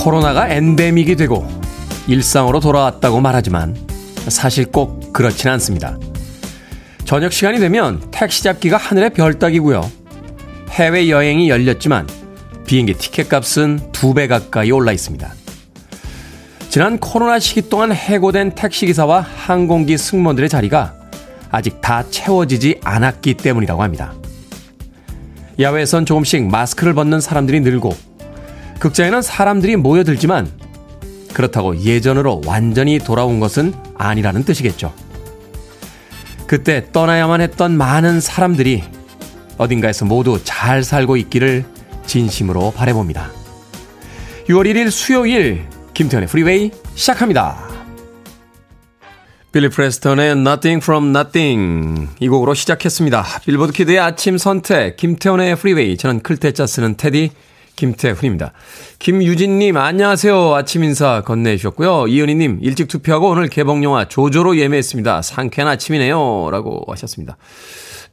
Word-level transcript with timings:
코로나가 0.00 0.48
엔데믹이 0.48 1.14
되고 1.16 1.46
일상으로 2.06 2.58
돌아왔다고 2.60 3.20
말하지만 3.20 3.76
사실 4.28 4.64
꼭 4.64 5.12
그렇진 5.12 5.50
않습니다. 5.50 5.98
저녁 7.04 7.34
시간이 7.34 7.58
되면 7.58 8.02
택시 8.10 8.42
잡기가 8.42 8.78
하늘의 8.78 9.10
별 9.10 9.38
따기고요. 9.38 9.90
해외 10.70 11.10
여행이 11.10 11.50
열렸지만 11.50 12.08
비행기 12.66 12.94
티켓 12.94 13.28
값은 13.28 13.92
두 13.92 14.14
배 14.14 14.26
가까이 14.26 14.70
올라 14.70 14.90
있습니다. 14.92 15.34
지난 16.70 16.98
코로나 16.98 17.38
시기 17.38 17.68
동안 17.68 17.92
해고된 17.92 18.54
택시기사와 18.54 19.20
항공기 19.20 19.98
승무원들의 19.98 20.48
자리가 20.48 20.94
아직 21.50 21.82
다 21.82 22.04
채워지지 22.08 22.80
않았기 22.82 23.34
때문이라고 23.34 23.82
합니다. 23.82 24.14
야외에선 25.58 26.06
조금씩 26.06 26.46
마스크를 26.46 26.94
벗는 26.94 27.20
사람들이 27.20 27.60
늘고 27.60 28.09
극장에는 28.80 29.22
사람들이 29.22 29.76
모여들지만 29.76 30.50
그렇다고 31.32 31.76
예전으로 31.78 32.40
완전히 32.46 32.98
돌아온 32.98 33.38
것은 33.38 33.72
아니라는 33.96 34.44
뜻이겠죠. 34.44 34.92
그때 36.46 36.90
떠나야만 36.90 37.40
했던 37.40 37.76
많은 37.76 38.20
사람들이 38.20 38.82
어딘가에서 39.58 40.06
모두 40.06 40.40
잘 40.42 40.82
살고 40.82 41.16
있기를 41.18 41.64
진심으로 42.06 42.72
바래봅니다. 42.72 43.30
6월 44.48 44.66
1일 44.66 44.90
수요일 44.90 45.66
김태훈의 45.94 46.28
프리웨이 46.28 46.72
시작합니다. 46.94 47.68
빌리 49.52 49.68
프레스턴의 49.68 50.32
Nothing 50.32 50.82
from 50.82 51.10
Nothing 51.10 52.08
이 52.18 52.28
곡으로 52.28 52.54
시작했습니다. 52.54 53.24
빌보드 53.44 53.72
키드의 53.72 53.98
아침 53.98 54.38
선택 54.38 54.96
김태훈의 54.96 55.56
프리웨이 55.56 55.96
저는 55.96 56.20
클 56.20 56.40
태 56.40 56.56
자 56.56 56.66
쓰는 56.66 56.96
테디 56.96 57.30
김태훈입니다. 57.80 58.52
김유진님 58.98 59.78
안녕하세요. 59.78 60.54
아침 60.54 60.84
인사 60.84 61.22
건네주셨고요. 61.22 62.08
이은희님 62.08 62.58
일찍 62.60 62.88
투표하고 62.88 63.30
오늘 63.30 63.48
개봉영화 63.48 64.08
조조로 64.08 64.58
예매했습니다. 64.58 65.22
상쾌한 65.22 65.72
아침이네요. 65.72 66.50
라고 66.50 66.84
하셨습니다. 66.88 67.38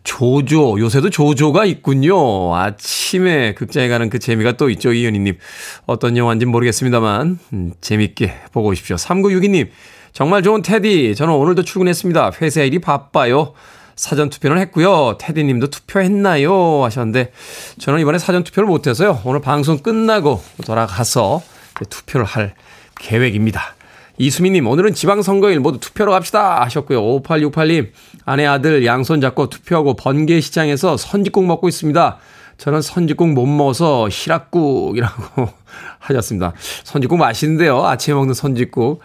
조조 0.06 0.80
요새도 0.80 1.10
조조가 1.10 1.66
있군요. 1.66 2.56
아침에 2.56 3.56
극장에 3.56 3.90
가는 3.90 4.10
그 4.10 4.20
재미가 4.20 4.54
또 4.54 4.70
있죠. 4.70 4.94
이은희님 4.94 5.38
어떤 5.86 6.16
영화인지 6.16 6.46
모르겠습니다만 6.46 7.38
음, 7.52 7.74
재밌게 7.82 8.36
보고 8.54 8.70
오십시오. 8.70 8.96
3962님 8.96 9.68
정말 10.14 10.44
좋은 10.44 10.62
테디. 10.62 11.14
저는 11.16 11.34
오늘도 11.34 11.64
출근했습니다. 11.64 12.32
회사 12.42 12.62
일이 12.62 12.80
바빠요. 12.80 13.54
사전 13.98 14.30
투표는 14.30 14.60
했고요. 14.60 15.18
테디 15.20 15.44
님도 15.44 15.72
투표했나요? 15.72 16.86
하셨는데 16.86 17.32
저는 17.80 18.00
이번에 18.00 18.20
사전 18.20 18.44
투표를 18.44 18.68
못 18.68 18.88
해서요. 18.88 19.20
오늘 19.26 19.42
방송 19.42 19.80
끝나고 19.80 20.42
돌아가서 20.66 21.42
투표를 21.90 22.26
할 22.26 22.54
계획입니다. 23.00 23.76
이수미 24.20 24.52
님, 24.52 24.68
오늘은 24.68 24.94
지방선거일 24.94 25.60
모두 25.60 25.80
투표로 25.80 26.12
갑시다 26.12 26.62
하셨고요. 26.62 27.02
5868님, 27.22 27.92
아내 28.26 28.46
아들 28.46 28.86
양손 28.86 29.22
잡고 29.22 29.50
투표하고 29.50 29.96
번개시장에서 29.96 30.98
선짓국 30.98 31.46
먹고 31.46 31.68
있습니다. 31.68 32.18
저는 32.58 32.82
선짓국 32.82 33.30
못 33.30 33.46
먹어서 33.46 34.10
시락국이라고 34.10 35.50
하셨습니다. 36.00 36.54
선짓국 36.84 37.20
맛있는데요. 37.20 37.86
아침에 37.86 38.16
먹는 38.16 38.34
선짓국. 38.34 39.02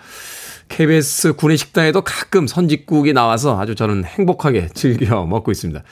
KBS 0.73 1.35
군의 1.35 1.59
식당에도 1.59 2.01
가끔 2.01 2.47
선짓국이 2.47 3.13
나와서 3.13 3.61
아주 3.61 3.75
저는 3.75 4.05
행복하게 4.05 4.69
즐겨 4.73 5.25
먹고 5.27 5.53
있습니다. 5.53 5.83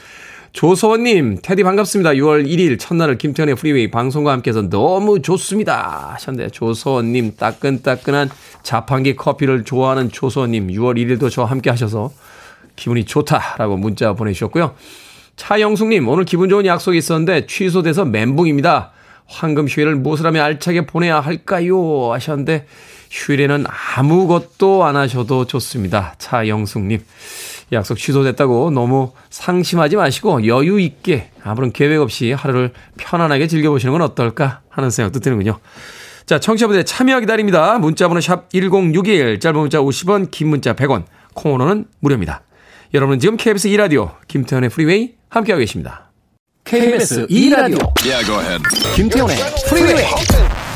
조서원님, 0.54 1.40
테디 1.42 1.62
반갑습니다. 1.64 2.12
6월 2.12 2.46
1일 2.46 2.78
첫날을 2.78 3.18
김태현의 3.18 3.56
프리웨이 3.56 3.90
방송과 3.90 4.32
함께해서 4.32 4.70
너무 4.70 5.20
좋습니다. 5.20 6.12
하셨는데, 6.14 6.48
조서원님, 6.50 7.36
따끈따끈한 7.36 8.30
자판기 8.62 9.16
커피를 9.16 9.64
좋아하는 9.64 10.10
조서원님, 10.10 10.68
6월 10.68 10.96
1일도 10.96 11.30
저와 11.30 11.50
함께 11.50 11.68
하셔서 11.68 12.10
기분이 12.74 13.04
좋다라고 13.04 13.76
문자 13.76 14.14
보내주셨고요. 14.14 14.74
차영숙님, 15.36 16.08
오늘 16.08 16.24
기분 16.24 16.48
좋은 16.48 16.64
약속이 16.64 16.96
있었는데 16.96 17.46
취소돼서 17.46 18.06
멘붕입니다. 18.06 18.92
황금 19.26 19.68
휴일을 19.68 19.96
무엇을 19.96 20.26
하며 20.26 20.42
알차게 20.42 20.86
보내야 20.86 21.20
할까요? 21.20 22.12
하셨는데, 22.12 22.66
휴일에는 23.10 23.64
아무것도 23.96 24.84
안 24.84 24.96
하셔도 24.96 25.46
좋습니다. 25.46 26.14
차영숙님. 26.18 27.04
약속 27.72 27.98
취소됐다고 27.98 28.70
너무 28.70 29.12
상심하지 29.30 29.96
마시고 29.96 30.46
여유 30.46 30.80
있게 30.80 31.30
아무런 31.42 31.72
계획 31.72 32.00
없이 32.00 32.32
하루를 32.32 32.72
편안하게 32.98 33.46
즐겨보시는 33.46 33.92
건 33.92 34.02
어떨까 34.02 34.60
하는 34.68 34.90
생각도 34.90 35.20
드는군요. 35.20 35.58
자, 36.26 36.38
청취자분들 36.38 36.84
참여 36.84 37.20
기다립니다. 37.20 37.78
문자번호 37.78 38.20
샵 38.20 38.50
1061, 38.50 39.40
짧은 39.40 39.58
문자 39.58 39.78
50원, 39.78 40.30
긴 40.30 40.48
문자 40.48 40.74
100원, 40.74 41.04
콩으로는 41.34 41.86
무료입니다. 42.00 42.42
여러분은 42.94 43.20
지금 43.20 43.36
KBS 43.36 43.68
2라디오 43.68 44.14
김태훈의 44.26 44.70
프리웨이 44.70 45.14
함께하고 45.28 45.60
계십니다. 45.60 46.10
KBS 46.64 47.26
2라디오 47.26 47.92
yeah, 48.04 48.62
김태훈의 48.94 49.36
프리웨이 49.68 50.69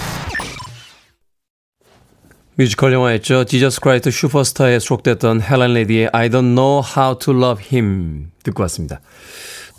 뮤지컬 2.56 2.92
영화였죠. 2.92 3.44
지저스 3.44 3.80
크라이스트 3.80 4.10
슈퍼스타에 4.12 4.78
수록됐던 4.78 5.42
헬렌 5.42 5.74
레디의 5.74 6.10
I 6.12 6.28
don't 6.28 6.54
know 6.54 6.82
how 6.96 7.18
to 7.18 7.34
love 7.36 7.64
him 7.72 8.30
듣고 8.44 8.62
왔습니다. 8.62 9.00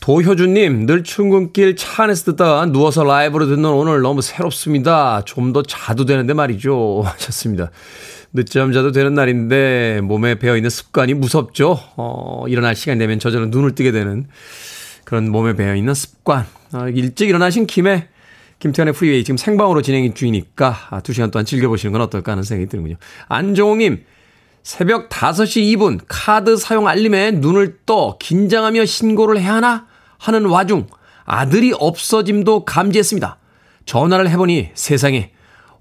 도효준님, 0.02 0.86
늘 0.86 1.04
출근길 1.04 1.78
차 1.78 2.04
안에서 2.04 2.26
듣다가 2.32 2.66
누워서 2.66 3.04
라이브로 3.06 3.48
듣는 3.48 3.70
오늘 3.70 4.02
너무 4.02 4.22
새롭습니다. 4.22 5.22
좀 5.26 5.54
더 5.54 5.64
자도 5.64 6.04
되는데 6.06 6.34
말이죠. 6.34 7.02
하셨습니다. 7.08 7.72
늦잠 8.34 8.74
자도 8.74 8.92
되는 8.92 9.14
날인데 9.14 10.02
몸에 10.04 10.36
배어있는 10.36 10.70
습관이 10.70 11.14
무섭죠. 11.14 11.80
어, 11.96 12.44
일어날 12.50 12.76
시간이 12.76 13.00
되면 13.00 13.20
저절로 13.20 13.46
눈을 13.46 13.74
뜨게 13.74 13.94
되는 13.94 14.28
그런 15.06 15.30
몸에 15.32 15.56
배어있는 15.56 15.94
습관. 15.94 16.46
어, 16.74 16.90
일찍 16.90 17.30
일어나신 17.30 17.66
김에 17.68 18.10
김태훈의 18.60 18.94
프리웨이 18.94 19.24
지금 19.24 19.38
생방으로 19.38 19.82
진행 19.82 20.14
중이니까 20.14 20.90
2시간 21.04 21.28
아, 21.28 21.32
동안 21.32 21.46
즐겨보시는 21.46 21.92
건 21.92 22.02
어떨까 22.02 22.32
하는 22.32 22.44
생각이 22.44 22.70
드는군요. 22.70 22.96
안종욱님, 23.28 24.06
새벽 24.64 25.10
5시 25.10 25.78
2분 25.78 26.00
카드 26.08 26.58
사용 26.58 26.88
알림에 26.88 27.32
눈을 27.32 27.80
떠 27.86 28.18
긴장하며 28.18 28.86
신고를 28.86 29.40
해야 29.40 29.56
하나 29.56 29.88
하는 30.18 30.46
와중 30.46 30.88
아들이 31.26 31.74
없어짐도 31.78 32.66
감지했습니다. 32.66 33.38
전화를 33.86 34.30
해보니 34.30 34.72
세상에 34.74 35.32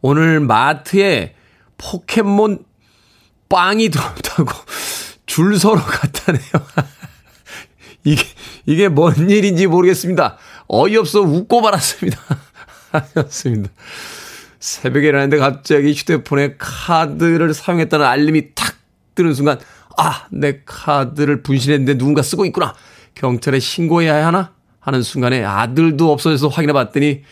오늘 0.02 0.40
마트에 0.40 1.34
포켓몬 1.78 2.64
빵이 3.48 3.88
들어온다고 3.88 4.52
줄 5.26 5.58
서러 5.58 5.80
갔다네요. 5.80 6.42
이게, 8.04 8.22
이게 8.66 8.88
뭔 8.88 9.30
일인지 9.30 9.66
모르겠습니다. 9.66 10.36
어이없어 10.66 11.20
웃고 11.20 11.62
말았습니다. 11.62 12.18
하셨습니다. 12.98 13.70
새벽에 14.60 15.08
일어났는데 15.08 15.38
갑자기 15.38 15.92
휴대폰에 15.92 16.56
카드를 16.58 17.52
사용했다는 17.52 18.06
알림이 18.06 18.54
탁 18.54 18.76
뜨는 19.14 19.34
순간, 19.34 19.58
아, 19.96 20.26
내 20.30 20.60
카드를 20.64 21.42
분실했는데 21.42 21.98
누군가 21.98 22.22
쓰고 22.22 22.44
있구나. 22.46 22.74
경찰에 23.14 23.60
신고해야 23.60 24.26
하나? 24.26 24.52
하는 24.80 25.02
순간에 25.02 25.44
아들도 25.44 26.12
없어져서 26.12 26.48
확인해 26.48 26.72
봤더니 26.72 27.22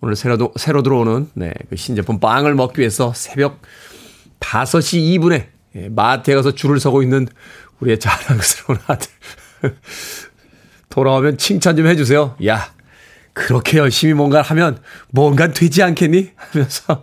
오늘 0.00 0.16
새로, 0.16 0.52
새로 0.56 0.82
들어오는, 0.82 1.30
네, 1.34 1.52
그 1.68 1.76
신제품 1.76 2.20
빵을 2.20 2.54
먹기 2.54 2.80
위해서 2.80 3.12
새벽 3.14 3.60
5시 4.40 5.18
2분에 5.18 5.46
예, 5.76 5.88
마트에 5.88 6.34
가서 6.34 6.52
줄을 6.52 6.80
서고 6.80 7.02
있는 7.02 7.26
우리의 7.80 7.98
자랑스러운 7.98 8.80
아들. 8.86 9.08
돌아오면 10.90 11.38
칭찬 11.38 11.76
좀 11.76 11.86
해주세요. 11.86 12.36
야, 12.46 12.72
그렇게 13.32 13.78
열심히 13.78 14.14
뭔가를 14.14 14.44
하면 14.44 14.78
뭔가 15.10 15.52
되지 15.52 15.82
않겠니? 15.82 16.30
하면서 16.36 17.02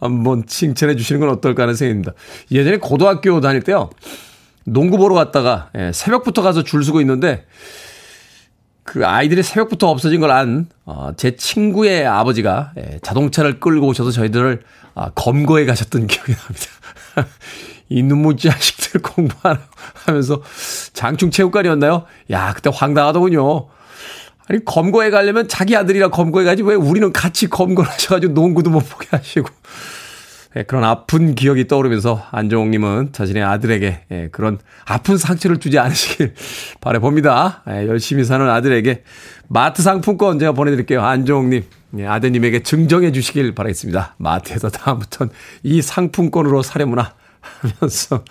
한번 0.00 0.46
칭찬해 0.46 0.96
주시는 0.96 1.20
건 1.20 1.30
어떨까 1.30 1.62
하는 1.62 1.74
생각입니다. 1.74 2.12
예전에 2.50 2.78
고등학교 2.78 3.40
다닐 3.40 3.62
때요. 3.62 3.90
농구 4.64 4.98
보러 4.98 5.14
갔다가 5.14 5.70
예, 5.76 5.92
새벽부터 5.92 6.42
가서 6.42 6.62
줄 6.62 6.84
서고 6.84 7.00
있는데 7.00 7.46
그 8.84 9.06
아이들이 9.06 9.42
새벽부터 9.42 9.88
없어진 9.88 10.20
걸 10.20 10.30
안제 10.30 10.68
어, 10.84 11.12
친구의 11.36 12.06
아버지가 12.06 12.72
예, 12.78 12.98
자동차를 13.02 13.60
끌고 13.60 13.86
오셔서 13.88 14.10
저희들을 14.10 14.62
아, 14.94 15.10
검거해 15.14 15.64
가셨던 15.64 16.06
기억이 16.06 16.32
납니다. 16.32 16.66
이 17.88 18.02
눈물 18.02 18.36
자식들 18.36 19.00
공부하면서 19.00 20.42
장충 20.92 21.30
체육관이었나요? 21.30 22.04
야, 22.30 22.52
그때 22.52 22.70
황당하더군요. 22.72 23.68
아니 24.48 24.64
검거에 24.64 25.10
가려면 25.10 25.46
자기 25.48 25.76
아들이랑 25.76 26.10
검거에 26.10 26.44
가지 26.44 26.62
왜 26.62 26.74
우리는 26.74 27.12
같이 27.12 27.48
검거를 27.48 27.90
하셔가지고 27.90 28.32
농구도 28.32 28.70
못 28.70 28.80
보게 28.88 29.08
하시고 29.10 29.48
예, 30.56 30.62
그런 30.62 30.84
아픈 30.84 31.34
기억이 31.34 31.68
떠오르면서 31.68 32.24
안정옥님은 32.30 33.10
자신의 33.12 33.42
아들에게 33.44 34.00
예, 34.10 34.28
그런 34.32 34.58
아픈 34.86 35.18
상처를 35.18 35.58
주지 35.58 35.78
않으시길 35.78 36.34
바라봅니다. 36.80 37.62
예, 37.68 37.86
열심히 37.86 38.24
사는 38.24 38.48
아들에게 38.48 39.02
마트 39.48 39.82
상품권 39.82 40.38
제가 40.38 40.52
보내드릴게요. 40.52 41.02
안정옥님, 41.02 41.64
아드님에게 42.06 42.62
증정해 42.62 43.12
주시길 43.12 43.54
바라겠습니다. 43.54 44.16
마트에서 44.16 44.70
다음부터는 44.70 45.32
이 45.62 45.82
상품권으로 45.82 46.62
사려무나 46.62 47.14
하면서 47.40 48.24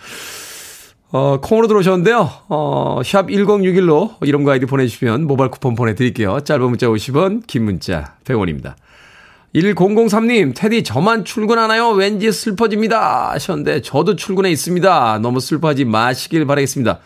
어, 1.11 1.39
콩으로 1.41 1.67
들어오셨는데요. 1.67 2.29
어, 2.49 3.01
샵 3.05 3.27
1061로 3.27 4.15
이름과 4.25 4.53
아이디 4.53 4.65
보내주시면 4.65 5.25
모바일 5.25 5.51
쿠폰 5.51 5.75
보내드릴게요. 5.75 6.41
짧은 6.41 6.61
문자 6.63 6.87
50원, 6.87 7.47
긴 7.47 7.63
문자 7.63 8.15
100원입니다. 8.25 8.75
1003님, 9.55 10.53
테디 10.55 10.83
저만 10.83 11.23
출근하나요? 11.23 11.89
왠지 11.91 12.31
슬퍼집니다. 12.31 13.31
하셨는데, 13.31 13.81
저도 13.81 14.15
출근해 14.17 14.51
있습니다. 14.51 15.19
너무 15.19 15.39
슬퍼하지 15.39 15.85
마시길 15.85 16.45
바라겠습니다. 16.45 16.99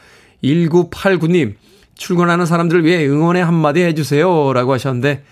1989님, 0.43 1.53
출근하는 1.95 2.47
사람들을 2.47 2.83
위해 2.83 3.07
응원의 3.07 3.45
한마디 3.45 3.81
해주세요. 3.83 4.53
라고 4.53 4.73
하셨는데, 4.73 5.23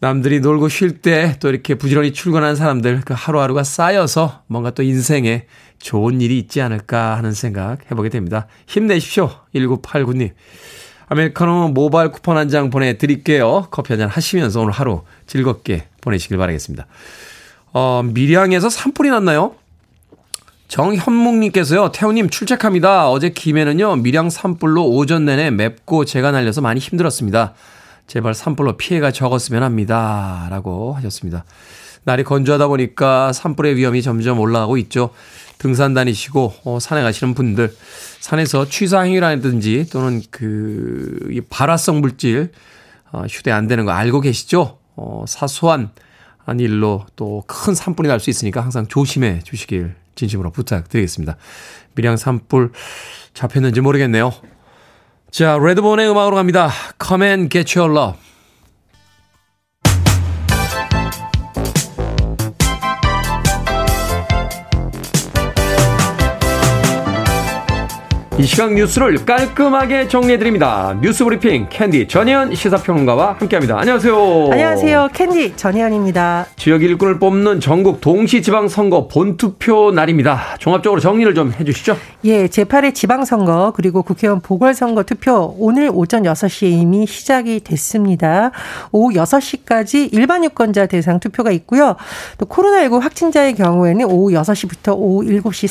남들이 0.00 0.40
놀고 0.40 0.68
쉴 0.68 1.02
때 1.02 1.36
또 1.40 1.48
이렇게 1.50 1.74
부지런히 1.74 2.12
출근하는 2.12 2.56
사람들, 2.56 3.02
그 3.04 3.14
하루하루가 3.16 3.62
쌓여서 3.64 4.42
뭔가 4.46 4.70
또 4.70 4.82
인생에 4.82 5.44
좋은 5.78 6.20
일이 6.20 6.38
있지 6.38 6.60
않을까 6.62 7.16
하는 7.16 7.32
생각 7.32 7.90
해보게 7.90 8.08
됩니다. 8.08 8.46
힘내십시오. 8.66 9.30
1989님. 9.54 10.30
아메리카노 11.08 11.68
모바일 11.68 12.10
쿠폰 12.10 12.36
한 12.38 12.48
장 12.48 12.70
보내드릴게요. 12.70 13.66
커피 13.70 13.92
한 13.92 13.98
잔 14.00 14.08
하시면서 14.08 14.60
오늘 14.60 14.72
하루 14.72 15.02
즐겁게 15.26 15.86
보내시길 16.00 16.38
바라겠습니다. 16.38 16.86
어, 17.72 18.02
밀양에서 18.04 18.70
산불이 18.70 19.10
났나요? 19.10 19.54
정현묵님께서요, 20.68 21.90
태우님 21.92 22.30
출첵합니다. 22.30 23.10
어제 23.10 23.30
김해는요, 23.30 23.96
밀양 23.96 24.30
산불로 24.30 24.86
오전 24.88 25.24
내내 25.24 25.50
맵고 25.50 26.04
재가 26.04 26.30
날려서 26.30 26.60
많이 26.60 26.78
힘들었습니다. 26.80 27.54
제발 28.10 28.34
산불로 28.34 28.76
피해가 28.76 29.12
적었으면 29.12 29.62
합니다. 29.62 30.48
라고 30.50 30.94
하셨습니다. 30.94 31.44
날이 32.02 32.24
건조하다 32.24 32.66
보니까 32.66 33.32
산불의 33.32 33.76
위험이 33.76 34.02
점점 34.02 34.40
올라가고 34.40 34.78
있죠. 34.78 35.10
등산 35.58 35.94
다니시고 35.94 36.54
어, 36.64 36.78
산에 36.80 37.02
가시는 37.02 37.34
분들 37.34 37.72
산에서 38.18 38.68
취사행위라든지 38.68 39.86
또는 39.92 40.22
그 40.32 41.40
발화성 41.50 42.00
물질 42.00 42.50
어, 43.12 43.22
휴대 43.30 43.52
안 43.52 43.68
되는 43.68 43.84
거 43.84 43.92
알고 43.92 44.22
계시죠? 44.22 44.78
어, 44.96 45.24
사소한 45.28 45.90
일로 46.58 47.06
또 47.14 47.44
큰 47.46 47.76
산불이 47.76 48.08
날 48.08 48.18
수 48.18 48.28
있으니까 48.28 48.60
항상 48.60 48.88
조심해 48.88 49.38
주시길 49.44 49.94
진심으로 50.16 50.50
부탁드리겠습니다. 50.50 51.36
밀양 51.94 52.16
산불 52.16 52.72
잡혔는지 53.34 53.80
모르겠네요. 53.80 54.32
자, 55.30 55.56
레드본의 55.62 56.10
음악으로 56.10 56.36
갑니다. 56.36 56.70
Come 57.00 57.26
and 57.26 57.48
get 57.48 57.78
your 57.78 57.92
love. 57.96 58.29
이 68.40 68.44
시각 68.44 68.72
뉴스를 68.72 69.26
깔끔하게 69.26 70.08
정리해드립니다. 70.08 70.96
뉴스 71.02 71.24
브리핑 71.24 71.66
캔디 71.68 72.08
전예현 72.08 72.54
시사평론가와 72.54 73.36
함께합니다. 73.38 73.78
안녕하세요. 73.78 74.48
안녕하세요. 74.50 75.10
캔디 75.12 75.56
전예현입니다. 75.56 76.46
지역 76.56 76.82
일꾼을 76.82 77.18
뽑는 77.18 77.60
전국 77.60 78.00
동시지방선거 78.00 79.08
본투표 79.08 79.90
날입니다. 79.90 80.56
종합적으로 80.58 81.02
정리를 81.02 81.34
좀 81.34 81.52
해주시죠. 81.52 81.98
예, 82.24 82.46
제8회 82.46 82.94
지방선거 82.94 83.74
그리고 83.76 84.02
국회의원 84.02 84.40
보궐선거 84.40 85.02
투표 85.02 85.54
오늘 85.58 85.90
오전 85.92 86.22
6시에 86.22 86.70
이미 86.70 87.06
시작이 87.06 87.60
됐습니다. 87.60 88.52
오후 88.90 89.12
6시까지 89.12 90.14
일반 90.14 90.44
유권자 90.44 90.86
대상 90.86 91.20
투표가 91.20 91.50
있고요. 91.50 91.96
또 92.38 92.46
코로나19 92.46 93.00
확진자의 93.00 93.54
경우에는 93.54 94.06
오후 94.06 94.32
6시부터 94.32 94.94
오후 94.96 95.24
7시 95.24 95.68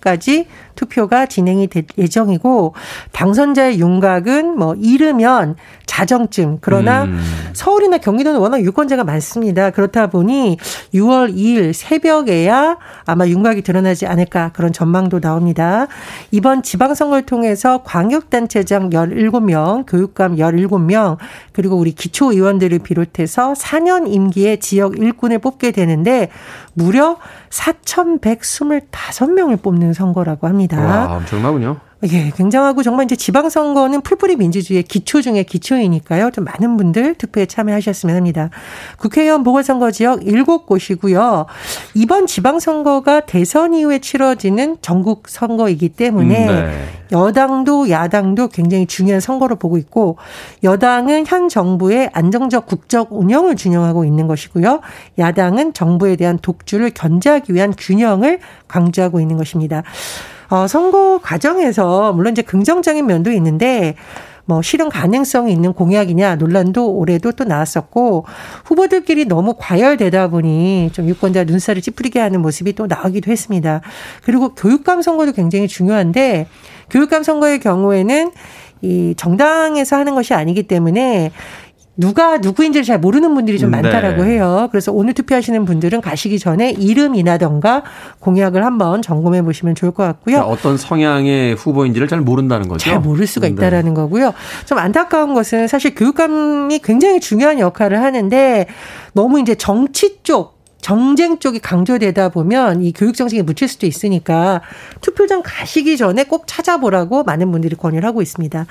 30분까지 0.00 0.46
투표가 0.74 1.26
진행이 1.26 1.68
될 1.68 1.84
예정이고 2.00 2.74
당선자의 3.12 3.78
윤곽은 3.78 4.58
뭐 4.58 4.74
이르면 4.74 5.54
자정쯤 5.86 6.58
그러나 6.60 7.04
음. 7.04 7.20
서울이나 7.52 7.98
경기도는 7.98 8.40
워낙 8.40 8.62
유권자가 8.62 9.04
많습니다. 9.04 9.70
그렇다 9.70 10.06
보니 10.06 10.56
6월 10.94 11.34
2일 11.34 11.72
새벽에야 11.72 12.78
아마 13.06 13.26
윤곽이 13.26 13.62
드러나지 13.62 14.06
않을까 14.06 14.52
그런 14.52 14.72
전망도 14.72 15.18
나옵니다. 15.20 15.88
이번 16.30 16.62
지방선거를 16.62 17.26
통해서 17.26 17.82
광역단체장 17.82 18.90
17명, 18.90 19.84
교육감 19.86 20.36
17명, 20.36 21.16
그리고 21.52 21.76
우리 21.76 21.92
기초의원들을 21.92 22.78
비롯해서 22.78 23.54
4년 23.54 24.12
임기의 24.12 24.60
지역 24.60 24.98
일꾼을 24.98 25.40
뽑게 25.40 25.72
되는데 25.72 26.28
무려 26.72 27.18
4,125명을 27.50 29.60
뽑는 29.60 29.92
선거라고 29.92 30.46
합니다. 30.46 30.80
와, 30.80 31.16
엄청나군요. 31.16 31.89
예, 32.04 32.30
굉장하고 32.30 32.82
정말 32.82 33.04
이제 33.04 33.14
지방선거는 33.14 34.00
풀뿌리 34.00 34.36
민주주의의 34.36 34.84
기초 34.84 35.20
중에 35.20 35.42
기초이니까요. 35.42 36.30
좀 36.30 36.44
많은 36.44 36.78
분들 36.78 37.14
투표에 37.16 37.44
참여하셨으면 37.44 38.16
합니다. 38.16 38.48
국회의원 38.96 39.44
보궐선거 39.44 39.90
지역 39.90 40.20
7곳이고요. 40.20 41.44
이번 41.94 42.26
지방선거가 42.26 43.20
대선 43.20 43.74
이후에 43.74 43.98
치러지는 43.98 44.78
전국 44.80 45.28
선거이기 45.28 45.90
때문에 45.90 46.48
음, 46.48 46.54
네. 46.54 46.88
여당도 47.12 47.90
야당도 47.90 48.48
굉장히 48.48 48.86
중요한 48.86 49.20
선거로 49.20 49.56
보고 49.56 49.76
있고 49.76 50.16
여당은 50.62 51.26
현 51.26 51.48
정부의 51.50 52.08
안정적 52.14 52.66
국적 52.66 53.08
운영을 53.10 53.56
준영하고 53.56 54.06
있는 54.06 54.26
것이고요. 54.26 54.80
야당은 55.18 55.74
정부에 55.74 56.16
대한 56.16 56.38
독주를 56.38 56.90
견제하기 56.90 57.52
위한 57.52 57.74
균형을 57.76 58.38
강조하고 58.68 59.20
있는 59.20 59.36
것입니다. 59.36 59.82
어, 60.50 60.66
선거 60.66 61.20
과정에서 61.22 62.12
물론 62.12 62.32
이제 62.32 62.42
긍정적인 62.42 63.06
면도 63.06 63.30
있는데 63.32 63.94
뭐 64.44 64.62
실현 64.62 64.88
가능성이 64.88 65.52
있는 65.52 65.72
공약이냐 65.72 66.34
논란도 66.34 66.92
올해도 66.96 67.32
또 67.32 67.44
나왔었고 67.44 68.26
후보들끼리 68.64 69.26
너무 69.26 69.54
과열되다 69.56 70.28
보니 70.28 70.90
좀 70.92 71.08
유권자 71.08 71.44
눈살을 71.44 71.80
찌푸리게 71.80 72.18
하는 72.18 72.42
모습이 72.42 72.72
또 72.72 72.88
나오기도 72.88 73.30
했습니다. 73.30 73.80
그리고 74.24 74.54
교육감 74.56 75.02
선거도 75.02 75.32
굉장히 75.32 75.68
중요한데 75.68 76.48
교육감 76.90 77.22
선거의 77.22 77.60
경우에는 77.60 78.32
이 78.82 79.14
정당에서 79.16 79.96
하는 79.96 80.16
것이 80.16 80.34
아니기 80.34 80.64
때문에 80.64 81.30
누가 82.00 82.38
누구인지를 82.38 82.82
잘 82.82 82.98
모르는 82.98 83.34
분들이 83.34 83.58
좀 83.58 83.70
네. 83.70 83.82
많다라고 83.82 84.24
네. 84.24 84.30
해요. 84.30 84.68
그래서 84.70 84.90
오늘 84.90 85.12
투표하시는 85.12 85.66
분들은 85.66 86.00
가시기 86.00 86.38
전에 86.38 86.70
이름이나던가 86.70 87.82
공약을 88.20 88.64
한번 88.64 89.02
점검해 89.02 89.42
보시면 89.42 89.74
좋을 89.74 89.92
것 89.92 90.04
같고요. 90.04 90.36
그러니까 90.36 90.50
어떤 90.50 90.78
성향의 90.78 91.56
후보인지를 91.56 92.08
잘 92.08 92.22
모른다는 92.22 92.68
거죠. 92.68 92.88
잘 92.88 93.00
모를 93.00 93.26
수가 93.26 93.48
네. 93.48 93.52
있다라는 93.52 93.92
네. 93.92 94.00
거고요. 94.00 94.32
좀 94.64 94.78
안타까운 94.78 95.34
것은 95.34 95.68
사실 95.68 95.94
교육감이 95.94 96.78
굉장히 96.78 97.20
중요한 97.20 97.58
역할을 97.58 98.00
하는데 98.00 98.66
너무 99.12 99.38
이제 99.38 99.54
정치 99.54 100.22
쪽 100.22 100.59
정쟁 100.80 101.38
쪽이 101.38 101.58
강조되다 101.58 102.30
보면 102.30 102.82
이 102.82 102.92
교육 102.92 103.14
정책에 103.16 103.42
묻힐 103.42 103.68
수도 103.68 103.86
있으니까 103.86 104.62
투표장 105.00 105.42
가시기 105.44 105.96
전에 105.96 106.24
꼭 106.24 106.44
찾아보라고 106.46 107.24
많은 107.24 107.50
분들이 107.52 107.76
권유를 107.76 108.06
하고 108.06 108.22
있습니다. 108.22 108.66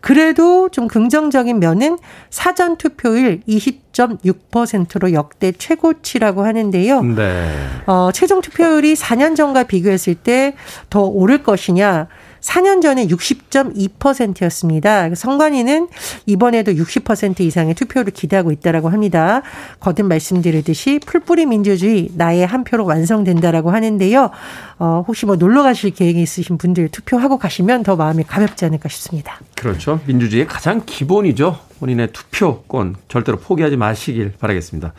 그래도 0.00 0.68
좀 0.68 0.88
긍정적인 0.88 1.58
면은 1.58 1.98
사전 2.30 2.76
투표율 2.76 3.40
20.6%로 3.48 5.12
역대 5.12 5.52
최고치라고 5.52 6.44
하는데요. 6.44 7.02
네. 7.02 7.50
어, 7.86 8.10
최종 8.12 8.40
투표율이 8.40 8.94
4년 8.94 9.36
전과 9.36 9.64
비교했을 9.64 10.14
때 10.14 10.54
더 10.88 11.02
오를 11.02 11.42
것이냐 11.42 12.06
4년 12.40 12.82
전에 12.82 13.06
60.2%였습니다. 13.06 15.14
선관위는 15.14 15.88
이번에도 16.26 16.72
60% 16.72 17.40
이상의 17.40 17.74
투표를 17.74 18.12
기대하고 18.12 18.52
있다라고 18.52 18.88
합니다. 18.88 19.42
거듭 19.80 20.06
말씀드렸듯이 20.06 21.00
풀뿌리 21.04 21.46
민주주의 21.46 22.10
나의 22.14 22.46
한 22.46 22.64
표로 22.64 22.84
완성된다라고 22.84 23.70
하는데요. 23.70 24.30
어, 24.78 25.04
혹시 25.06 25.26
뭐 25.26 25.36
놀러 25.36 25.62
가실 25.62 25.90
계획이 25.90 26.20
있으신 26.22 26.58
분들 26.58 26.88
투표하고 26.88 27.38
가시면 27.38 27.82
더 27.82 27.96
마음이 27.96 28.24
가볍지 28.24 28.64
않을까 28.64 28.88
싶습니다. 28.88 29.40
그렇죠. 29.56 30.00
민주주의의 30.06 30.46
가장 30.46 30.82
기본이죠. 30.84 31.58
본인의 31.80 32.12
투표권 32.12 32.96
절대로 33.08 33.38
포기하지 33.38 33.76
마시길 33.76 34.34
바라겠습니다. 34.38 34.92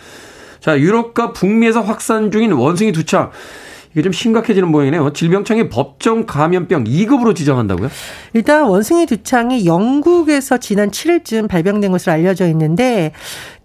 자, 0.60 0.80
유럽과 0.80 1.34
북미에서 1.34 1.82
확산 1.82 2.32
중인 2.32 2.52
원숭이 2.52 2.92
두창. 2.92 3.32
이게 3.94 4.02
좀 4.02 4.12
심각해지는 4.12 4.70
모양이네요. 4.70 5.14
질병청이 5.14 5.70
법정 5.70 6.26
감염병 6.26 6.86
2급으로 6.86 7.36
지정한다고요? 7.36 7.90
일단 8.34 8.64
원숭이 8.64 9.06
두창이 9.06 9.66
영국에서 9.66 10.58
지난 10.58 10.92
7일쯤 10.92 11.48
발병된 11.48 11.92
것으로 11.92 12.14
알려져 12.14 12.48
있는데 12.48 13.12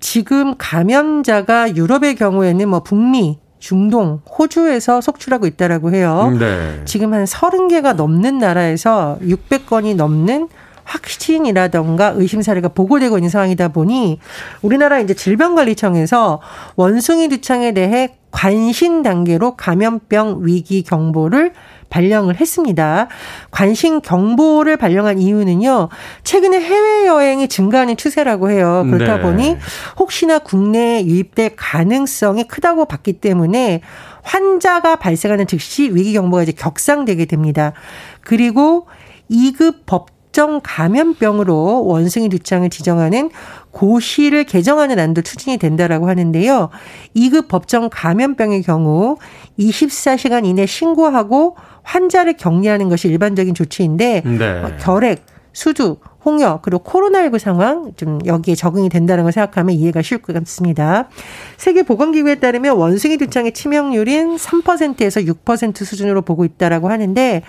지금 0.00 0.54
감염자가 0.59 1.76
유럽의 1.76 2.16
경우에는 2.16 2.68
뭐 2.68 2.80
북미 2.80 3.38
중동, 3.59 4.21
호주에서 4.38 5.00
속출하고 5.00 5.47
있다라고 5.47 5.92
해요. 5.92 6.33
네. 6.38 6.83
지금 6.85 7.14
한 7.14 7.25
30개가 7.25 7.95
넘는 7.95 8.38
나라에서 8.38 9.18
600건이 9.23 9.97
넘는 9.97 10.49
확진이라던가 10.85 12.12
의심 12.16 12.42
사례가 12.42 12.68
보고되고 12.68 13.18
있는 13.18 13.28
상황이다 13.28 13.68
보니 13.68 14.21
우리나라 14.62 15.00
이제 15.00 15.14
질병관리청에서 15.14 16.40
원숭이 16.76 17.28
두창에 17.28 17.73
대해 17.73 18.14
관신 18.37 19.02
단계로 19.02 19.57
감염병 19.57 20.40
위기 20.43 20.83
경보를 20.83 21.55
발령을 21.88 22.38
했습니다. 22.38 23.09
관심 23.50 24.02
경보를 24.02 24.76
발령한 24.76 25.19
이유는요. 25.19 25.88
최근에 26.23 26.61
해외 26.61 27.07
여행이 27.07 27.49
증가하는 27.49 27.97
추세라고 27.97 28.50
해요. 28.50 28.87
그렇다 28.90 29.16
네. 29.16 29.23
보니 29.23 29.57
혹시나 29.99 30.38
국내에 30.38 31.07
유입될 31.07 31.57
가능성이 31.57 32.45
크다고 32.47 32.85
봤기 32.85 33.14
때문에 33.14 33.81
환자가 34.23 34.97
발생하는 34.97 35.47
즉시 35.47 35.85
위기 35.85 36.12
경보가 36.12 36.43
이제 36.43 36.52
격상되게 36.52 37.25
됩니다. 37.25 37.73
그리고 38.21 38.87
2급 39.31 39.87
법 39.87 40.11
특정 40.37 40.61
감염병으로 40.62 41.87
원숭이 41.87 42.28
두창을 42.28 42.69
지정하는 42.69 43.31
고시를 43.76 44.45
개정하는 44.45 44.99
안도 44.99 45.21
추진이 45.21 45.59
된다라고 45.59 46.09
하는데요. 46.09 46.71
2급 47.14 47.47
법정 47.49 47.90
감염병의 47.92 48.62
경우 48.62 49.18
24시간 49.59 50.47
이내 50.47 50.64
신고하고 50.64 51.56
환자를 51.83 52.38
격리하는 52.38 52.88
것이 52.88 53.09
일반적인 53.09 53.52
조치인데 53.52 54.23
네. 54.25 54.49
어, 54.62 54.73
결핵, 54.80 55.26
수두, 55.52 55.99
홍역 56.25 56.62
그리고 56.62 56.83
코로나19 56.85 57.38
상황 57.38 57.92
좀 57.97 58.18
여기에 58.25 58.54
적응이 58.54 58.88
된다는 58.88 59.25
걸 59.25 59.33
생각하면 59.33 59.75
이해가 59.75 60.00
쉬울 60.00 60.23
것 60.23 60.33
같습니다. 60.33 61.11
세계 61.59 61.83
보건기구에 61.83 62.37
따르면 62.37 62.78
원숭이 62.78 63.18
두창의 63.18 63.52
치명률인 63.52 64.37
3%에서 64.37 65.21
6% 65.21 65.85
수준으로 65.85 66.23
보고 66.23 66.47
있다라고 66.47 66.88
하는데 66.88 67.42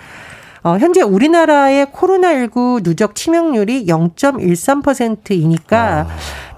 어, 0.62 0.76
현재 0.78 1.02
우리나라의 1.02 1.86
코로나19 1.86 2.82
누적 2.82 3.14
치명률이 3.14 3.86
0.13%이니까 3.86 6.00
아. 6.00 6.06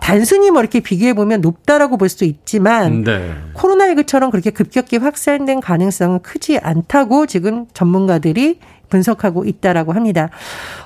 단순히 0.00 0.50
뭐 0.50 0.60
이렇게 0.60 0.80
비교해 0.80 1.14
보면 1.14 1.40
높다라고 1.40 1.96
볼 1.96 2.08
수도 2.08 2.24
있지만 2.24 3.04
네. 3.04 3.32
코로나19처럼 3.54 4.30
그렇게 4.30 4.50
급격히 4.50 4.96
확산된 4.96 5.60
가능성은 5.60 6.22
크지 6.22 6.58
않다고 6.58 7.26
지금 7.26 7.66
전문가들이 7.74 8.58
분석하고 8.88 9.44
있다라고 9.44 9.92
합니다. 9.92 10.30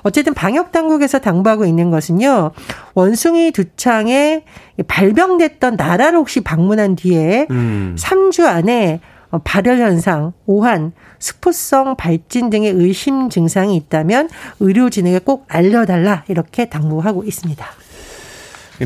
어쨌든 0.03 0.33
방역 0.33 0.71
당국에서 0.71 1.19
당부하고 1.19 1.65
있는 1.65 1.89
것은요. 1.89 2.51
원숭이 2.93 3.51
두창에 3.51 4.43
발병됐던 4.87 5.75
나라를 5.75 6.19
혹시 6.19 6.41
방문한 6.41 6.95
뒤에 6.95 7.47
음. 7.49 7.95
3주 7.97 8.45
안에 8.45 8.99
발열 9.43 9.79
현상, 9.79 10.33
오한, 10.45 10.91
스포성 11.19 11.95
발진 11.95 12.49
등의 12.49 12.71
의심 12.71 13.29
증상이 13.29 13.75
있다면 13.75 14.29
의료진에게 14.59 15.19
꼭 15.19 15.45
알려달라 15.47 16.23
이렇게 16.27 16.69
당부하고 16.69 17.23
있습니다. 17.23 17.65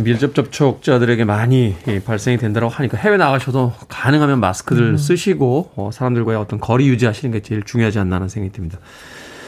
밀접 0.03 0.35
접촉자들에게 0.35 1.25
많이 1.25 1.75
발생이 2.05 2.37
된다고 2.37 2.69
하니까 2.69 2.97
해외 2.97 3.17
나가셔도 3.17 3.73
가능하면 3.87 4.39
마스크를 4.39 4.91
음. 4.91 4.97
쓰시고 4.97 5.71
어, 5.75 5.89
사람들과의 5.91 6.37
어떤 6.37 6.59
거리 6.59 6.87
유지하시는 6.87 7.31
게 7.31 7.41
제일 7.41 7.63
중요하지 7.63 7.97
않나 7.99 8.17
하는 8.17 8.29
생각이 8.29 8.53
듭니다. 8.53 8.77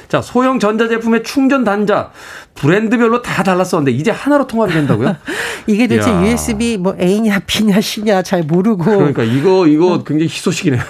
자, 0.08 0.22
소형 0.22 0.60
전자제품의 0.60 1.24
충전 1.24 1.64
단자 1.64 2.12
브랜드별로 2.56 3.22
다 3.22 3.44
달랐었는데 3.44 3.92
이제 3.92 4.12
하나로 4.12 4.46
통합이 4.48 4.74
된다고요? 4.74 5.16
이게 5.68 5.88
도대체 5.88 6.12
야. 6.12 6.24
USB 6.24 6.78
뭐 6.78 6.96
A냐 7.00 7.40
B냐 7.46 7.82
C냐 7.82 8.22
잘 8.22 8.44
모르고 8.44 8.84
그러니까 8.84 9.24
이거 9.24 9.68
이거 9.68 10.04
굉장히 10.04 10.26
희소식이네요. 10.26 10.82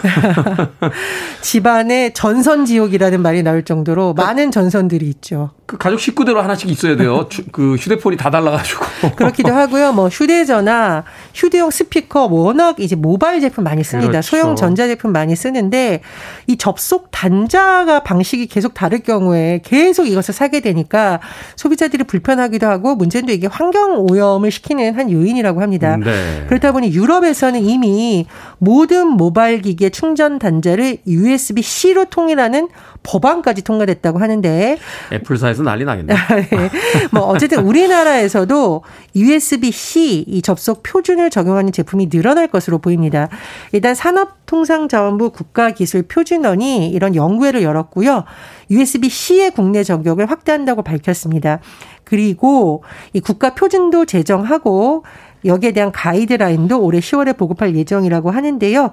집안에 1.42 2.14
전선 2.14 2.66
지옥이라는 2.66 3.22
말이 3.22 3.44
나올 3.44 3.64
정도로 3.64 4.14
그, 4.16 4.22
많은 4.22 4.52
전선들이 4.52 5.08
있죠. 5.08 5.52
그 5.66 5.78
가족 5.78 6.00
식구대로 6.00 6.42
하나씩 6.42 6.70
있어야 6.70 6.98
돼요. 6.98 7.28
그 7.52 7.76
휴대폰이 7.76 8.18
다 8.18 8.30
달라가지고. 8.30 8.86
그렇기도 9.16 9.54
하고요. 9.54 9.94
뭐 9.94 10.10
휴대전화, 10.10 11.04
휴대용 11.34 11.72
스피커 11.72 12.26
워낙 12.26 12.80
이제 12.80 12.96
모바일 12.96 13.40
제품 13.40 13.64
많이 13.64 13.84
씁니다. 13.84 14.12
그렇죠. 14.12 14.28
소형 14.28 14.56
전자 14.56 14.88
제품 14.88 15.14
많이 15.14 15.36
쓰는데 15.36 16.02
이 16.48 16.58
접속 16.58 17.10
단자가 17.12 18.04
방식이 18.04 18.48
계속 18.48 18.74
다를 18.74 19.00
경우에 19.00 19.62
계속 19.64 20.08
이것을 20.08 20.34
사게 20.34 20.60
되니까 20.60 21.20
소비자들이 21.62 22.06
불편하기도 22.06 22.66
하고 22.66 22.96
문제는 22.96 23.32
이게 23.32 23.46
환경 23.46 24.08
오염을 24.10 24.50
시키는 24.50 24.96
한 24.96 25.12
요인이라고 25.12 25.62
합니다. 25.62 25.96
네. 25.96 26.46
그렇다 26.48 26.72
보니 26.72 26.92
유럽에서는 26.92 27.62
이미 27.62 28.26
모든 28.58 29.08
모바일 29.08 29.62
기기의 29.62 29.92
충전 29.92 30.40
단자를 30.40 30.98
USB-C로 31.06 32.06
통일하는 32.06 32.68
법안까지 33.04 33.64
통과됐다고 33.64 34.20
하는데 34.20 34.78
애플사에서 35.12 35.64
난리 35.64 35.86
나겠네. 35.86 36.14
네. 36.14 36.70
뭐 37.12 37.24
어쨌든 37.24 37.60
우리나라에서도 37.66 38.84
USB-C 39.16 40.26
이 40.28 40.42
접속 40.42 40.84
표준을 40.84 41.30
적용하는 41.30 41.72
제품이 41.72 42.10
늘어날 42.10 42.48
것으로 42.48 42.78
보입니다. 42.78 43.30
일단 43.72 43.96
산업통상자원부 43.96 45.32
국가기술표준원이 45.32 46.90
이런 46.90 47.16
연구회를 47.16 47.64
열었고요. 47.64 48.26
USB-C의 48.70 49.52
국내 49.52 49.84
적용을 49.84 50.30
확대한다고 50.30 50.84
밝혔습니다. 50.84 51.60
그리고 52.04 52.84
이 53.14 53.20
국가 53.20 53.56
표준도 53.56 54.06
제정하고 54.06 55.04
여기에 55.46 55.72
대한 55.72 55.92
가이드라인도 55.92 56.82
올해 56.82 57.00
10월에 57.00 57.38
보급할 57.38 57.76
예정이라고 57.76 58.32
하는데요. 58.32 58.92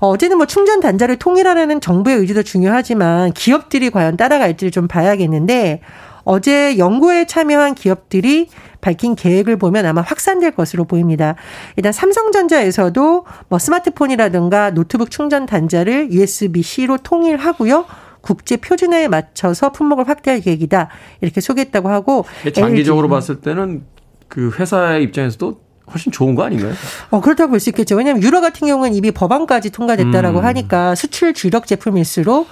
어, 0.00 0.08
어제는 0.08 0.36
뭐 0.36 0.46
충전 0.46 0.80
단자를 0.80 1.16
통일하라는 1.16 1.80
정부의 1.80 2.18
의지도 2.18 2.42
중요하지만 2.42 3.32
기업들이 3.32 3.90
과연 3.90 4.16
따라갈지를 4.16 4.70
좀 4.70 4.88
봐야겠는데 4.88 5.80
어제 6.24 6.78
연구에 6.78 7.26
참여한 7.26 7.74
기업들이 7.74 8.48
밝힌 8.80 9.14
계획을 9.14 9.56
보면 9.56 9.86
아마 9.86 10.00
확산될 10.00 10.52
것으로 10.52 10.84
보입니다. 10.84 11.36
일단 11.76 11.92
삼성전자에서도 11.92 13.24
뭐 13.48 13.58
스마트폰이라든가 13.58 14.70
노트북 14.70 15.10
충전 15.10 15.46
단자를 15.46 16.12
USB-C로 16.12 16.98
통일하고요. 16.98 17.86
국제 18.20 18.56
표준화에 18.56 19.08
맞춰서 19.08 19.72
품목을 19.72 20.08
확대할 20.08 20.40
계획이다. 20.40 20.88
이렇게 21.20 21.40
소개했다고 21.40 21.88
하고 21.88 22.24
장기적으로 22.54 23.08
봤을 23.08 23.40
때는 23.40 23.84
그 24.28 24.50
회사의 24.58 25.02
입장에서도 25.02 25.60
훨씬 25.90 26.12
좋은 26.12 26.34
거 26.34 26.44
아닌가요? 26.44 26.72
어, 27.10 27.20
그렇다고 27.20 27.50
볼 27.50 27.60
수 27.60 27.70
있겠죠. 27.70 27.96
왜냐하면 27.96 28.22
유럽 28.22 28.40
같은 28.40 28.66
경우는 28.66 28.94
이미 28.94 29.10
법안까지 29.10 29.70
통과됐다라고 29.70 30.40
음. 30.40 30.44
하니까 30.44 30.94
수출 30.94 31.32
주력 31.34 31.66
제품일수록 31.66 32.46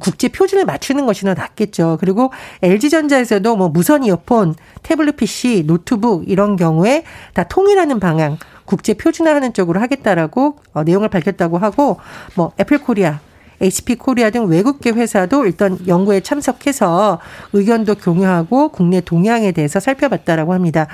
국제 0.00 0.28
표준에 0.28 0.64
맞추는 0.64 1.04
것이 1.04 1.24
더 1.26 1.34
낫겠죠. 1.34 1.98
그리고 2.00 2.32
LG전자에서도 2.62 3.56
뭐 3.56 3.68
무선 3.68 4.04
이어폰, 4.04 4.54
태블릿 4.82 5.16
PC, 5.16 5.64
노트북 5.66 6.30
이런 6.30 6.56
경우에 6.56 7.04
다 7.34 7.44
통일하는 7.44 8.00
방향, 8.00 8.38
국제 8.64 8.94
표준화하는 8.94 9.52
쪽으로 9.52 9.80
하겠다라고 9.80 10.56
어, 10.72 10.82
내용을 10.82 11.08
밝혔다고 11.08 11.58
하고 11.58 11.98
뭐 12.36 12.52
애플 12.58 12.78
코리아, 12.78 13.20
HP 13.62 13.94
코리아 13.94 14.30
등 14.30 14.46
외국계 14.46 14.90
회사도 14.90 15.46
일단 15.46 15.78
연구에 15.86 16.20
참석해서 16.20 17.20
의견도 17.52 17.94
공유하고 17.94 18.70
국내 18.70 19.00
동향에 19.00 19.52
대해서 19.52 19.80
살펴봤다라고 19.80 20.52
합니다. 20.52 20.88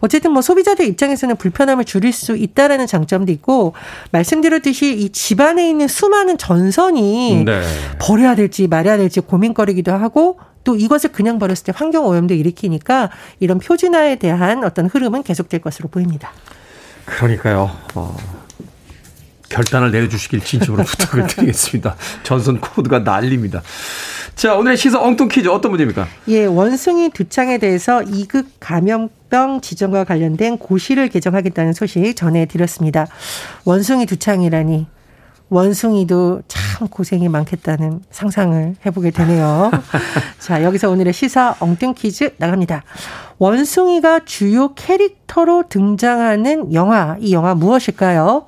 어쨌든 0.00 0.32
뭐 0.32 0.42
소비자들 0.42 0.86
입장에서는 0.86 1.36
불편함을 1.36 1.84
줄일 1.84 2.12
수 2.12 2.36
있다라는 2.36 2.86
장점도 2.86 3.32
있고 3.32 3.74
말씀드렸듯이 4.12 4.94
이 4.94 5.10
집안에 5.10 5.68
있는 5.68 5.88
수많은 5.88 6.36
전선이 6.38 7.44
네. 7.44 7.62
버려야 7.98 8.34
될지 8.34 8.68
말아야 8.68 8.98
될지 8.98 9.20
고민거리기도 9.20 9.92
하고 9.92 10.38
또 10.62 10.76
이것을 10.76 11.12
그냥 11.12 11.38
버렸을 11.38 11.64
때 11.64 11.72
환경 11.74 12.06
오염도 12.06 12.34
일으키니까 12.34 13.10
이런 13.38 13.58
표준화에 13.58 14.16
대한 14.16 14.62
어떤 14.62 14.86
흐름은 14.86 15.22
계속될 15.22 15.60
것으로 15.60 15.88
보입니다. 15.88 16.32
그러니까요. 17.06 17.70
어. 17.94 18.16
결단을 19.50 19.90
내려주시길 19.90 20.40
진심으로 20.40 20.84
부탁을 20.84 21.26
드리겠습니다. 21.26 21.96
전선 22.22 22.60
코드가 22.60 23.00
난립니다. 23.00 23.60
자, 24.34 24.54
오늘의 24.54 24.78
시사 24.78 24.98
엉뚱 24.98 25.28
퀴즈 25.28 25.48
어떤 25.48 25.72
문제입니까? 25.72 26.06
예, 26.28 26.46
원숭이 26.46 27.10
두창에 27.10 27.58
대해서 27.58 28.00
2급 28.00 28.46
감염병 28.60 29.60
지정과 29.60 30.04
관련된 30.04 30.56
고시를 30.56 31.08
개정하겠다는 31.08 31.74
소식 31.74 32.16
전해드렸습니다. 32.16 33.06
원숭이 33.64 34.06
두창이라니. 34.06 34.86
원숭이도 35.50 36.42
참 36.46 36.86
고생이 36.86 37.28
많겠다는 37.28 38.02
상상을 38.12 38.76
해보게 38.86 39.10
되네요. 39.10 39.72
자, 40.38 40.62
여기서 40.62 40.88
오늘의 40.90 41.12
시사 41.12 41.56
엉뚱 41.58 41.94
퀴즈 41.94 42.34
나갑니다. 42.38 42.84
원숭이가 43.38 44.20
주요 44.24 44.74
캐릭터로 44.74 45.64
등장하는 45.68 46.72
영화, 46.72 47.16
이 47.18 47.32
영화 47.32 47.56
무엇일까요? 47.56 48.46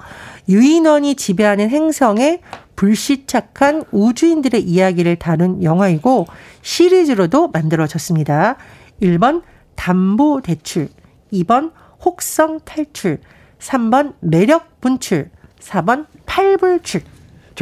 유인원이 0.49 1.15
지배하는 1.15 1.71
행성에 1.71 2.41
불시착한 2.77 3.85
우주인들의 3.93 4.63
이야기를 4.63 5.17
다룬 5.17 5.63
영화이고 5.63 6.27
시리즈로도 6.63 7.49
만들어졌습니다. 7.49 8.57
1번 9.01 9.43
담보 9.77 10.41
대출, 10.43 10.89
2번 11.33 11.73
혹성 12.05 12.61
탈출, 12.65 13.21
3번 13.59 14.15
매력 14.21 14.81
분출, 14.81 15.31
4번 15.61 16.07
팔불출. 16.27 17.03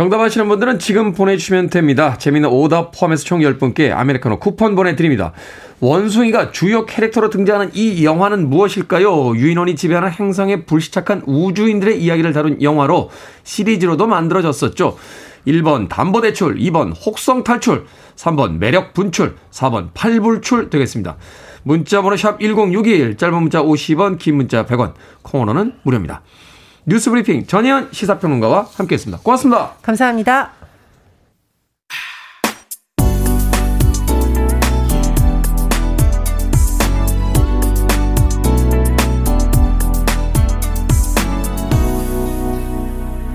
정답 0.01 0.19
아시는 0.23 0.49
분들은 0.49 0.79
지금 0.79 1.13
보내주시면 1.13 1.69
됩니다. 1.69 2.17
재미있는 2.17 2.49
오답 2.49 2.91
포함해서 2.91 3.23
총 3.23 3.41
10분께 3.41 3.93
아메리카노 3.93 4.39
쿠폰 4.39 4.75
보내드립니다. 4.75 5.35
원숭이가 5.81 6.53
주요 6.53 6.87
캐릭터로 6.87 7.29
등장하는 7.29 7.73
이 7.75 8.03
영화는 8.03 8.49
무엇일까요? 8.49 9.37
유인원이 9.37 9.77
지배하는 9.77 10.11
행성에 10.11 10.65
불시착한 10.65 11.23
우주인들의 11.27 12.03
이야기를 12.03 12.33
다룬 12.33 12.63
영화로 12.63 13.11
시리즈로도 13.45 14.07
만들어졌었죠. 14.07 14.97
1번 15.47 15.91
담보대출, 15.91 16.57
2번 16.57 16.95
혹성탈출, 17.05 17.85
3번 18.17 18.57
매력분출, 18.57 19.37
4번 19.51 19.91
팔불출 19.93 20.71
되겠습니다. 20.71 21.19
문자번호 21.63 22.17
샵 22.17 22.41
1061, 22.41 23.19
짧은 23.19 23.35
문자 23.39 23.63
50원, 23.63 24.19
긴 24.19 24.37
문자 24.37 24.65
100원, 24.65 24.95
콩으로는 25.21 25.75
무료입니다. 25.83 26.23
뉴스브리핑 26.87 27.47
전혜연 27.47 27.91
시사평론가와 27.93 28.69
함께했습니다. 28.75 29.23
고맙습니다. 29.23 29.75
감사합니다. 29.83 30.53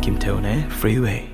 김태훈의 0.02 0.68
Freeway. 0.72 1.30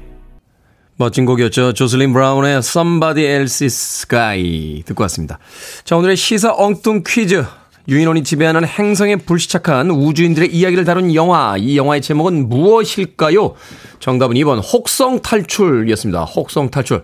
멋진 0.96 1.25
곡이었죠. 1.25 1.74
조슬린 1.74 2.13
브라운의 2.13 2.58
Somebody 2.58 3.27
Else's 3.27 4.03
Sky 4.03 4.84
듣고 4.86 5.01
왔습니다. 5.03 5.39
자, 5.84 5.98
오늘의 5.98 6.15
시사 6.15 6.53
엉뚱 6.53 7.03
퀴즈. 7.06 7.44
유인원이 7.88 8.23
지배하는 8.23 8.65
행성에 8.65 9.17
불시착한 9.17 9.89
우주인들의 9.91 10.53
이야기를 10.53 10.85
다룬 10.85 11.13
영화. 11.15 11.55
이 11.57 11.77
영화의 11.77 12.01
제목은 12.01 12.47
무엇일까요? 12.50 13.55
정답은 14.00 14.35
2번 14.38 14.61
혹성 14.73 15.21
탈출이었습니다. 15.21 16.23
혹성 16.23 16.69
탈출. 16.69 17.03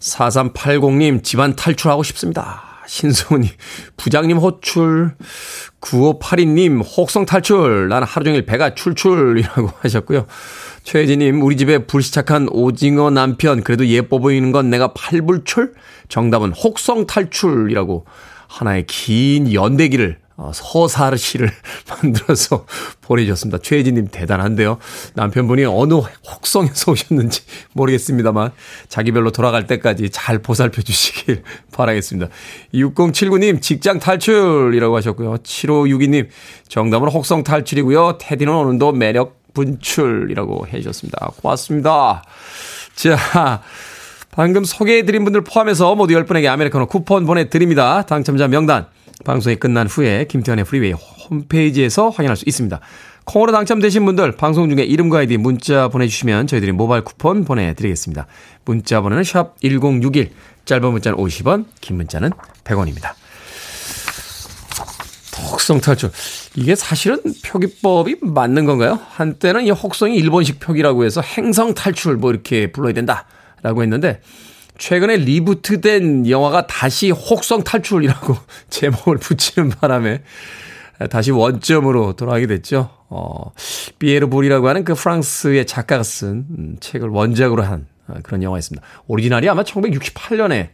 4380님 0.00 1.24
집안 1.24 1.56
탈출하고 1.56 2.02
싶습니다. 2.02 2.62
신소은님 2.86 3.50
부장님 3.96 4.36
호출. 4.38 5.14
9582님 5.80 6.82
혹성 6.96 7.26
탈출. 7.26 7.88
나는 7.88 8.06
하루 8.06 8.24
종일 8.24 8.44
배가 8.46 8.74
출출이라고 8.74 9.70
하셨고요. 9.80 10.26
최혜진님 10.84 11.42
우리 11.42 11.56
집에 11.56 11.78
불시착한 11.86 12.48
오징어 12.50 13.10
남편 13.10 13.62
그래도 13.64 13.86
예뻐 13.86 14.18
보이는 14.18 14.52
건 14.52 14.70
내가 14.70 14.92
팔불출? 14.92 15.72
정답은 16.08 16.52
혹성 16.52 17.06
탈출이라고 17.06 18.04
하나의 18.54 18.86
긴 18.86 19.52
연대기를 19.52 20.18
어, 20.36 20.50
서사를 20.52 21.16
시를 21.16 21.50
만들어서 21.88 22.66
보내주셨습니다. 23.02 23.58
최혜진님 23.58 24.08
대단한데요. 24.08 24.78
남편분이 25.14 25.64
어느 25.64 25.94
혹성에서 25.94 26.92
오셨는지 26.92 27.42
모르겠습니다만 27.72 28.50
자기별로 28.88 29.30
돌아갈 29.30 29.66
때까지 29.66 30.10
잘 30.10 30.38
보살펴 30.40 30.82
주시길 30.82 31.42
바라겠습니다. 31.72 32.30
6079님 32.74 33.62
직장 33.62 34.00
탈출이라고 34.00 34.96
하셨고요. 34.96 35.36
7562님 35.36 36.28
정답은 36.68 37.08
혹성 37.08 37.44
탈출이고요. 37.44 38.18
테디는 38.20 38.52
오늘도 38.52 38.92
매력 38.92 39.40
분출이라고 39.54 40.66
해주셨습니다. 40.66 41.30
고맙습니다. 41.40 42.24
자. 42.96 43.62
방금 44.34 44.64
소개해드린 44.64 45.22
분들 45.24 45.42
포함해서 45.42 45.94
모두 45.94 46.14
10분에게 46.14 46.46
아메리카노 46.46 46.86
쿠폰 46.86 47.24
보내드립니다. 47.24 48.02
당첨자 48.02 48.48
명단 48.48 48.86
방송이 49.24 49.56
끝난 49.56 49.86
후에 49.86 50.26
김태훈의 50.26 50.64
프리웨이 50.64 50.92
홈페이지에서 50.92 52.08
확인할 52.08 52.36
수 52.36 52.44
있습니다. 52.46 52.80
콩으로 53.26 53.52
당첨되신 53.52 54.04
분들 54.04 54.32
방송 54.32 54.68
중에 54.68 54.82
이름과 54.84 55.18
아이디 55.18 55.36
문자 55.36 55.86
보내주시면 55.88 56.48
저희들이 56.48 56.72
모바일 56.72 57.04
쿠폰 57.04 57.44
보내드리겠습니다. 57.44 58.26
문자 58.64 59.00
번호는 59.00 59.22
샵 59.22 59.54
1061, 59.60 60.32
짧은 60.64 60.92
문자는 60.92 61.16
50원, 61.16 61.66
긴 61.80 61.96
문자는 61.96 62.30
100원입니다. 62.64 63.12
혹성 65.52 65.80
탈출. 65.80 66.10
이게 66.56 66.74
사실은 66.74 67.20
표기법이 67.44 68.16
맞는 68.20 68.64
건가요? 68.64 68.98
한때는 69.10 69.64
이 69.64 69.70
혹성이 69.70 70.16
일본식 70.16 70.58
표기라고 70.58 71.04
해서 71.04 71.20
행성 71.20 71.74
탈출 71.74 72.16
뭐 72.16 72.30
이렇게 72.32 72.72
불러야 72.72 72.92
된다. 72.92 73.26
라고 73.64 73.82
했는데 73.82 74.20
최근에 74.76 75.16
reboot된 75.16 76.28
영화가 76.28 76.66
다시 76.66 77.10
혹성 77.10 77.64
탈출이라고 77.64 78.36
제목을 78.68 79.16
붙이는 79.16 79.70
바람에 79.70 80.22
다시 81.10 81.30
원점으로 81.30 82.12
돌아가게 82.14 82.46
됐죠. 82.46 82.90
어, 83.08 83.52
피에르 83.98 84.28
불이라고 84.28 84.68
하는 84.68 84.84
그 84.84 84.94
프랑스의 84.94 85.66
작가가 85.66 86.02
쓴 86.02 86.46
음, 86.50 86.76
책을 86.78 87.08
원작으로 87.08 87.62
한 87.62 87.86
어, 88.06 88.14
그런 88.22 88.42
영화였습니다. 88.42 88.86
오리지널이 89.06 89.48
아마 89.48 89.62
1968년에 89.62 90.70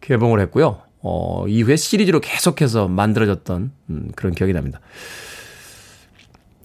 개봉을 0.00 0.40
했고요. 0.40 0.80
어, 1.02 1.46
이후에 1.48 1.76
시리즈로 1.76 2.20
계속해서 2.20 2.88
만들어졌던 2.88 3.72
음, 3.90 4.10
그런 4.16 4.34
기억이 4.34 4.54
납니다. 4.54 4.80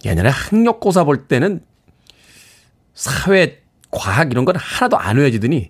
예전에 0.05 0.29
학력고사 0.29 1.03
볼 1.03 1.27
때는 1.27 1.61
사회 2.93 3.60
과학 3.91 4.31
이런 4.31 4.45
건 4.45 4.55
하나도 4.57 4.97
안 4.97 5.17
외워지더니 5.17 5.69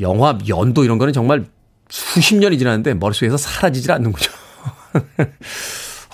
영화, 0.00 0.38
연도 0.48 0.84
이런 0.84 0.98
거는 0.98 1.12
정말 1.12 1.44
수십 1.88 2.36
년이 2.36 2.58
지났는데 2.58 2.94
머릿속에서 2.94 3.36
사라지질 3.36 3.92
않는군요. 3.92 4.28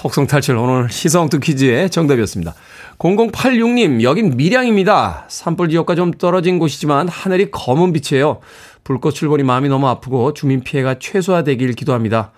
혹성 0.03 0.27
탈출 0.27 0.57
오늘 0.57 0.91
시성투 0.91 1.41
퀴즈의 1.41 1.91
정답이었습니다. 1.91 2.55
0086님, 2.99 4.03
여긴 4.03 4.37
밀양입니다. 4.37 5.27
산불 5.29 5.69
지역과 5.71 5.95
좀 5.95 6.11
떨어진 6.13 6.59
곳이지만 6.59 7.09
하늘이 7.09 7.51
검은 7.51 7.93
빛이에요. 7.93 8.41
불꽃 8.85 9.13
출몰이 9.13 9.43
마음이 9.43 9.69
너무 9.69 9.89
아프고 9.89 10.33
주민 10.33 10.63
피해가 10.63 10.99
최소화되길 10.99 11.75
기도합니다. 11.75 12.33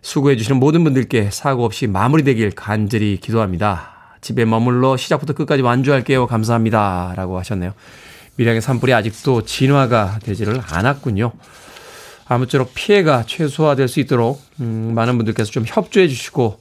수고해 0.00 0.36
주시는 0.36 0.58
모든 0.58 0.84
분들께 0.84 1.30
사고 1.30 1.64
없이 1.64 1.86
마무리되길 1.86 2.52
간절히 2.52 3.18
기도합니다. 3.18 4.01
집에 4.22 4.44
머물러 4.44 4.96
시작부터 4.96 5.34
끝까지 5.34 5.62
완주할게요. 5.62 6.26
감사합니다. 6.26 7.12
라고 7.16 7.38
하셨네요. 7.38 7.74
밀양의 8.36 8.62
산불이 8.62 8.94
아직도 8.94 9.42
진화가 9.44 10.20
되지를 10.22 10.60
않았군요. 10.64 11.32
아무쪼록 12.26 12.72
피해가 12.74 13.24
최소화될 13.26 13.88
수 13.88 14.00
있도록 14.00 14.40
음, 14.60 14.92
많은 14.94 15.18
분들께서 15.18 15.50
좀 15.50 15.64
협조해 15.66 16.08
주시고 16.08 16.58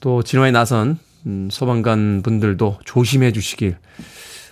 또 0.00 0.22
진화에 0.22 0.52
나선 0.52 0.98
음, 1.26 1.48
소방관 1.50 2.22
분들도 2.22 2.78
조심해 2.84 3.32
주시길 3.32 3.76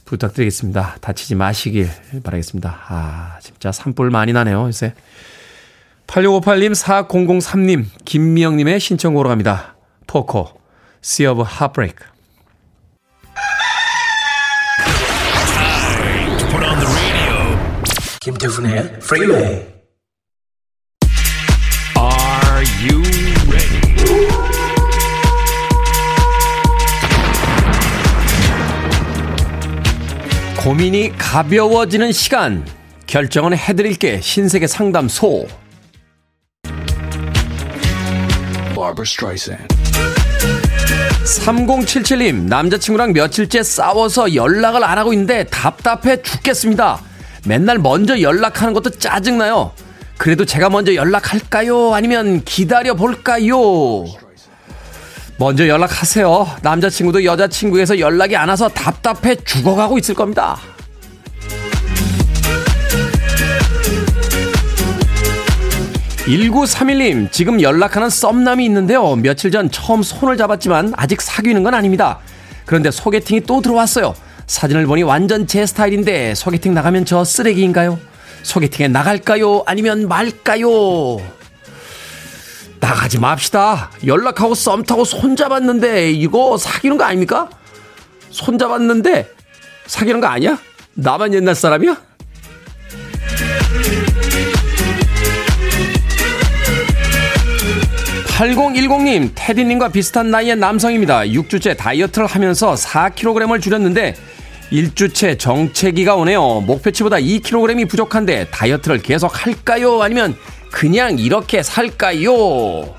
부탁드리겠습니다. 0.07 0.97
다치지 1.01 1.35
마시길 1.35 1.91
바라겠습니다. 2.25 2.79
아, 2.89 3.39
진짜 3.41 3.71
산불 3.71 4.11
많이 4.11 4.33
나네요, 4.33 4.67
요새. 4.67 4.95
8658님, 6.07 6.75
4003님, 6.75 7.85
김미영님의 8.07 8.81
신청곡으로 8.81 9.29
갑니다. 9.29 9.77
포코, 10.07 10.49
Sea 11.05 11.31
of 11.31 11.43
Heartbreak. 11.43 12.18
김태훈의 18.29 18.81
Freeway. 18.97 19.67
Are 21.97 22.65
you 22.85 23.01
ready? 23.49 23.81
고민이 30.63 31.17
가벼워지는 31.17 32.13
시간. 32.13 32.67
결정은 33.07 33.57
해드릴게 33.57 34.21
신세계 34.21 34.67
상담소. 34.67 35.47
3077님, 41.25 42.43
남자친구랑 42.43 43.15
며칠째 43.15 43.63
싸워서 43.63 44.35
연락을 44.35 44.85
안 44.85 44.99
하고 44.99 45.15
있는데 45.15 45.45
답답해 45.45 46.21
죽겠습니다. 46.21 47.08
맨날 47.47 47.79
먼저 47.79 48.21
연락하는 48.21 48.73
것도 48.75 48.91
짜증나요. 48.91 49.73
그래도 50.17 50.45
제가 50.45 50.69
먼저 50.69 50.95
연락할까요? 50.95 51.95
아니면 51.95 52.43
기다려 52.45 52.95
볼까요? 52.95 54.05
먼저 55.39 55.69
연락하세요. 55.69 56.57
남자친구도 56.63 57.25
여자친구에서 57.25 58.01
연락이 58.01 58.35
안 58.35 58.49
와서 58.49 58.69
답답해 58.69 59.37
죽어가고 59.37 59.99
있을 59.99 60.15
겁니다. 60.15 60.59
1931님, 66.27 67.33
지금 67.33 67.63
연락하는 67.63 68.11
썸남이 68.11 68.65
있는데요. 68.67 69.17
며칠 69.17 69.51
전 69.51 69.71
처음 69.71 70.03
손을 70.03 70.37
잡았지만 70.37 70.93
아직 70.97 71.23
사귀는 71.23 71.63
건 71.63 71.73
아닙니다. 71.73 72.19
그런데 72.67 72.91
소개팅이 72.91 73.43
또 73.43 73.63
들어왔어요. 73.63 74.15
사진을 74.49 74.87
보니 74.87 75.03
완전 75.03 75.47
제 75.47 75.67
스타일인데 75.67 76.35
소개팅 76.35 76.75
나가면 76.75 77.05
저 77.05 77.23
쓰레기인가요? 77.23 77.99
소개팅에 78.43 78.89
나갈까요? 78.89 79.63
아니면 79.67 80.09
말까요? 80.09 80.69
나가지 82.81 83.19
맙시다. 83.19 83.91
연락하고 84.07 84.55
썸 84.55 84.83
타고 84.85 85.05
손잡았는데 85.05 86.13
이거 86.13 86.57
사귀는 86.57 86.97
거 86.97 87.05
아닙니까? 87.05 87.51
손잡았는데 88.31 89.29
사귀는 89.87 90.21
거 90.21 90.29
아니야? 90.29 90.59
나만 90.95 91.35
옛날 91.35 91.55
사람이야? 91.55 92.09
8010님, 98.39 99.33
테디님과 99.35 99.89
비슷한 99.89 100.31
나이의 100.31 100.57
남성입니다. 100.57 101.23
6주째 101.23 101.77
다이어트를 101.77 102.27
하면서 102.27 102.75
4kg을 102.75 103.61
줄였는데 103.61 104.15
1주째 104.73 105.39
정체기가 105.39 106.15
오네요. 106.17 106.61
목표치보다 106.61 107.17
2kg이 107.17 107.89
부족한데 107.89 108.49
다이어트를 108.51 108.99
계속 108.99 109.47
할까요? 109.47 110.03
아니면 110.03 110.37
그냥 110.71 111.19
이렇게 111.19 111.63
살까요? 111.63 112.95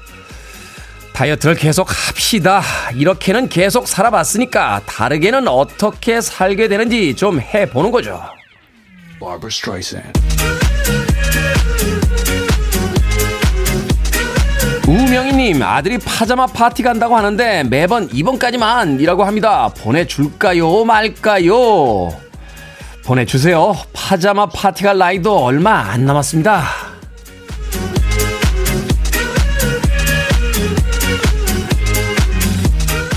다이어트를 1.13 1.55
계속 1.55 1.87
합시다. 1.89 2.63
이렇게는 2.95 3.49
계속 3.49 3.87
살아봤으니까 3.87 4.81
다르게는 4.85 5.47
어떻게 5.47 6.21
살게 6.21 6.67
되는지 6.69 7.15
좀 7.15 7.39
해보는 7.41 7.91
거죠. 7.91 8.21
우명희님 14.89 15.61
아들이 15.61 15.99
파자마 15.99 16.47
파티 16.47 16.81
간다고 16.81 17.15
하는데 17.15 17.63
매번 17.65 18.09
이번까지만 18.11 18.99
이라고 18.99 19.23
합니다. 19.23 19.69
보내줄까요 19.77 20.83
말까요? 20.83 22.09
보내주세요. 23.05 23.75
파자마 23.93 24.47
파티 24.47 24.83
갈 24.83 24.97
나이도 24.97 25.45
얼마 25.45 25.91
안 25.91 26.05
남았습니다. 26.05 26.63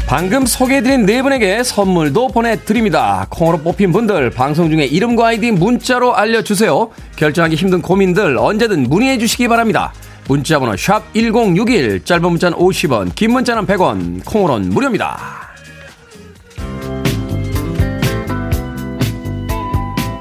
방금 0.06 0.44
소개해드린 0.44 1.06
네 1.06 1.22
분에게 1.22 1.64
선물도 1.64 2.28
보내드립니다. 2.28 3.26
콩으로 3.30 3.56
뽑힌 3.56 3.92
분들 3.92 4.28
방송 4.28 4.70
중에 4.70 4.84
이름과 4.84 5.28
아이디 5.28 5.50
문자로 5.52 6.14
알려주세요. 6.14 6.90
결정하기 7.16 7.56
힘든 7.56 7.80
고민들 7.80 8.36
언제든 8.36 8.90
문의해 8.90 9.16
주시기 9.16 9.48
바랍니다. 9.48 9.94
문자번호 10.28 10.76
샵 10.76 11.12
1061, 11.14 12.04
짧은 12.04 12.22
문자는 12.22 12.56
50원, 12.58 13.14
긴 13.14 13.32
문자는 13.32 13.66
100원, 13.66 14.24
콩으로는 14.24 14.70
무료입니다. 14.70 15.42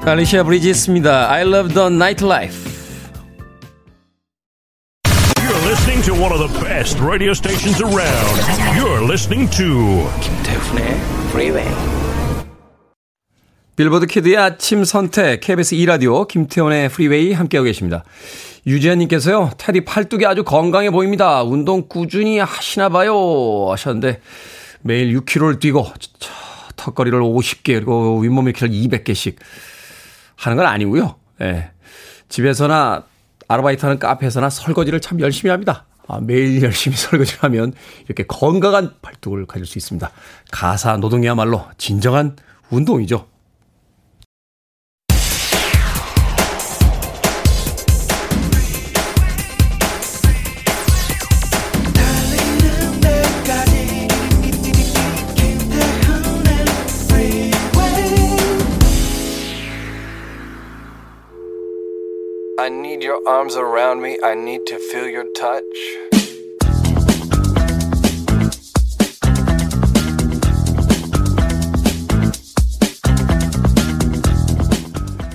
알리시아 0.03 0.43
브리지스입니다. 0.43 1.31
I 1.31 1.41
love 1.43 1.73
the 1.73 1.87
nightlife. 1.87 2.71
You're 5.37 5.69
listening 5.69 6.03
to 6.05 6.13
one 6.13 6.33
of 6.33 6.39
the 6.39 6.59
best 6.59 6.99
radio 6.99 7.31
stations 7.31 7.81
around. 7.81 8.41
You're 8.75 9.03
listening 9.03 9.49
to 9.57 10.09
김태훈의 10.21 10.99
Freeway. 11.29 12.01
빌보드 13.75 14.05
키드의 14.07 14.37
아침 14.37 14.83
선택, 14.83 15.39
KBS 15.39 15.75
2라디오, 15.75 16.27
김태훈의 16.27 16.89
프리웨이 16.89 17.33
함께하고 17.33 17.65
계십니다. 17.65 18.03
유지현님께서요, 18.65 19.51
테디 19.57 19.85
팔뚝이 19.85 20.25
아주 20.25 20.43
건강해 20.43 20.89
보입니다. 20.91 21.43
운동 21.43 21.87
꾸준히 21.87 22.39
하시나 22.39 22.89
봐요. 22.89 23.69
하셨는데, 23.71 24.21
매일 24.81 25.17
6km를 25.19 25.59
뛰고, 25.59 25.87
턱걸이를 26.75 27.19
50개, 27.21 27.73
그리고 27.73 28.19
윗몸 28.19 28.47
일으키를 28.47 28.69
200개씩 28.69 29.35
하는 30.35 30.57
건 30.57 30.65
아니고요. 30.65 31.15
예. 31.41 31.71
집에서나 32.29 33.03
아르바이트 33.47 33.85
하는 33.85 33.99
카페에서나 33.99 34.49
설거지를 34.49 35.01
참 35.01 35.19
열심히 35.19 35.51
합니다. 35.51 35.85
아, 36.07 36.19
매일 36.19 36.61
열심히 36.63 36.95
설거지를 36.95 37.43
하면 37.43 37.73
이렇게 38.05 38.23
건강한 38.23 38.93
팔뚝을 39.01 39.45
가질 39.45 39.65
수 39.65 39.77
있습니다. 39.77 40.09
가사 40.51 40.97
노동이야말로 40.97 41.65
진정한 41.77 42.35
운동이죠. 42.69 43.27
Arms 63.27 63.55
around 63.55 64.01
me. 64.01 64.17
I 64.23 64.33
need 64.35 64.65
to 64.67 64.77
feel 64.77 65.09
your 65.09 65.25
touch. 65.33 65.63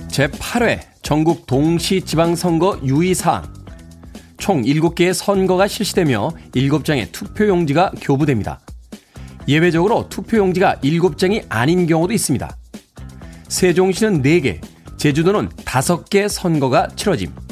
제8회 0.09 0.79
전국 1.03 1.45
동시 1.45 2.01
지방선거 2.01 2.79
유의사항. 2.83 3.53
총 4.37 4.63
7개의 4.63 5.13
선거가 5.13 5.67
실시되며 5.67 6.31
7장의 6.53 7.11
투표용지가 7.11 7.91
교부됩니다. 8.01 8.59
예외적으로 9.47 10.09
투표용지가 10.09 10.77
7장이 10.83 11.45
아닌 11.49 11.85
경우도 11.85 12.13
있습니다. 12.13 12.57
세종시는 13.47 14.21
4개, 14.23 14.59
제주도는 14.97 15.49
5개 15.49 16.27
선거가 16.27 16.87
치러짐. 16.95 17.46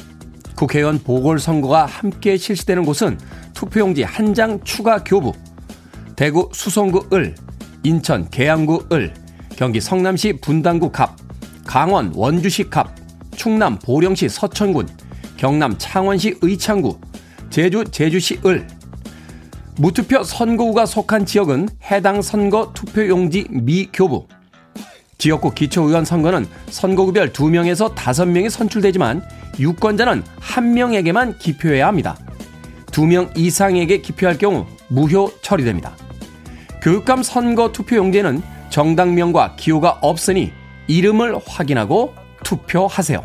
국회의원 0.56 1.00
보궐선거가 1.00 1.86
함께 1.86 2.38
실시되는 2.38 2.86
곳은 2.86 3.20
투표용지 3.54 4.04
한 4.04 4.34
장 4.34 4.60
추가 4.64 5.04
교부. 5.04 5.32
대구 6.16 6.50
수성구 6.54 7.08
을, 7.14 7.36
인천 7.84 8.30
계양구 8.30 8.88
을, 8.92 9.14
경기 9.56 9.80
성남시 9.80 10.34
분당구 10.42 10.92
갑, 10.92 11.16
강원 11.66 12.12
원주시 12.16 12.70
갑, 12.70 12.88
충남 13.36 13.78
보령시 13.80 14.28
서천군, 14.30 14.88
경남 15.38 15.76
창원시 15.78 16.38
의창구, 16.42 17.00
제주 17.50 17.84
제주시 17.86 18.40
을. 18.46 18.68
무투표 19.78 20.24
선거구가 20.24 20.86
속한 20.86 21.26
지역은 21.26 21.68
해당 21.92 22.22
선거 22.22 22.72
투표용지 22.74 23.48
미교부. 23.50 24.28
지역구 25.18 25.52
기초의원 25.52 26.06
선거는 26.06 26.46
선거구별 26.70 27.32
2명에서 27.32 27.96
5명이 27.96 28.50
선출되지만 28.50 29.24
유권자는 29.60 30.24
1명에게만 30.42 31.40
기표해야 31.40 31.88
합니다. 31.88 32.18
2명 32.88 33.38
이상에게 33.38 34.00
기표할 34.02 34.38
경우 34.38 34.66
무효 34.88 35.32
처리됩니다. 35.42 35.96
교육감 36.82 37.24
선거 37.24 37.72
투표용지에는 37.72 38.42
정당명과 38.70 39.56
기호가 39.56 39.98
없으니 40.02 40.52
이름을 40.88 41.40
확인하고 41.48 42.14
투표하세요. 42.44 43.24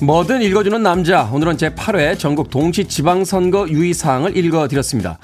뭐든 0.00 0.42
읽어주는 0.42 0.80
남자. 0.80 1.24
오늘은 1.24 1.56
제8회 1.56 2.16
전국 2.16 2.50
동시 2.50 2.84
지방선거 2.84 3.68
유의사항을 3.68 4.36
읽어드렸습니다. 4.36 5.18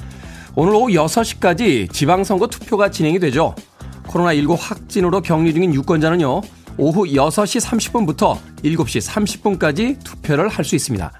오늘 0.57 0.75
오후 0.75 0.89
6시까지 0.89 1.93
지방선거 1.93 2.49
투표가 2.49 2.91
진행이 2.91 3.21
되죠. 3.21 3.55
코로나19 4.09 4.57
확진으로 4.59 5.21
격리 5.21 5.55
중인 5.55 5.73
유권자는요, 5.75 6.41
오후 6.77 7.05
6시 7.05 7.65
30분부터 7.65 8.37
7시 8.65 9.59
30분까지 9.59 10.03
투표를 10.03 10.49
할 10.49 10.65
수 10.65 10.75
있습니다. 10.75 11.13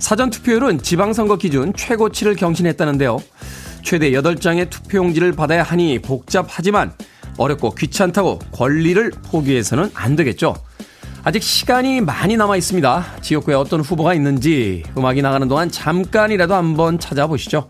사전 0.00 0.30
투표율은 0.30 0.82
지방선거 0.82 1.36
기준 1.36 1.72
최고치를 1.72 2.34
경신했다는데요. 2.34 3.18
최대 3.84 4.10
8장의 4.10 4.68
투표용지를 4.68 5.32
받아야 5.32 5.62
하니 5.62 6.00
복잡하지만 6.00 6.92
어렵고 7.36 7.70
귀찮다고 7.76 8.40
권리를 8.50 9.10
포기해서는 9.30 9.92
안 9.94 10.16
되겠죠. 10.16 10.56
아직 11.22 11.42
시간이 11.42 12.00
많이 12.00 12.36
남아 12.36 12.56
있습니다. 12.56 13.16
지역구에 13.20 13.54
어떤 13.54 13.80
후보가 13.80 14.14
있는지 14.14 14.84
음악이 14.96 15.20
나가는 15.20 15.46
동안 15.48 15.70
잠깐이라도 15.70 16.54
한번 16.54 16.98
찾아보시죠. 16.98 17.68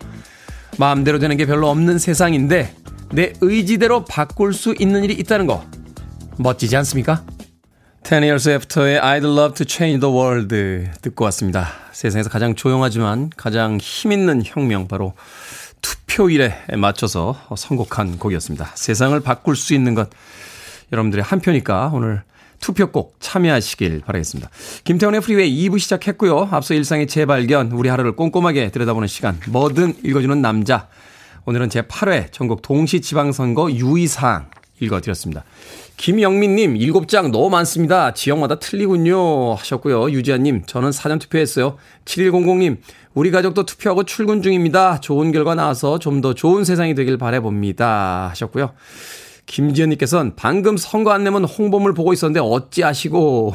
마음대로 0.78 1.18
되는 1.18 1.36
게 1.36 1.46
별로 1.46 1.68
없는 1.68 1.98
세상인데 1.98 2.74
내 3.12 3.32
의지대로 3.40 4.04
바꿀 4.04 4.54
수 4.54 4.74
있는 4.78 5.02
일이 5.02 5.14
있다는 5.14 5.46
거 5.46 5.64
멋지지 6.38 6.76
않습니까? 6.76 7.24
10 8.04 8.22
years 8.22 8.48
after의 8.48 9.00
I'd 9.00 9.24
love 9.24 9.54
to 9.54 9.66
change 9.68 10.00
the 10.00 10.14
world 10.14 10.54
듣고 11.02 11.24
왔습니다. 11.24 11.68
세상에서 11.92 12.30
가장 12.30 12.54
조용하지만 12.54 13.30
가장 13.36 13.78
힘있는 13.80 14.42
혁명 14.44 14.86
바로 14.86 15.14
투표일에 15.82 16.54
맞춰서 16.76 17.36
선곡한 17.56 18.18
곡이었습니다. 18.18 18.70
세상을 18.74 19.18
바꿀 19.20 19.56
수 19.56 19.74
있는 19.74 19.94
것 19.94 20.08
여러분들의 20.92 21.24
한 21.24 21.40
표니까 21.40 21.90
오늘 21.92 22.22
투표 22.60 22.90
꼭 22.90 23.16
참여하시길 23.20 24.02
바라겠습니다. 24.04 24.50
김태훈의 24.84 25.20
프리웨이 25.22 25.68
2부 25.68 25.78
시작했고요. 25.78 26.48
앞서 26.50 26.74
일상의 26.74 27.06
재발견, 27.06 27.72
우리 27.72 27.88
하루를 27.88 28.16
꼼꼼하게 28.16 28.70
들여다보는 28.70 29.08
시간, 29.08 29.38
뭐든 29.48 29.94
읽어주는 30.04 30.40
남자. 30.40 30.88
오늘은 31.46 31.68
제8회 31.70 32.32
전국 32.32 32.62
동시지방선거 32.62 33.72
유의사항 33.72 34.50
읽어드렸습니다. 34.78 35.44
김영민님, 35.96 36.74
7장 36.74 37.30
너무 37.30 37.50
많습니다. 37.50 38.14
지역마다 38.14 38.58
틀리군요. 38.58 39.54
하셨고요. 39.54 40.10
유지아님, 40.10 40.62
저는 40.66 40.92
사전 40.92 41.18
투표했어요. 41.18 41.76
7100님, 42.06 42.78
우리 43.12 43.30
가족도 43.30 43.66
투표하고 43.66 44.04
출근 44.04 44.40
중입니다. 44.40 45.00
좋은 45.00 45.32
결과 45.32 45.54
나와서 45.54 45.98
좀 45.98 46.20
더 46.22 46.32
좋은 46.32 46.64
세상이 46.64 46.94
되길 46.94 47.18
바라봅니다. 47.18 48.28
하셨고요. 48.30 48.72
김지연님께서는 49.46 50.36
방금 50.36 50.76
선거 50.76 51.10
안내문 51.12 51.44
홍보물 51.44 51.94
보고 51.94 52.12
있었는데 52.12 52.40
어찌 52.42 52.84
아시고 52.84 53.54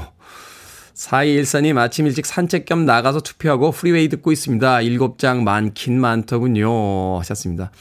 4214님 0.95 1.77
아침 1.77 2.07
일찍 2.07 2.25
산책 2.25 2.65
겸 2.65 2.85
나가서 2.85 3.19
투표하고 3.21 3.71
프리웨이 3.71 4.07
듣고 4.09 4.31
있습니다. 4.31 4.77
7장 4.77 5.43
많긴 5.43 5.99
많더군요. 5.99 7.19
하셨습니다. 7.19 7.71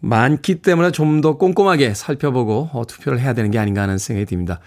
많기 0.00 0.56
때문에 0.56 0.90
좀 0.90 1.20
더 1.22 1.38
꼼꼼하게 1.38 1.94
살펴보고 1.94 2.68
어, 2.72 2.84
투표를 2.86 3.18
해야 3.20 3.32
되는 3.32 3.50
게 3.50 3.58
아닌가 3.58 3.82
하는 3.82 3.96
생각이 3.98 4.26
듭니다. 4.26 4.60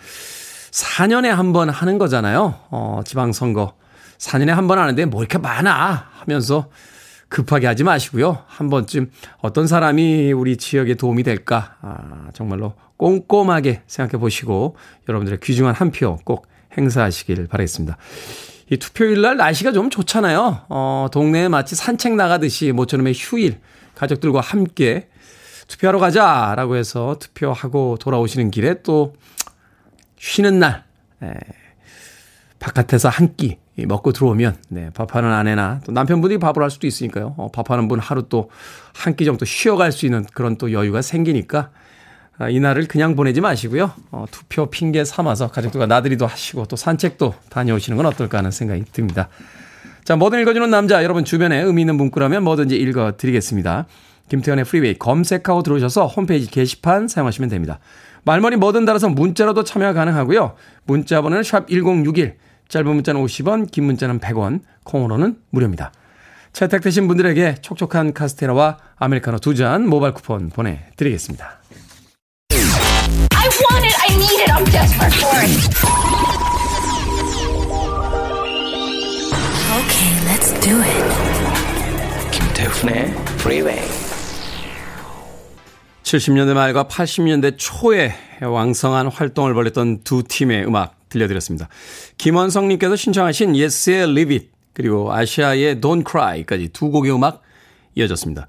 4년에 0.71 1.27
한 1.27 1.53
번 1.53 1.69
하는 1.69 1.97
거잖아요. 1.99 2.55
어, 2.71 3.01
지방선거. 3.05 3.73
4년에 4.17 4.47
한 4.47 4.67
번 4.67 4.79
하는데 4.79 5.05
뭐 5.05 5.21
이렇게 5.21 5.38
많아 5.38 6.10
하면서 6.19 6.67
급하게 7.30 7.68
하지 7.68 7.84
마시고요. 7.84 8.44
한 8.48 8.70
번쯤 8.70 9.12
어떤 9.42 9.68
사람이 9.68 10.32
우리 10.34 10.58
지역에 10.58 10.96
도움이 10.96 11.24
될까? 11.24 11.78
아, 11.82 12.30
정말로 12.34 12.74
꼼꼼하게 12.98 13.84
생각해 13.88 14.20
보시고 14.20 14.76
여러분들의 15.08 15.39
귀중한 15.42 15.74
한 15.76 15.92
표 15.92 16.18
꼭 16.26 16.48
행사하시길 16.78 17.48
바라겠습니다. 17.48 17.98
이 18.72 18.78
투표일 18.78 19.22
날 19.22 19.38
날씨가 19.38 19.72
좀 19.72 19.89
좋잖아요. 19.89 20.65
어, 20.70 21.08
동네에 21.12 21.48
마치 21.48 21.76
산책 21.76 22.15
나가듯이 22.15 22.72
모처럼의 22.72 23.13
휴일 23.15 23.60
가족들과 23.96 24.42
함께 24.42 25.08
투표하러 25.68 26.00
가자라고 26.00 26.76
해서 26.76 27.15
투표하고 27.20 27.98
돌아오시는 28.00 28.52
길에 28.52 28.82
또 28.84 29.15
쉬는 30.20 30.60
날 30.60 30.84
에, 31.24 31.34
바깥에서 32.60 33.10
한 33.10 33.36
끼 33.36 33.58
먹고 33.86 34.12
들어오면 34.12 34.56
네, 34.70 34.89
밥하는 34.94 35.32
아내나 35.32 35.82
또 35.86 35.92
남편분이 35.92 36.38
밥을 36.39 36.62
할 36.63 36.70
수도 36.70 36.88
있으니까요. 36.88 37.36
어, 37.38 37.50
밥하는 37.52 37.88
분 37.88 38.00
하루 38.00 38.28
또 38.30 38.50
한 39.00 39.15
끼 39.15 39.26
정도 39.26 39.46
쉬어갈 39.46 39.92
수 39.92 40.06
있는 40.06 40.26
그런 40.34 40.58
또 40.58 40.72
여유가 40.74 41.02
생기니까 41.02 41.70
아, 42.38 42.50
이날을 42.50 42.88
그냥 42.88 43.15
보내지 43.15 43.42
마시고요. 43.42 43.92
어, 44.12 44.26
투표 44.32 44.65
핑계 44.70 45.04
삼아서 45.04 45.50
가족들과 45.52 45.86
나들이도 45.86 46.26
하시고 46.26 46.65
또 46.65 46.76
산책도 46.76 47.34
다녀오시는 47.50 47.98
건 47.98 48.06
어떨까 48.06 48.38
하는 48.39 48.52
생각이 48.52 48.86
듭니다. 48.92 49.30
자, 50.06 50.15
뭐든 50.15 50.42
읽어주는 50.42 50.70
남자, 50.70 51.04
여러분 51.04 51.24
주변에 51.26 51.62
의미 51.62 51.82
있는 51.82 51.96
문구라면 51.96 52.44
뭐든지 52.44 52.76
읽어드리겠습니다. 52.78 53.86
김태훈의 54.30 54.65
프리웨이 54.65 54.98
검색하고 54.98 55.63
들어오셔서 55.63 56.08
홈페이지 56.08 56.50
게시판 56.50 57.08
사용하시면 57.08 57.50
됩니다. 57.50 57.80
말머리 58.24 58.58
뭐든 58.58 58.86
달아서 58.86 59.10
문자로도 59.10 59.63
참여 59.63 59.94
가능하고요. 59.94 60.56
문자 60.86 61.22
번호는 61.22 61.44
샵 61.44 61.68
1061, 61.68 62.36
짧은 62.69 62.88
문자는 62.95 63.21
50원, 63.23 63.69
긴 63.71 63.86
문자는 63.86 64.19
100원, 64.19 64.62
콩으로는 64.84 65.38
무료입니다. 65.49 65.91
채택되신 66.53 67.08
분들에게 67.08 67.55
촉촉한 67.62 68.13
카스테라와 68.13 68.77
아메리카노 68.97 69.39
두 69.39 69.53
잔 69.55 69.88
모바일 69.88 70.13
쿠폰 70.13 70.49
보내드리겠습니다. 70.49 71.60
I 72.51 73.47
want 73.47 73.86
it. 73.86 73.95
I 74.01 74.15
need 74.15 74.41
it. 74.41 74.51
I'm 74.51 74.65
desperate 74.71 75.15
for 75.15 75.38
it. 75.39 75.49
Okay, 79.79 80.12
let's 80.27 80.53
do 80.62 80.75
it. 80.82 81.03
김태훈의 82.32 83.05
Freeway. 83.39 83.82
70년대 86.03 86.53
말과 86.53 86.86
80년대 86.86 87.55
초에 87.58 88.13
왕성한 88.41 89.08
활동을 89.08 89.53
벌였던 89.53 90.03
두 90.03 90.23
팀의 90.23 90.65
음악 90.65 90.98
들려드렸습니다. 91.10 91.67
김원성님께서 92.17 92.95
신청하신 92.95 93.56
Yes의 93.56 94.04
Leave 94.04 94.36
It 94.36 94.50
그리고 94.74 95.12
아시아의 95.13 95.78
Don't 95.78 96.10
Cry까지 96.10 96.69
두 96.69 96.89
곡의 96.89 97.13
음악 97.13 97.41
이어졌습니다. 97.95 98.48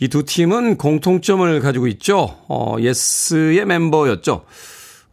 이 0.00 0.08
두 0.08 0.24
팀은 0.24 0.76
공통점을 0.76 1.60
가지고 1.60 1.88
있죠. 1.88 2.36
어, 2.48 2.76
Yes의 2.78 3.66
멤버였죠. 3.66 4.44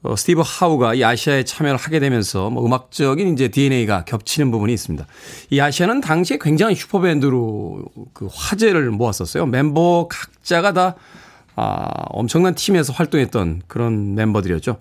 어, 0.04 0.16
스티브 0.16 0.44
하우가 0.46 0.94
이 0.94 1.04
아시아에 1.04 1.44
참여를 1.44 1.78
하게 1.78 2.00
되면서 2.00 2.52
뭐 2.52 2.64
음악적인 2.64 3.34
이제 3.34 3.48
DNA가 3.48 4.06
겹치는 4.06 4.52
부분이 4.52 4.72
있습니다. 4.74 5.08
이 5.50 5.60
아시아는 5.60 6.02
당시에 6.02 6.38
굉장히 6.40 6.76
슈퍼밴드로 6.76 7.86
그 8.14 8.30
화제를 8.32 8.92
모았었어요. 8.92 9.48
멤버 9.48 10.08
각자가 10.08 10.74
다 10.74 10.96
아, 11.56 11.88
엄청난 12.10 12.54
팀에서 12.54 12.94
활동했던 12.94 13.64
그런 13.68 14.14
멤버들이었죠. 14.14 14.78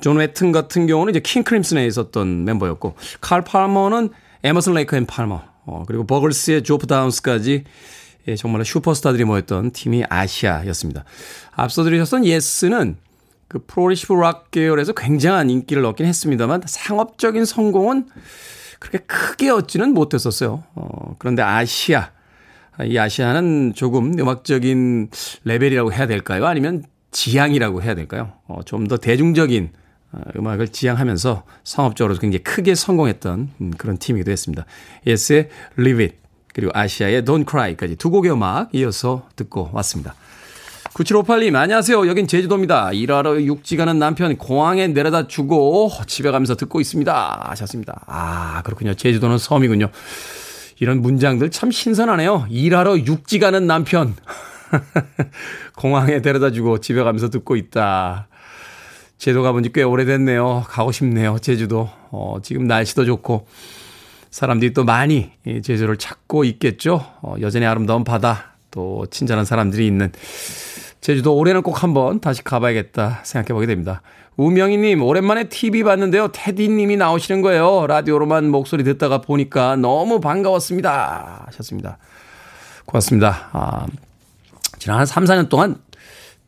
존 0.00 0.16
웨튼 0.18 0.52
같은 0.52 0.86
경우는 0.86 1.12
이제 1.12 1.20
킹 1.20 1.42
크림슨에 1.42 1.86
있었던 1.86 2.44
멤버였고, 2.44 2.94
칼 3.20 3.42
팔머는 3.42 4.10
에머슨 4.42 4.74
레이크 4.74 4.96
앤 4.96 5.06
팔머, 5.06 5.42
어, 5.64 5.84
그리고 5.86 6.04
버글스의 6.06 6.62
조프 6.62 6.86
다운스까지 6.86 7.64
예, 8.28 8.34
정말 8.34 8.64
슈퍼스타들이 8.64 9.24
모였던 9.24 9.70
팀이 9.70 10.04
아시아였습니다. 10.08 11.04
앞서 11.52 11.84
들으셨던 11.84 12.24
Yes는 12.24 12.96
그 13.48 13.60
프로그레시브 13.64 14.14
락 14.14 14.50
계열에서 14.50 14.92
굉장한 14.92 15.48
인기를 15.50 15.84
얻긴 15.84 16.06
했습니다만 16.06 16.62
상업적인 16.66 17.44
성공은 17.44 18.08
그렇게 18.80 18.98
크게 19.06 19.50
얻지는 19.50 19.94
못했었어요. 19.94 20.64
어, 20.74 21.14
그런데 21.18 21.42
아시아, 21.42 22.10
이 22.84 22.98
아시아는 22.98 23.72
조금 23.74 24.18
음악적인 24.18 25.10
레벨이라고 25.44 25.92
해야 25.92 26.06
될까요? 26.06 26.46
아니면 26.46 26.82
지향이라고 27.12 27.82
해야 27.82 27.94
될까요? 27.94 28.32
어, 28.48 28.60
좀 28.64 28.88
더 28.88 28.96
대중적인 28.96 29.70
어, 29.72 29.85
음악을 30.36 30.68
지향하면서 30.68 31.44
상업적으로 31.64 32.18
굉장히 32.18 32.42
크게 32.42 32.74
성공했던 32.74 33.50
음, 33.60 33.70
그런 33.76 33.98
팀이기도 33.98 34.30
했습니다. 34.30 34.64
예스의 35.06 35.48
Live 35.78 36.04
It 36.04 36.16
그리고 36.54 36.72
아시아의 36.74 37.22
Don't 37.22 37.48
Cry까지 37.48 37.96
두 37.96 38.10
곡의 38.10 38.32
음악 38.32 38.74
이어서 38.74 39.28
듣고 39.36 39.70
왔습니다. 39.72 40.14
9758님, 40.94 41.54
안녕하세요. 41.54 42.06
여긴 42.08 42.26
제주도입니다. 42.26 42.92
일하러 42.92 43.42
육지 43.42 43.76
가는 43.76 43.98
남편 43.98 44.38
공항에 44.38 44.86
내려다 44.86 45.26
주고 45.26 45.90
집에 46.06 46.30
가면서 46.30 46.56
듣고 46.56 46.80
있습니다. 46.80 47.48
하셨습니다. 47.50 48.02
아, 48.06 48.62
그렇군요. 48.62 48.94
제주도는 48.94 49.36
섬이군요. 49.36 49.90
이런 50.80 51.02
문장들 51.02 51.50
참 51.50 51.70
신선하네요. 51.70 52.46
일하러 52.48 52.98
육지 52.98 53.38
가는 53.38 53.66
남편. 53.66 54.14
공항에 55.76 56.22
데려다 56.22 56.50
주고 56.50 56.78
집에 56.78 57.02
가면서 57.02 57.28
듣고 57.28 57.56
있다. 57.56 58.28
제도 59.18 59.42
가본 59.42 59.62
지 59.62 59.70
꽤 59.72 59.82
오래됐네요. 59.82 60.64
가고 60.68 60.92
싶네요. 60.92 61.38
제주도. 61.38 61.88
어, 62.10 62.36
지금 62.42 62.66
날씨도 62.66 63.04
좋고 63.04 63.46
사람들이 64.30 64.72
또 64.72 64.84
많이 64.84 65.32
제주를 65.62 65.96
찾고 65.96 66.44
있겠죠. 66.44 67.04
어, 67.22 67.34
여전히 67.40 67.66
아름다운 67.66 68.04
바다 68.04 68.56
또 68.70 69.06
친절한 69.10 69.44
사람들이 69.44 69.86
있는 69.86 70.12
제주도 71.00 71.34
올해는 71.36 71.62
꼭 71.62 71.82
한번 71.82 72.20
다시 72.20 72.42
가봐야겠다 72.42 73.20
생각해 73.22 73.54
보게 73.54 73.66
됩니다. 73.66 74.02
우명희님, 74.36 75.02
오랜만에 75.02 75.44
TV 75.44 75.82
봤는데요. 75.82 76.28
테디님이 76.32 76.96
나오시는 76.96 77.40
거예요. 77.40 77.86
라디오로만 77.86 78.50
목소리 78.50 78.84
듣다가 78.84 79.22
보니까 79.22 79.76
너무 79.76 80.20
반가웠습니다. 80.20 81.44
하셨습니다. 81.46 81.96
고맙습니다. 82.84 83.48
아, 83.52 83.86
지난 84.78 84.98
한 84.98 85.06
3, 85.06 85.24
4년 85.24 85.48
동안 85.48 85.76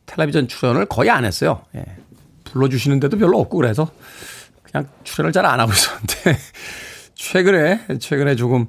텔레비전 0.05 0.47
출연을 0.47 0.85
거의 0.85 1.09
안 1.09 1.25
했어요. 1.25 1.61
예. 1.75 1.83
불러주시는 2.51 2.99
데도 2.99 3.17
별로 3.17 3.39
없고 3.39 3.57
그래서 3.57 3.89
그냥 4.63 4.87
출연을 5.03 5.31
잘 5.31 5.45
안 5.45 5.59
하고 5.59 5.71
있었는데 5.71 6.37
최근에 7.15 7.81
최근에 7.99 8.35
조금 8.35 8.67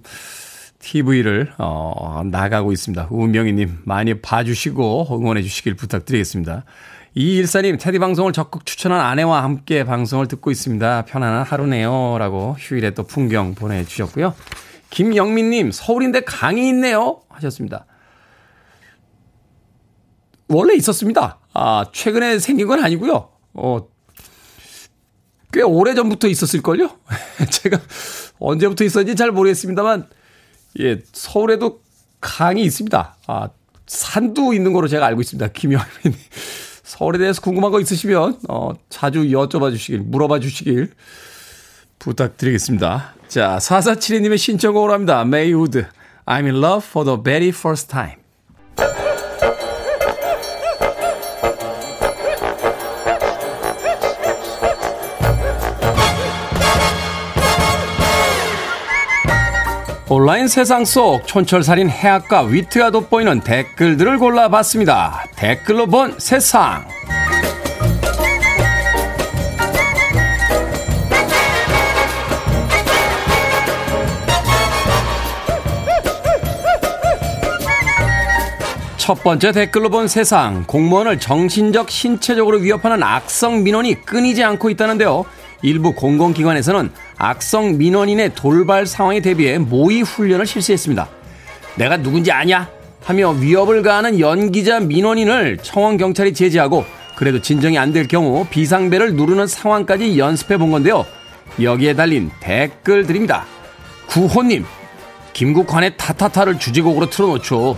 TV를 0.78 1.52
어, 1.58 2.22
나가고 2.24 2.72
있습니다. 2.72 3.08
우명희님 3.10 3.80
많이 3.84 4.20
봐주시고 4.20 5.08
응원해 5.12 5.42
주시길 5.42 5.74
부탁드리겠습니다. 5.74 6.64
이일사님 7.14 7.76
테디 7.78 7.98
방송을 7.98 8.32
적극 8.32 8.64
추천한 8.64 9.00
아내와 9.00 9.42
함께 9.42 9.84
방송을 9.84 10.28
듣고 10.28 10.50
있습니다. 10.50 11.04
편안한 11.06 11.42
하루네요. 11.42 12.16
라고 12.18 12.56
휴일에 12.58 12.92
또 12.92 13.02
풍경 13.02 13.54
보내주셨고요. 13.54 14.34
김영민님 14.90 15.70
서울인데 15.72 16.20
강이 16.20 16.68
있네요. 16.68 17.20
하셨습니다. 17.28 17.84
원래 20.48 20.74
있었습니다. 20.74 21.38
아, 21.52 21.84
최근에 21.92 22.38
생긴 22.38 22.66
건 22.66 22.82
아니고요. 22.82 23.29
어, 23.54 23.88
꽤 25.52 25.62
오래 25.62 25.94
전부터 25.94 26.28
있었을걸요? 26.28 26.90
제가 27.50 27.80
언제부터 28.38 28.84
있었는지 28.84 29.16
잘 29.16 29.32
모르겠습니다만, 29.32 30.08
예, 30.80 31.00
서울에도 31.12 31.82
강이 32.20 32.62
있습니다. 32.62 33.16
아, 33.26 33.48
산도 33.86 34.54
있는 34.54 34.72
거로 34.72 34.86
제가 34.88 35.06
알고 35.06 35.20
있습니다. 35.20 35.48
김영민. 35.48 35.88
서울에 36.84 37.18
대해서 37.18 37.40
궁금한 37.40 37.70
거 37.70 37.80
있으시면, 37.80 38.40
어, 38.48 38.72
자주 38.88 39.20
여쭤봐 39.22 39.72
주시길, 39.72 40.00
물어봐 40.00 40.40
주시길 40.40 40.92
부탁드리겠습니다. 41.98 43.14
자, 43.28 43.58
4472님의 43.60 44.38
신청곡으로 44.38 44.92
합니다. 44.92 45.24
Wood. 45.24 45.86
I'm 46.26 46.44
in 46.44 46.56
love 46.56 46.86
for 46.86 47.04
the 47.04 47.18
very 47.22 47.48
first 47.48 47.88
time. 47.88 48.20
온라인 60.12 60.48
세상 60.48 60.84
속 60.84 61.24
촌철살인 61.24 61.88
해악과 61.88 62.42
위트가 62.42 62.90
돋보이는 62.90 63.42
댓글들을 63.42 64.18
골라봤습니다. 64.18 65.26
댓글로 65.36 65.86
본 65.86 66.16
세상. 66.18 66.84
첫 78.96 79.22
번째 79.22 79.52
댓글로 79.52 79.90
본 79.90 80.08
세상. 80.08 80.64
공무원을 80.66 81.20
정신적, 81.20 81.88
신체적으로 81.88 82.58
위협하는 82.58 83.04
악성 83.04 83.62
민원이 83.62 84.04
끊이지 84.04 84.42
않고 84.42 84.70
있다는데요. 84.70 85.24
일부 85.62 85.94
공공기관에서는 85.94 86.90
악성 87.30 87.76
민원인의 87.76 88.34
돌발 88.34 88.86
상황에 88.86 89.20
대비해 89.20 89.58
모의 89.58 90.00
훈련을 90.00 90.46
실시했습니다. 90.46 91.06
내가 91.76 91.98
누군지 91.98 92.32
아냐? 92.32 92.70
하며 93.04 93.30
위협을 93.32 93.82
가하는 93.82 94.18
연기자 94.18 94.80
민원인을 94.80 95.58
청원 95.58 95.98
경찰이 95.98 96.32
제지하고 96.32 96.86
그래도 97.16 97.42
진정이 97.42 97.76
안 97.78 97.92
될 97.92 98.08
경우 98.08 98.46
비상벨을 98.48 99.14
누르는 99.16 99.46
상황까지 99.46 100.18
연습해 100.18 100.56
본 100.56 100.70
건데요. 100.70 101.04
여기에 101.60 101.94
달린 101.94 102.30
댓글들입니다. 102.40 103.44
구호님, 104.06 104.64
김국환의 105.34 105.98
타타타를 105.98 106.58
주제곡으로 106.58 107.10
틀어놓죠. 107.10 107.76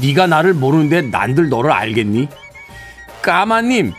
네가 0.00 0.28
나를 0.28 0.54
모르는데 0.54 1.02
난들 1.02 1.48
너를 1.48 1.72
알겠니? 1.72 2.28
까마님, 3.22 3.92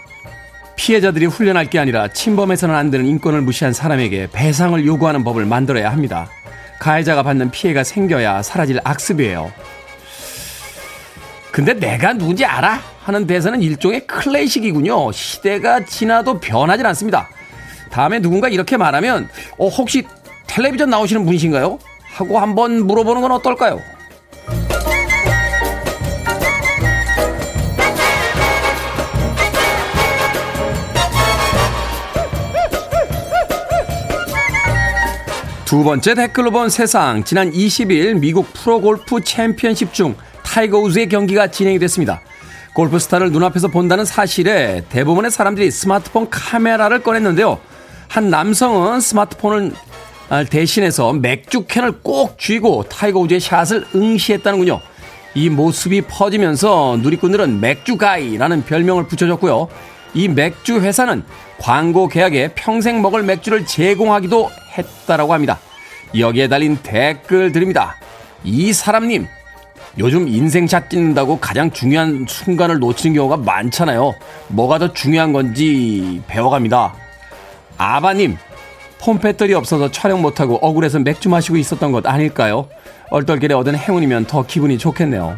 피해자들이 0.76 1.26
훈련할 1.26 1.70
게 1.70 1.80
아니라 1.80 2.08
침범해서는 2.08 2.76
안 2.76 2.92
되는 2.92 3.06
인권을 3.06 3.42
무시한 3.42 3.74
사람에게 3.74 4.28
배상을 4.32 4.86
요구하는 4.86 5.24
법을 5.24 5.46
만들어야 5.46 5.92
합니다. 5.92 6.30
가해자가 6.80 7.24
받는 7.24 7.52
피해가 7.52 7.84
생겨야 7.84 8.44
사라질 8.44 8.80
악습이에요. 8.84 9.52
근데 11.52 11.74
내가 11.74 12.14
누군지 12.14 12.44
알아? 12.44 12.82
하는 13.04 13.26
대사는 13.28 13.62
일종의 13.62 14.08
클래식이군요. 14.08 15.12
시대가 15.12 15.86
지나도 15.86 16.40
변하진 16.40 16.86
않습니다. 16.88 17.30
다음에 17.92 18.20
누군가 18.20 18.50
이렇게 18.50 18.76
말하면, 18.76 19.30
어, 19.58 19.68
혹시 19.70 20.04
텔레비전 20.48 20.90
나오시는 20.90 21.24
분이신가요? 21.24 21.80
하고 22.04 22.40
한번 22.40 22.86
물어보는 22.86 23.22
건 23.22 23.32
어떨까요? 23.32 23.80
두 35.76 35.84
번째 35.84 36.16
댓글로 36.16 36.52
본 36.52 36.70
세상. 36.70 37.26
지난 37.26 37.52
20일 37.52 38.18
미국 38.20 38.54
프로골프 38.54 39.20
챔피언십 39.26 39.94
중 39.94 40.16
타이거 40.42 40.80
우즈의 40.80 41.10
경기가 41.10 41.48
진행이 41.48 41.80
됐습니다. 41.80 42.22
골프 42.74 42.98
스타를 42.98 43.30
눈앞에서 43.34 43.68
본다는 43.68 44.06
사실에 44.06 44.86
대부분의 44.88 45.32
사람들이 45.32 45.70
스마트폰 45.72 46.30
카메라를 46.30 47.04
꺼냈는데요. 47.04 47.60
한 48.08 48.30
남성은 48.30 49.02
스마트폰을 49.02 49.74
대신해서 50.50 51.12
맥주 51.12 51.66
캔을 51.66 52.00
꼭 52.02 52.40
쥐고 52.40 52.84
타이거 52.84 53.20
우즈의 53.20 53.42
샷을 53.42 53.86
응시했다는군요. 53.94 54.80
이 55.34 55.50
모습이 55.50 56.04
퍼지면서 56.04 57.00
누리꾼들은 57.02 57.60
맥주 57.60 58.02
guy라는 58.02 58.64
별명을 58.64 59.08
붙여줬고요. 59.08 59.68
이 60.16 60.30
맥주 60.30 60.80
회사는 60.80 61.24
광고 61.60 62.08
계약에 62.08 62.52
평생 62.56 63.02
먹을 63.02 63.22
맥주를 63.22 63.66
제공하기도 63.66 64.50
했다라고 64.78 65.34
합니다. 65.34 65.60
여기에 66.18 66.48
달린 66.48 66.78
댓글들입니다. 66.78 67.98
이 68.46 68.72
사람님, 68.72 69.28
요즘 69.98 70.28
인생샷 70.28 70.90
찍는다고 70.90 71.40
가장 71.40 71.70
중요한 71.70 72.26
순간을 72.28 72.80
놓치는 72.80 73.16
경우가 73.16 73.38
많잖아요. 73.38 74.14
뭐가 74.48 74.80
더 74.80 74.94
중요한 74.94 75.34
건지 75.34 76.22
배워갑니다. 76.28 76.94
아바님, 77.78 78.38
폰 79.00 79.20
배터리 79.20 79.54
없어서 79.54 79.92
촬영 79.92 80.22
못하고 80.22 80.56
억울해서 80.56 81.00
맥주 81.00 81.30
마시고 81.30 81.58
있었던 81.58 81.92
것 81.92 82.08
아닐까요? 82.08 82.70
얼떨결에 83.10 83.54
얻은 83.54 83.76
행운이면 83.76 84.26
더 84.26 84.46
기분이 84.46 84.78
좋겠네요. 84.78 85.38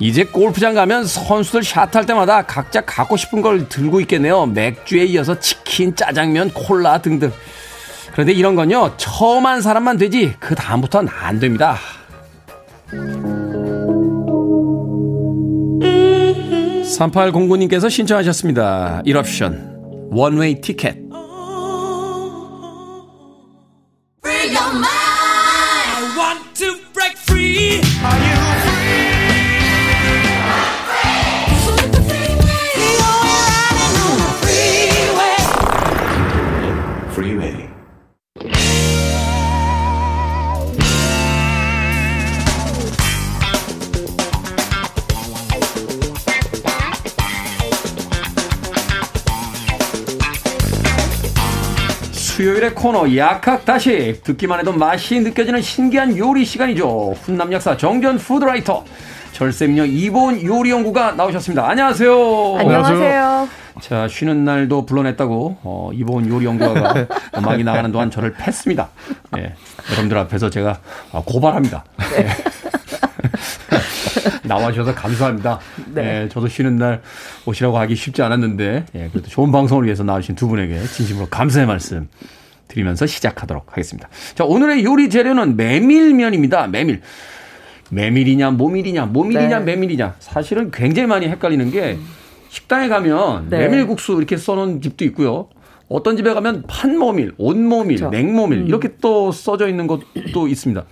이제 0.00 0.24
골프장 0.24 0.74
가면 0.74 1.06
선수들 1.06 1.62
샷할 1.62 2.04
때마다 2.06 2.42
각자 2.42 2.80
갖고 2.80 3.16
싶은 3.16 3.42
걸 3.42 3.68
들고 3.68 4.00
있겠네요. 4.00 4.46
맥주에 4.46 5.04
이어서 5.04 5.38
치킨, 5.38 5.94
짜장면, 5.94 6.50
콜라 6.50 6.98
등등. 6.98 7.32
그런데 8.12 8.32
이런 8.32 8.54
건요, 8.54 8.92
처음 8.96 9.46
한 9.46 9.60
사람만 9.60 9.96
되지, 9.96 10.34
그 10.40 10.54
다음부터는 10.54 11.10
안 11.12 11.38
됩니다. 11.38 11.78
3809님께서 16.98 17.90
신청하셨습니다. 17.90 19.02
1옵션, 19.04 20.10
원웨이 20.10 20.60
티켓. 20.60 21.03
코너 52.84 53.16
약학 53.16 53.64
다시 53.64 54.20
듣기만 54.22 54.60
해도 54.60 54.70
맛이 54.70 55.18
느껴지는 55.18 55.62
신기한 55.62 56.18
요리 56.18 56.44
시간이죠. 56.44 57.14
훈남 57.22 57.50
약사 57.50 57.78
정견 57.78 58.18
푸드라이터 58.18 58.84
절세미녀 59.32 59.86
이본 59.86 60.44
요리연구가 60.44 61.12
나오셨습니다. 61.12 61.66
안녕하세요. 61.66 62.56
안녕하세요. 62.58 63.48
자 63.80 64.06
쉬는 64.06 64.44
날도 64.44 64.84
불러냈다고 64.84 65.56
어, 65.62 65.90
이본 65.94 66.28
요리 66.28 66.44
연구가가 66.44 67.06
음악이 67.38 67.64
나가는 67.64 67.90
동안 67.90 68.10
저를 68.10 68.34
팼습니다. 68.34 68.90
예, 69.38 69.54
여러분들 69.90 70.18
앞에서 70.18 70.50
제가 70.50 70.78
어, 71.12 71.24
고발합니다. 71.24 71.84
네. 72.14 72.28
나와주셔서 74.44 74.94
감사합니다. 74.94 75.58
네. 75.86 76.24
예, 76.24 76.28
저도 76.28 76.48
쉬는 76.48 76.76
날 76.76 77.00
오시라고 77.46 77.78
하기 77.78 77.96
쉽지 77.96 78.20
않았는데, 78.20 78.84
예, 78.94 79.08
그래도 79.10 79.28
좋은 79.28 79.50
방송을 79.50 79.86
위해서 79.86 80.02
나와주신 80.02 80.34
두 80.34 80.48
분에게 80.48 80.82
진심으로 80.82 81.28
감사의 81.30 81.66
말씀 81.66 82.08
드리면서 82.68 83.06
시작하도록 83.06 83.72
하겠습니다. 83.72 84.08
자, 84.34 84.44
오늘의 84.44 84.84
요리 84.84 85.10
재료는 85.10 85.56
메밀면입니다. 85.56 86.66
메밀. 86.68 87.00
메밀이냐, 87.90 88.52
모밀이냐, 88.52 89.06
모밀이냐, 89.06 89.58
네. 89.60 89.64
메밀이냐. 89.64 90.16
사실은 90.18 90.70
굉장히 90.70 91.06
많이 91.06 91.28
헷갈리는 91.28 91.70
게 91.70 91.98
식당에 92.48 92.88
가면 92.88 93.48
네. 93.50 93.58
메밀국수 93.58 94.14
이렇게 94.14 94.36
써놓은 94.36 94.80
집도 94.80 95.04
있고요. 95.06 95.48
어떤 95.88 96.16
집에 96.16 96.32
가면 96.32 96.64
판모밀, 96.66 97.32
온모밀, 97.36 97.98
그렇죠. 97.98 98.10
냉모밀 98.10 98.60
음. 98.60 98.66
이렇게 98.66 98.96
또 99.00 99.32
써져 99.32 99.68
있는 99.68 99.86
것도 99.86 100.48
있습니다. 100.48 100.84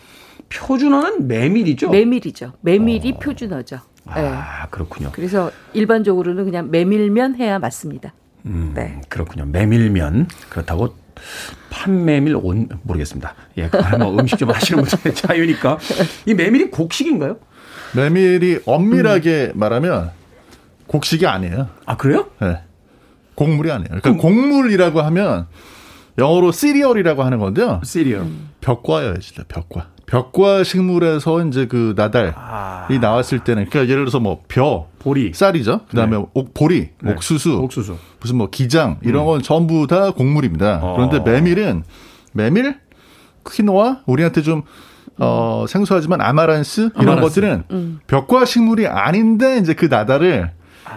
표준어는 0.51 1.27
메밀이죠? 1.29 1.91
메밀이죠. 1.91 2.53
메밀이 2.61 3.13
어. 3.17 3.19
표준어죠. 3.19 3.79
아, 4.05 4.21
네. 4.21 4.31
그렇군요. 4.71 5.11
그래서 5.13 5.51
일반적으로는 5.73 6.45
그냥 6.45 6.71
메밀면 6.71 7.37
해야 7.37 7.59
맞습니다. 7.59 8.13
음, 8.45 8.73
네. 8.75 9.01
그렇군요. 9.09 9.47
메밀면. 9.47 10.29
그렇다고 10.51 10.95
판메밀 11.71 12.37
온 12.37 12.69
모르겠습니다. 12.83 13.35
예, 13.59 13.71
뭐 13.99 14.17
음식 14.19 14.39
좀 14.39 14.51
하시는 14.51 14.83
분들의 14.85 15.15
자유니까. 15.17 15.79
이 16.27 16.35
메밀이 16.35 16.71
곡식인가요? 16.71 17.37
메밀이 17.95 18.61
엄밀하게 18.67 19.53
음. 19.55 19.59
말하면 19.59 20.11
곡식이 20.87 21.27
아니에요. 21.27 21.69
아, 21.87 21.97
그래요? 21.97 22.29
네. 22.41 22.59
곡물이 23.35 23.71
아니에요. 23.71 23.87
그러니까 23.89 24.03
그럼, 24.11 24.19
곡물이라고 24.19 25.01
하면 25.01 25.47
영어로 26.19 26.53
cereal이라고 26.53 27.23
하는 27.23 27.39
건데요. 27.39 27.81
cereal. 27.85 28.27
벼과예요, 28.61 29.19
진짜 29.21 29.43
벼과. 29.49 29.89
벼과 30.13 30.63
식물에서 30.63 31.47
이제 31.47 31.67
그 31.67 31.95
낟알이 31.97 32.33
아. 32.35 32.87
나왔을 33.01 33.39
때는 33.39 33.71
그러니까 33.71 33.91
예를 33.91 34.05
들어서 34.05 34.21
뭐 34.21 34.43
벼, 34.47 34.87
보리, 34.99 35.33
쌀이죠. 35.33 35.87
그다음에 35.89 36.19
네. 36.19 36.25
옥 36.35 36.53
보리, 36.53 36.91
네. 37.01 37.13
옥수수, 37.13 37.55
옥수수, 37.57 37.97
무슨 38.21 38.37
뭐 38.37 38.51
기장 38.51 38.99
이런 39.03 39.23
음. 39.23 39.27
건 39.27 39.43
전부 39.43 39.87
다 39.87 40.11
곡물입니다. 40.11 40.81
어. 40.83 40.97
그런데 40.97 41.19
메밀은 41.19 41.85
메밀, 42.33 42.77
퀴노아 43.51 44.01
우리한테 44.05 44.43
좀 44.43 44.65
어, 45.17 45.65
생소하지만 45.67 46.21
아마란스 46.21 46.91
이런 46.95 47.09
아마란스. 47.09 47.23
것들은 47.23 47.65
음. 47.71 48.01
벽과 48.07 48.45
식물이 48.45 48.87
아닌데 48.89 49.57
이제 49.57 49.73
그 49.73 49.87
나달을 49.87 50.51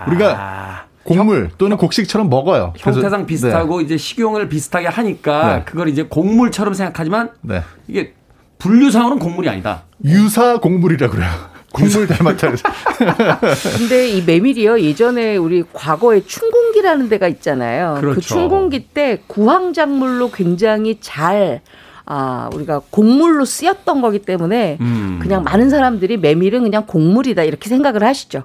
우리가 0.08 0.36
아. 0.38 0.86
곡물 1.06 1.52
또는 1.58 1.78
곡식처럼 1.78 2.30
먹어요. 2.30 2.74
형태상 2.76 3.26
비슷하고 3.26 3.78
네. 3.78 3.86
이제 3.86 3.96
식용을 3.96 4.50
비슷하게 4.50 4.88
하니까 4.88 5.56
네. 5.56 5.64
그걸 5.64 5.88
이제 5.88 6.04
곡물처럼 6.04 6.74
생각하지만 6.74 7.30
네. 7.42 7.62
이게 7.88 8.14
분류상으로는 8.60 9.20
곡물이 9.20 9.50
아니다. 9.50 9.84
유사 10.04 10.60
곡물이라 10.60 11.10
그래요. 11.10 11.30
곡물 11.74 12.08
닮았다 12.08 12.48
그래서. 12.48 12.64
근데 13.78 14.08
이 14.10 14.24
메밀이요 14.24 14.80
예전에 14.80 15.36
우리 15.36 15.64
과거에 15.74 16.24
춘궁기라는 16.26 17.10
데가 17.10 17.28
있잖아요. 17.28 17.98
그렇죠. 18.00 18.16
그 18.16 18.22
춘궁기 18.22 18.88
때 18.88 19.22
구황작물로 19.28 20.32
굉장히 20.32 20.98
잘 21.02 21.62
아, 22.06 22.50
우리가 22.54 22.82
곡물로 22.92 23.46
쓰였던 23.46 24.02
거기 24.02 24.20
때문에 24.20 24.78
음. 24.80 25.20
그냥 25.22 25.44
많은 25.44 25.70
사람들이 25.70 26.18
메밀은 26.18 26.64
그냥 26.64 26.86
곡물이다 26.86 27.44
이렇게 27.44 27.68
생각을 27.68 28.04
하시죠. 28.04 28.44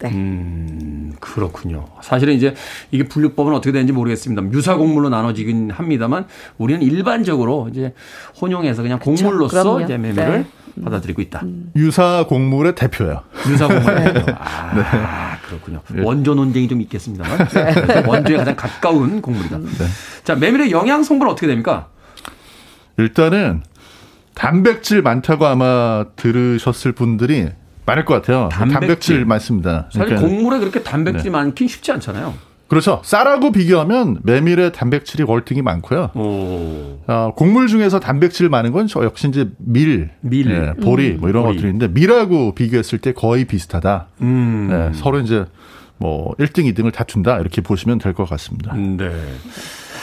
네. 0.00 0.10
음, 0.10 1.12
그렇군요. 1.20 1.86
사실은 2.02 2.34
이제 2.34 2.54
이게 2.90 3.04
분류법은 3.04 3.54
어떻게 3.54 3.72
되는지 3.72 3.92
모르겠습니다. 3.92 4.42
유사 4.52 4.76
곡물로 4.76 5.08
나눠지긴 5.08 5.70
합니다만 5.70 6.26
우리는 6.58 6.82
일반적으로 6.82 7.68
이제 7.70 7.94
혼용해서 8.40 8.82
그냥 8.82 8.98
곡물로서 8.98 9.62
그럼요. 9.62 9.80
이제 9.82 9.96
메밀을 9.96 10.44
네. 10.74 10.82
받아들이고 10.84 11.22
있다. 11.22 11.42
유사 11.76 12.26
곡물의 12.28 12.74
대표예요. 12.74 13.22
유사 13.48 13.66
곡물. 13.66 13.94
네. 13.94 14.24
아, 14.38 15.38
그렇군요. 15.46 15.80
예. 15.96 16.02
원조 16.02 16.34
논쟁이 16.34 16.68
좀 16.68 16.80
있겠습니다만 16.82 17.48
그래서 17.48 18.02
원조에 18.06 18.36
가장 18.36 18.56
가까운 18.56 19.22
곡물이다. 19.22 19.56
음. 19.56 19.66
자, 20.24 20.34
메밀의 20.34 20.70
영양 20.70 21.02
성분은 21.02 21.32
어떻게 21.32 21.46
됩니까? 21.46 21.88
일단은 22.98 23.62
단백질 24.34 25.00
많다고 25.00 25.46
아마 25.46 26.04
들으셨을 26.16 26.92
분들이 26.92 27.48
많을 27.86 28.04
것 28.04 28.14
같아요. 28.14 28.48
단백질. 28.50 29.24
많습니다. 29.24 29.88
사실 29.92 30.04
그러니까 30.06 30.28
곡물에 30.28 30.58
그렇게 30.58 30.82
단백질이 30.82 31.24
네. 31.24 31.30
많긴 31.30 31.68
쉽지 31.68 31.92
않잖아요. 31.92 32.34
그렇죠. 32.68 33.00
쌀하고 33.04 33.52
비교하면 33.52 34.18
메밀의 34.24 34.72
단백질이 34.72 35.22
월등히 35.22 35.62
많고요. 35.62 36.10
오. 36.16 36.98
어, 37.06 37.32
곡물 37.36 37.68
중에서 37.68 38.00
단백질 38.00 38.48
많은 38.48 38.72
건 38.72 38.88
저 38.88 39.04
역시 39.04 39.28
이제 39.28 39.48
밀, 39.58 40.10
밀. 40.20 40.50
예, 40.50 40.72
보리 40.82 41.12
뭐 41.12 41.28
이런 41.28 41.44
보리. 41.44 41.54
것들인데 41.56 41.88
밀하고 41.88 42.56
비교했을 42.56 42.98
때 42.98 43.12
거의 43.12 43.44
비슷하다. 43.44 44.08
음. 44.22 44.68
예, 44.72 44.98
서로 44.98 45.20
이제 45.20 45.44
뭐 45.98 46.34
1등, 46.40 46.70
2등을 46.74 46.92
다툰다 46.92 47.38
이렇게 47.38 47.60
보시면 47.60 47.98
될 47.98 48.12
것 48.14 48.28
같습니다. 48.28 48.74
네. 48.74 49.10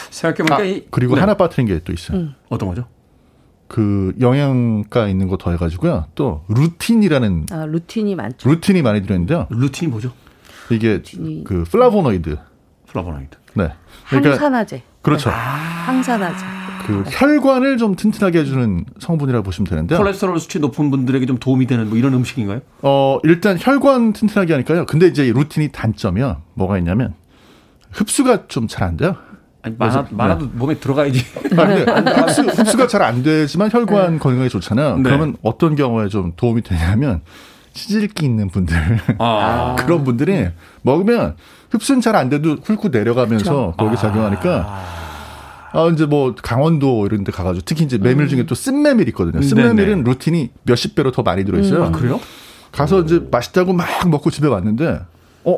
생각해보니까 0.10 0.56
아, 0.58 0.64
이 0.64 0.86
그리고 0.90 1.16
네. 1.16 1.20
하나 1.22 1.34
빠뜨린 1.34 1.68
게 1.68 1.80
또 1.84 1.92
있어요. 1.92 2.18
음. 2.18 2.34
어떤 2.50 2.70
거죠? 2.70 2.86
그 3.68 4.14
영양가 4.20 5.07
있는 5.07 5.28
거 5.28 5.38
더해가지고요. 5.38 6.05
또 6.16 6.43
루틴이라는 6.49 7.45
아, 7.51 7.66
루틴이 7.66 8.16
많죠. 8.16 8.49
루틴이 8.49 8.82
많이 8.82 9.01
들어있는데요. 9.01 9.47
루틴이 9.49 9.89
뭐죠? 9.91 10.11
이게 10.70 10.99
루틴이- 11.01 11.43
그 11.43 11.64
플라보노이드. 11.66 12.38
플라보노이드. 12.88 13.38
네. 13.55 13.70
항산화제. 14.05 14.84
그렇죠. 15.01 15.30
항산화제. 15.32 16.45
그 16.86 17.03
혈관을 17.07 17.78
좀 17.78 17.95
튼튼하게 17.95 18.39
해주는 18.39 18.86
성분이라고 18.99 19.43
보시면 19.43 19.68
되는데요. 19.70 19.97
콜레스테롤 19.99 20.38
수치 20.39 20.59
높은 20.59 20.91
분들에게 20.91 21.26
좀 21.26 21.38
도움이 21.38 21.66
되는 21.66 21.88
뭐 21.89 21.97
이런 21.97 22.14
음식인가요? 22.14 22.59
어, 22.82 23.20
일단 23.24 23.57
혈관 23.59 24.11
튼튼하게 24.14 24.53
하니까요. 24.53 24.86
근데 24.86 25.07
이제 25.07 25.26
이 25.26 25.32
루틴이 25.32 25.70
단점이요. 25.72 26.41
뭐가 26.55 26.78
있냐면 26.80 27.14
흡수가 27.91 28.47
좀 28.47 28.68
잘 28.68 28.84
안 28.84 28.97
돼요. 28.97 29.16
아니, 29.64 29.76
많아, 29.78 30.07
많아도 30.11 30.49
몸에 30.53 30.76
들어가야지. 30.76 31.26
아, 31.57 31.66
근데 31.66 32.11
흡수, 32.22 32.41
흡수가 32.43 32.88
잘 32.88 33.01
안 33.01 33.24
되지만 33.24 33.70
혈관 33.72 34.20
건강에 34.20 34.49
좋잖아요. 34.49 34.97
네. 34.97 35.03
그러면 35.03 35.36
어떤 35.41 35.76
경우에 35.76 36.09
좀 36.09 36.34
도움이 36.36 36.61
되냐면 36.64 37.22
치질기 37.74 38.26
있는 38.26 38.49
분들 38.49 38.76
아. 39.20 39.76
그런 39.80 40.03
분들이 40.03 40.47
먹으면 40.84 41.36
흡수는 41.72 42.01
잘 42.01 42.16
안 42.16 42.30
돼도 42.30 42.57
훑고 42.64 42.89
내려가면서 42.89 43.74
거기 43.78 43.97
작용하니까 43.97 44.84
아 45.72 45.89
이제 45.91 46.05
뭐 46.05 46.36
강원도 46.36 47.05
이런 47.07 47.24
데 47.24 47.32
가가지고 47.32 47.64
특히 47.66 47.84
이제 47.86 47.97
메밀 47.97 48.28
중에 48.28 48.45
또 48.45 48.53
쓴메밀 48.53 49.07
있거든요. 49.09 49.41
쓴메밀은 49.41 50.03
네네. 50.03 50.03
루틴이 50.03 50.51
몇십 50.64 50.93
배로 50.93 51.11
더 51.11 51.24
많이 51.24 51.43
들어있어요. 51.45 51.86
아, 51.86 51.91
그래요? 51.91 52.20
가서 52.72 53.01
이제 53.01 53.22
맛있다고 53.32 53.74
막 53.74 53.88
먹고 54.07 54.30
집에 54.30 54.47
왔는데 54.47 54.99
어. 55.45 55.57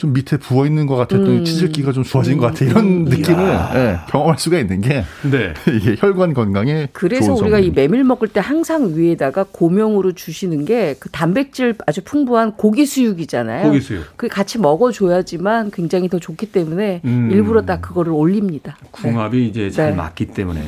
좀 0.00 0.12
밑에 0.12 0.36
부어 0.36 0.66
있는 0.66 0.86
것 0.86 0.96
같았더니 0.96 1.44
치질기가 1.44 1.92
좀 1.92 2.04
좋아진 2.04 2.38
것 2.38 2.46
같아 2.46 2.64
이런 2.64 3.04
느낌을 3.04 3.44
예, 3.74 3.98
경험할 4.08 4.38
수가 4.38 4.58
있는 4.58 4.80
게 4.80 5.04
네. 5.30 5.54
이게 5.76 5.96
혈관 5.98 6.34
건강에 6.34 6.88
그래서 6.92 7.34
좋은 7.34 7.42
우리가 7.42 7.58
이. 7.58 7.70
메밀 7.70 8.04
먹을 8.04 8.28
때 8.28 8.40
항상 8.40 8.94
위에다가 8.96 9.44
고명으로 9.50 10.12
주시는 10.12 10.64
게 10.64 10.90
그 10.98 11.08
단백질 11.10 11.74
아주 11.86 12.02
풍부한 12.02 12.52
고기 12.56 12.86
수육이잖아요. 12.86 13.62
고기 13.66 13.80
수육. 13.80 14.04
그 14.16 14.28
같이 14.28 14.58
먹어줘야지만 14.58 15.70
굉장히 15.70 16.08
더 16.08 16.18
좋기 16.18 16.52
때문에 16.52 17.00
음. 17.04 17.30
일부러 17.30 17.62
딱 17.62 17.80
그거를 17.80 18.12
올립니다. 18.12 18.76
궁합이 18.90 19.46
이제 19.46 19.70
잘 19.70 19.90
네. 19.90 19.96
맞기 19.96 20.26
때문에. 20.26 20.62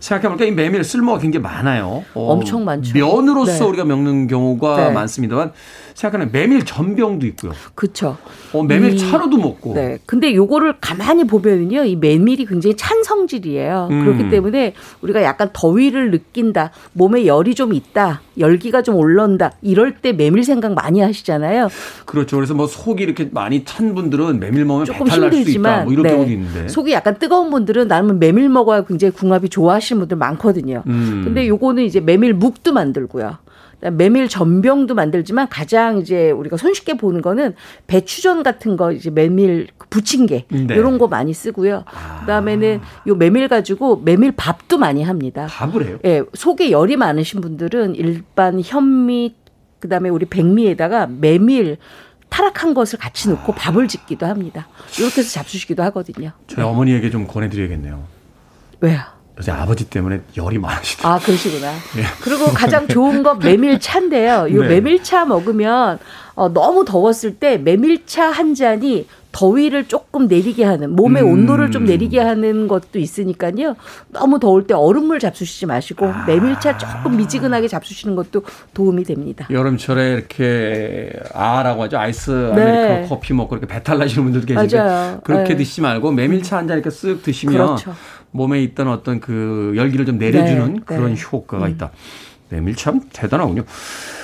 생각해보니까 0.00 0.44
이 0.46 0.50
메밀 0.52 0.84
쓸모가 0.84 1.18
굉장히 1.18 1.42
많아요. 1.42 2.04
어, 2.14 2.32
엄청 2.32 2.64
많죠. 2.64 2.92
면으로서 2.96 3.64
네. 3.64 3.64
우리가 3.70 3.84
먹는 3.84 4.26
경우가 4.28 4.88
네. 4.88 4.92
많습니다만 4.94 5.52
생각하면 5.94 6.30
메밀 6.32 6.64
전병도 6.64 7.26
있고요. 7.26 7.52
그렇죠. 7.74 8.16
어, 8.52 8.62
메밀 8.62 8.94
이- 8.94 8.98
차로도 8.98 9.36
먹고. 9.36 9.74
네. 9.74 9.98
근데 10.06 10.34
요거를 10.34 10.76
가만히 10.80 11.24
보면은요, 11.24 11.84
이 11.84 11.96
메밀이 11.96 12.46
굉장히 12.46 12.76
찬 12.76 13.02
성질이에요. 13.02 13.88
음. 13.90 14.04
그렇기 14.04 14.30
때문에 14.30 14.74
우리가 15.02 15.22
약간 15.22 15.50
더위를 15.52 16.10
느낀다, 16.12 16.70
몸에 16.92 17.26
열이 17.26 17.54
좀 17.54 17.72
있다, 17.74 18.22
열기가 18.38 18.82
좀 18.82 18.96
올라온다, 18.96 19.52
이럴 19.62 19.94
때 19.94 20.12
메밀 20.12 20.44
생각 20.44 20.74
많이 20.74 21.00
하시잖아요. 21.00 21.68
그렇죠. 22.04 22.36
그래서 22.36 22.54
뭐 22.54 22.66
속이 22.66 23.02
이렇게 23.02 23.28
많이 23.30 23.64
찬 23.64 23.94
분들은 23.94 24.40
메밀 24.40 24.64
먹으면 24.64 24.86
조금. 24.86 25.06
힘들지만 25.08 25.84
뭐 25.84 25.92
이런 25.92 26.02
네. 26.04 26.10
경우도 26.10 26.30
있는데. 26.30 26.68
속이 26.68 26.92
약간 26.92 27.18
뜨거운 27.18 27.50
분들은 27.50 27.88
나는 27.88 28.18
메밀 28.18 28.48
먹어야 28.48 28.84
굉장히 28.84 29.12
궁합이 29.12 29.48
좋아하시는 29.48 30.00
분들 30.00 30.16
많거든요. 30.16 30.82
음. 30.86 31.22
근데 31.24 31.46
요거는 31.48 31.84
이제 31.84 32.00
메밀 32.00 32.34
묵도 32.34 32.72
만들고요. 32.72 33.38
메밀 33.80 34.28
전병도 34.28 34.94
만들지만 34.94 35.48
가장 35.48 35.98
이제 35.98 36.30
우리가 36.30 36.56
손쉽게 36.56 36.94
보는 36.94 37.22
거는 37.22 37.54
배추전 37.86 38.42
같은 38.42 38.76
거 38.76 38.92
이제 38.92 39.10
메밀 39.10 39.68
부침개 39.90 40.46
네. 40.48 40.74
이런 40.74 40.98
거 40.98 41.06
많이 41.06 41.32
쓰고요. 41.32 41.84
그다음에는 42.20 42.80
요 43.06 43.14
메밀 43.14 43.48
가지고 43.48 43.96
메밀 44.04 44.32
밥도 44.32 44.78
많이 44.78 45.02
합니다. 45.02 45.46
밥을 45.48 45.86
해요. 45.86 45.98
예, 46.04 46.22
속에 46.34 46.70
열이 46.70 46.96
많으신 46.96 47.40
분들은 47.40 47.94
일반 47.94 48.60
현미 48.60 49.36
그다음에 49.78 50.08
우리 50.08 50.26
백미에다가 50.26 51.06
메밀 51.06 51.78
타락한 52.28 52.74
것을 52.74 52.98
같이 52.98 53.30
넣고 53.30 53.52
밥을 53.52 53.88
짓기도 53.88 54.26
합니다. 54.26 54.68
이렇게 54.98 55.20
해서 55.20 55.30
잡수시기도 55.30 55.82
하거든요. 55.84 56.32
저희 56.46 56.64
어머니에게 56.64 57.10
좀 57.10 57.26
권해드려야겠네요. 57.26 58.04
왜요? 58.80 59.17
요새 59.38 59.52
아버지 59.52 59.88
때문에 59.88 60.20
열이 60.36 60.58
많으시다. 60.58 61.08
아, 61.08 61.18
그러시구나. 61.18 61.72
그리고 62.22 62.46
가장 62.46 62.88
좋은 62.88 63.22
건 63.22 63.38
메밀차인데요. 63.38 64.48
이 64.48 64.54
네. 64.54 64.68
메밀차 64.68 65.26
먹으면 65.26 65.98
어, 66.34 66.48
너무 66.52 66.84
더웠을 66.84 67.36
때 67.36 67.56
메밀차 67.58 68.30
한 68.30 68.54
잔이 68.54 69.06
더위를 69.30 69.86
조금 69.88 70.26
내리게 70.26 70.64
하는 70.64 70.96
몸의 70.96 71.22
음. 71.22 71.32
온도를 71.32 71.70
좀 71.70 71.84
내리게 71.84 72.18
하는 72.18 72.66
것도 72.66 72.98
있으니까요. 72.98 73.76
너무 74.08 74.40
더울 74.40 74.66
때 74.66 74.72
얼음물 74.74 75.20
잡수시지 75.20 75.66
마시고 75.66 76.06
아. 76.06 76.24
메밀차 76.26 76.78
조금 76.78 77.16
미지근하게 77.16 77.68
잡수시는 77.68 78.16
것도 78.16 78.42
도움이 78.72 79.04
됩니다. 79.04 79.46
여름철에 79.50 80.12
이렇게 80.14 81.12
아라고 81.34 81.82
하죠. 81.84 81.98
아이스 81.98 82.30
네. 82.30 82.62
아메리카노 82.62 83.08
커피 83.08 83.34
먹고 83.34 83.56
이렇게 83.56 83.72
배탈 83.72 83.98
나시는 83.98 84.24
분들도 84.24 84.46
계신데 84.46 84.76
맞아요. 84.76 85.20
그렇게 85.22 85.50
네. 85.50 85.56
드시지 85.58 85.82
말고 85.82 86.10
메밀차 86.12 86.56
한 86.56 86.66
잔 86.68 86.78
이렇게 86.78 86.90
쓱 86.90 87.22
드시면 87.22 87.54
그렇죠. 87.54 87.94
몸에 88.30 88.62
있던 88.62 88.88
어떤 88.88 89.20
그 89.20 89.72
열기를 89.76 90.06
좀 90.06 90.18
내려주는 90.18 90.74
네, 90.74 90.80
그런 90.84 91.14
네. 91.14 91.22
효과가 91.32 91.68
있다. 91.68 91.90
메밀 92.50 92.74
참 92.76 93.00
대단하군요. 93.12 93.64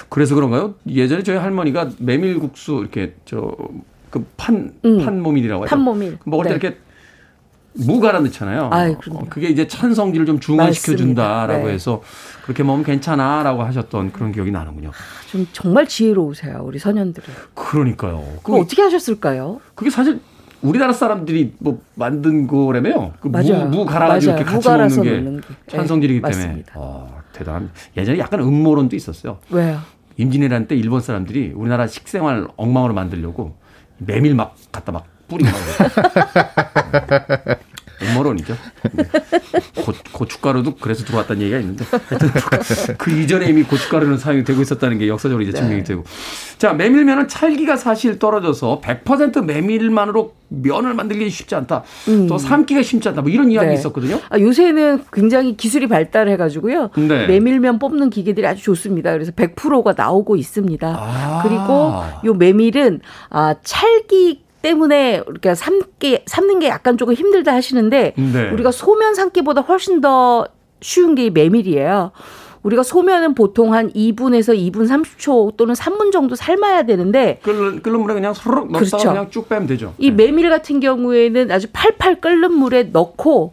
그래서 0.09 0.35
그런가요? 0.35 0.75
예전에 0.87 1.23
저희 1.23 1.37
할머니가 1.37 1.91
메밀국수 1.99 2.79
이렇게 2.81 3.15
저 3.25 3.55
그판 4.11 4.75
음. 4.85 5.05
판모밀이라고 5.05 5.65
하죠. 5.65 5.71
판모밀. 5.71 6.19
먹을 6.25 6.45
때 6.45 6.51
네. 6.51 6.57
이렇게 6.57 6.79
무 7.77 7.99
갈아 7.99 8.21
넣잖아요. 8.21 8.69
아이. 8.73 8.93
어, 8.93 9.25
그게 9.29 9.49
이제 9.49 9.67
찬 9.67 9.95
성질을 9.95 10.27
좀 10.27 10.39
중화시켜 10.39 10.95
준다라고. 10.97 11.67
네. 11.67 11.73
해서 11.73 12.03
그렇게 12.45 12.63
먹으면 12.63 12.85
괜찮아라고 12.85 13.65
하셨던 13.65 14.13
그런 14.13 14.31
기억이 14.31 14.53
나는군요. 14.53 14.93
좀 15.31 15.47
정말 15.53 15.89
지혜로우세요, 15.89 16.63
우리 16.65 16.79
소년들은. 16.79 17.29
그러니까요. 17.55 18.25
그거 18.45 18.59
어떻게 18.59 18.81
하셨을까요? 18.83 19.61
그게 19.75 19.91
사실 19.91 20.21
우리나라 20.65 20.93
사람들이 20.95 21.55
뭐 21.59 21.81
만든 21.95 22.47
거라며요. 22.47 23.13
그 23.21 23.29
무, 23.29 23.33
맞아요. 23.33 23.67
무 23.67 23.85
갈아가지고 23.85 24.33
맞아요. 24.33 24.43
이렇게 24.43 24.57
무 24.57 24.61
같이 24.63 24.99
먹는 24.99 25.41
게. 25.41 25.47
찬성질이기 25.69 26.21
네, 26.23 26.31
때문에. 26.31 26.47
맞습니다. 26.47 26.73
어, 26.77 27.21
대단. 27.33 27.71
예전에 27.97 28.19
약간 28.19 28.41
음모론도 28.41 28.97
있었어요. 28.97 29.39
왜요? 29.51 29.79
임진왜란 30.17 30.67
때 30.69 30.75
일본 30.77 31.01
사람들이 31.01 31.53
우리나라 31.55 31.87
식생활 31.87 32.49
엉망으로 32.57 32.95
만들려고 32.95 33.57
메밀 33.99 34.35
막 34.35 34.57
갖다 34.73 34.91
막 34.93 35.05
뿌리고. 35.29 35.51
음모론이죠. 38.11 38.57
네. 38.93 39.05
곧 39.85 39.97
고춧가루도 40.13 40.77
그래서 40.77 41.05
들어왔다는 41.05 41.43
얘기가 41.43 41.59
있는데 41.61 41.85
하여튼 41.91 42.31
그 42.99 43.11
이전에 43.11 43.49
이미 43.49 43.63
고춧가루는 43.63 44.19
사용이 44.19 44.45
되고 44.45 44.61
있었다는 44.63 44.99
게 44.99 45.09
역사적으로 45.09 45.43
이제 45.43 45.53
증명이 45.53 45.79
네. 45.79 45.85
되고 45.85 46.05
자 46.59 46.73
메밀면은 46.73 47.29
찰기가 47.29 47.77
사실 47.77 48.19
떨어져서 48.19 48.81
100% 48.83 49.45
메밀만으로 49.45 50.35
면을 50.49 50.95
만들기 50.95 51.31
쉽지 51.31 51.55
않다 51.57 51.83
또 52.29 52.39
삶기가 52.39 52.83
쉽지 52.83 53.09
않다 53.09 53.23
뭐 53.23 53.31
이런 53.31 53.51
이야기 53.51 53.69
네. 53.69 53.75
있었거든요 53.75 54.21
아, 54.29 54.39
요새는 54.39 55.05
굉장히 55.13 55.57
기술이 55.57 55.87
발달해가지고요. 55.87 56.91
네. 56.97 57.27
메밀면 57.27 57.79
뽑는 57.79 58.11
기계들이 58.11 58.47
아주 58.47 58.63
좋습니다. 58.63 59.13
그래서 59.13 59.33
100%가 59.33 59.95
나오고 59.97 60.37
있습니다. 60.37 60.87
아. 60.89 61.43
그리고 61.43 62.29
요 62.29 62.35
메밀은 62.35 63.01
아, 63.31 63.55
찰기 63.63 64.44
때문에 64.65 65.23
우리가 65.27 65.55
삶기, 65.55 66.21
삶는 66.25 66.59
게 66.59 66.69
약간 66.69 66.97
조금 66.97 67.13
힘들다 67.13 67.53
하시는데 67.53 68.15
네. 68.17 68.51
우리가 68.51 68.71
소면 68.71 69.15
삶기보다 69.15 69.61
훨씬 69.61 70.01
더 70.01 70.49
쉬운 70.81 71.15
게이 71.15 71.31
메밀이에요. 71.31 72.13
우리가 72.63 72.83
소면은 72.83 73.35
보통 73.35 73.75
한 73.75 73.93
2분에서 73.93 74.57
2분 74.57 74.89
30초 74.89 75.59
또는 75.59 75.75
3분 75.75 76.13
정도 76.13 76.35
삶아야 76.35 76.85
되는데 76.85 77.41
끓는, 77.43 77.83
끓는 77.83 78.01
물에 78.01 78.15
그냥 78.15 78.33
소르륵 78.33 78.73
넣다가 78.73 78.87
그렇죠. 78.87 79.09
그냥 79.11 79.31
쭉 79.31 79.47
빼면 79.51 79.67
되죠 79.67 79.93
이 79.99 80.11
메밀 80.11 80.49
같은 80.49 80.81
경우에는 80.81 81.51
아주 81.51 81.69
팔팔 81.75 82.23
끓는 82.23 82.55
물에 82.55 82.85
넣고 82.85 83.53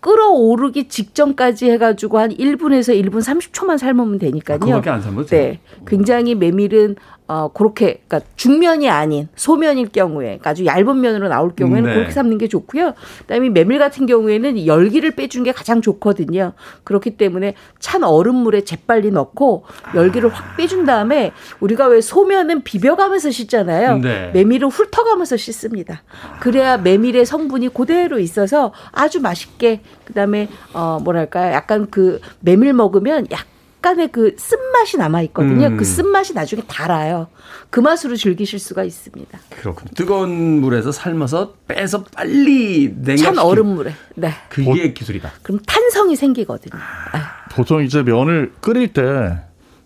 끓어오르기 0.00 0.88
직전까지 0.88 1.70
해가지고 1.70 2.18
한 2.18 2.30
1분에서 2.30 2.98
1분 3.04 3.18
30초만 3.20 3.78
삶으면 3.78 4.18
되니까요. 4.18 4.56
아, 4.56 4.58
그거밖에 4.58 4.90
안 4.90 5.02
돼요? 5.02 5.26
네. 5.26 5.60
굉장히 5.86 6.34
메밀은 6.34 6.96
어, 7.30 7.48
그렇게, 7.54 8.02
그러니까 8.08 8.28
중면이 8.34 8.90
아닌 8.90 9.28
소면일 9.36 9.90
경우에, 9.90 10.24
그러니까 10.24 10.50
아주 10.50 10.66
얇은 10.66 11.00
면으로 11.00 11.28
나올 11.28 11.54
경우에는 11.54 11.88
네. 11.88 11.94
그렇게 11.94 12.10
삶는 12.10 12.38
게 12.38 12.48
좋고요. 12.48 12.94
그다음에 13.20 13.50
메밀 13.50 13.78
같은 13.78 14.06
경우에는 14.06 14.66
열기를 14.66 15.12
빼주는 15.12 15.44
게 15.44 15.52
가장 15.52 15.80
좋거든요. 15.80 16.54
그렇기 16.82 17.16
때문에 17.16 17.54
찬 17.78 18.02
얼음물에 18.02 18.62
재빨리 18.62 19.12
넣고 19.12 19.62
열기를 19.94 20.28
확 20.30 20.56
빼준 20.56 20.84
다음에 20.86 21.30
우리가 21.60 21.86
왜 21.86 22.00
소면은 22.00 22.62
비벼가면서 22.62 23.30
씻잖아요. 23.30 23.98
네. 23.98 24.32
메밀은 24.34 24.66
훑어가면서 24.66 25.36
씻습니다. 25.36 26.02
그래야 26.40 26.78
메밀의 26.78 27.26
성분이 27.26 27.68
그대로 27.68 28.18
있어서 28.18 28.72
아주 28.90 29.20
맛있게 29.20 29.82
그다음에 30.04 30.48
어 30.74 30.98
뭐랄까요? 31.00 31.54
약간 31.54 31.86
그 31.92 32.20
메밀 32.40 32.72
먹으면 32.72 33.28
약 33.30 33.49
간의 33.80 34.08
그 34.12 34.34
쓴맛이 34.38 34.98
남아 34.98 35.22
있거든요. 35.22 35.68
음. 35.68 35.76
그 35.76 35.84
쓴맛이 35.84 36.34
나중에 36.34 36.62
달아요. 36.66 37.28
그 37.70 37.80
맛으로 37.80 38.16
즐기실 38.16 38.58
수가 38.58 38.84
있습니다. 38.84 39.38
그렇군요 39.60 39.90
뜨거운 39.94 40.60
물에서 40.60 40.92
삶아서 40.92 41.54
빼서 41.66 42.04
빨리 42.04 42.92
냉각시키는 42.94 43.34
찬 43.34 43.38
얼음물에. 43.38 43.92
네. 44.16 44.32
그게 44.48 44.92
기술이다 44.92 45.30
그럼 45.42 45.60
탄성이 45.66 46.16
생기거든요. 46.16 46.80
아유, 47.12 47.22
보통 47.52 47.82
이제 47.82 48.02
면을 48.02 48.52
끓일 48.60 48.92
때 48.92 49.38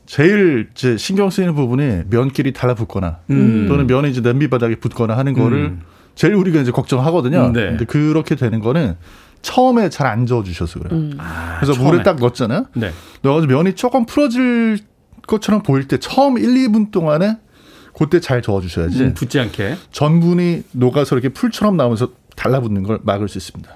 제일 0.07 0.68
이제 0.74 0.97
신경 0.97 1.30
쓰이는 1.30 1.55
부분이 1.55 2.03
면끼리 2.11 2.53
달라붙거나 2.53 3.20
음. 3.30 3.66
또는 3.68 3.86
면이 3.86 4.11
이제 4.11 4.20
냄비 4.20 4.49
바닥에 4.49 4.76
붙거나 4.76 5.16
하는 5.16 5.32
거를 5.32 5.59
음. 5.59 5.82
제일 6.14 6.34
우리가 6.34 6.61
이제 6.61 6.70
걱정하거든요. 6.70 7.47
음, 7.47 7.53
네. 7.53 7.66
근데 7.66 7.84
그렇게 7.84 8.34
되는 8.36 8.61
거는 8.61 8.97
처음에 9.45 9.88
잘 9.90 10.07
안 10.09 10.26
저어 10.26 10.42
주셔서 10.42 10.80
그래요. 10.80 10.99
음. 11.01 11.18
그래서 11.57 11.72
처음에. 11.74 11.90
물에 11.90 12.03
딱 12.03 12.16
넣었잖아요. 12.16 12.66
네. 12.74 12.90
넣어가지고 13.22 13.53
면이 13.53 13.74
조금 13.74 14.05
풀어질 14.07 14.78
것처럼 15.26 15.62
보일 15.62 15.86
때 15.86 15.99
처음 15.99 16.36
1, 16.38 16.45
2분 16.68 16.90
동안에 16.90 17.38
그때 17.97 18.18
잘 18.20 18.42
저어 18.42 18.61
주셔야지. 18.61 19.03
음, 19.03 19.14
붙지 19.14 19.38
않게 19.38 19.76
전분이 19.92 20.64
녹아서 20.72 21.14
이렇게 21.14 21.28
풀처럼 21.28 21.76
나오면서 21.76 22.09
달라붙는 22.37 22.82
걸 22.82 22.99
막을 23.03 23.28
수 23.28 23.39
있습니다. 23.39 23.70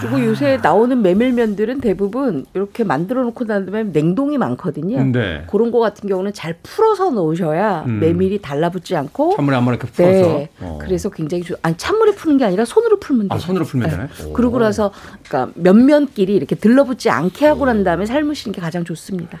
그리고 0.00 0.24
요새 0.24 0.58
나오는 0.62 1.00
메밀면들은 1.00 1.80
대부분 1.80 2.44
이렇게 2.54 2.84
만들어 2.84 3.22
놓고 3.22 3.44
난 3.46 3.66
다음에 3.66 3.84
냉동이 3.84 4.38
많거든요. 4.38 5.02
네. 5.04 5.44
그런 5.50 5.70
거 5.70 5.78
같은 5.78 6.08
경우는 6.08 6.32
잘 6.32 6.56
풀어서 6.62 7.10
넣으셔야 7.10 7.84
음. 7.86 8.00
메밀이 8.00 8.40
달라붙지 8.42 8.96
않고 8.96 9.34
찬물에 9.36 9.56
한번 9.56 9.74
이렇게 9.74 9.90
풀어서 9.90 10.28
네. 10.28 10.48
어. 10.60 10.78
그래서 10.80 11.08
굉장히 11.10 11.42
좋. 11.42 11.56
아니 11.62 11.76
찬물에 11.76 12.12
푸는 12.12 12.38
게 12.38 12.44
아니라 12.44 12.64
손으로 12.64 13.00
풀면 13.00 13.28
돼요. 13.28 13.36
아, 13.36 13.38
손으로 13.38 13.64
풀면 13.64 13.88
네. 13.88 13.96
되나요? 13.96 14.08
오. 14.26 14.32
그러고 14.32 14.58
나서 14.58 14.92
그러니까 15.26 15.52
면면끼리 15.54 16.34
이렇게 16.34 16.54
들러붙지 16.54 17.10
않게 17.10 17.46
하고 17.46 17.66
난 17.66 17.82
다음에 17.84 18.06
삶으시는 18.06 18.54
게 18.54 18.60
가장 18.60 18.84
좋습니다. 18.84 19.38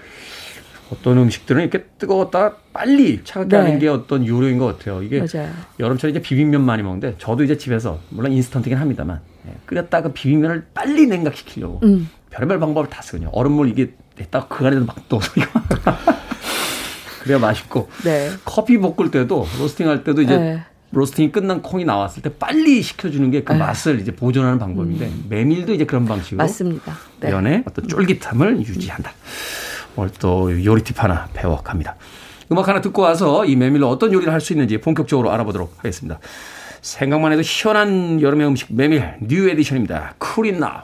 어떤 0.92 1.18
음식들은 1.18 1.62
이렇게 1.62 1.84
뜨거웠다 1.98 2.54
빨리 2.72 3.20
차갑게 3.24 3.56
네. 3.56 3.62
하는 3.62 3.78
게 3.78 3.88
어떤 3.88 4.26
요령인 4.26 4.58
것 4.58 4.66
같아요. 4.78 5.02
이게 5.02 5.24
맞아요. 5.32 5.50
여름철에 5.78 6.10
이제 6.10 6.20
비빔면 6.20 6.64
많이 6.64 6.82
먹는데 6.82 7.14
저도 7.18 7.44
이제 7.44 7.56
집에서 7.56 8.00
물론 8.08 8.32
인스턴트긴 8.32 8.76
합니다만 8.78 9.20
예, 9.48 9.54
끓였다가 9.66 10.12
비빔면을 10.12 10.66
빨리 10.74 11.06
냉각시키려고 11.06 11.80
음. 11.84 12.08
별의별 12.30 12.58
방법을 12.60 12.90
다 12.90 13.02
쓰거든요. 13.02 13.30
얼음물 13.32 13.68
이게 13.68 13.92
냈다가 14.18 14.48
그 14.48 14.66
안에서 14.66 14.84
막 14.84 14.96
넣어서 15.08 15.30
그래야 17.22 17.38
맛있고 17.38 17.88
네. 18.04 18.30
커피 18.44 18.78
볶을 18.78 19.10
때도 19.10 19.46
로스팅 19.58 19.88
할 19.88 20.04
때도 20.04 20.22
이제 20.22 20.36
네. 20.36 20.62
로스팅이 20.92 21.30
끝난 21.30 21.62
콩이 21.62 21.84
나왔을 21.84 22.22
때 22.22 22.30
빨리 22.36 22.82
식혀주는 22.82 23.30
게 23.30 23.44
그 23.44 23.52
맛을 23.52 24.00
이제 24.00 24.10
보존하는 24.10 24.58
방법인데 24.58 25.10
메밀도 25.28 25.72
이제 25.74 25.84
그런 25.84 26.04
방식으로 26.04 26.36
음. 26.36 26.38
맞습니다. 26.38 26.96
네. 27.20 27.30
면의 27.30 27.62
어떤 27.66 27.86
쫄깃함을 27.86 28.58
유지한다. 28.60 29.12
오늘 30.00 30.10
또 30.18 30.64
요리 30.64 30.82
팁 30.82 31.02
하나 31.02 31.28
배워갑니다. 31.34 31.94
음악 32.50 32.68
하나 32.68 32.80
듣고 32.80 33.02
와서 33.02 33.44
이 33.44 33.54
메밀로 33.54 33.86
어떤 33.86 34.12
요리를 34.12 34.32
할 34.32 34.40
수 34.40 34.54
있는지 34.54 34.78
본격적으로 34.78 35.30
알아보도록 35.30 35.74
하겠습니다. 35.76 36.18
생각만 36.80 37.32
해도 37.32 37.42
시원한 37.42 38.20
여름의 38.22 38.46
음식 38.46 38.74
메밀 38.74 39.04
뉴 39.20 39.48
에디션입니다. 39.50 40.14
쿨인 40.18 40.58
나우. 40.58 40.80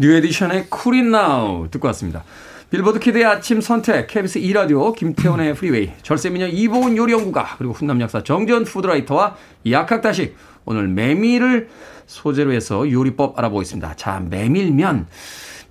뉴 0.00 0.14
에디션의 0.14 0.70
쿨인 0.70 1.10
나우 1.10 1.68
듣고 1.70 1.88
왔습니다. 1.88 2.24
빌보드 2.70 2.98
키드의 2.98 3.24
아침 3.24 3.60
선택, 3.62 4.08
KBS 4.08 4.40
2라디오, 4.40 4.94
김태훈의 4.94 5.54
프리웨이, 5.54 5.90
절세미녀 6.02 6.48
이보은 6.48 6.98
요리연구가, 6.98 7.56
그리고 7.56 7.72
훈남 7.72 7.98
약사 8.00 8.22
정재훈 8.22 8.64
food 8.64 8.88
writer와 8.88 9.36
약학다식, 9.70 10.36
오늘 10.68 10.86
메밀을 10.86 11.68
소재로 12.06 12.52
해서 12.52 12.90
요리법 12.90 13.38
알아보고 13.38 13.62
있습니다. 13.62 13.94
자, 13.96 14.20
메밀면. 14.28 15.06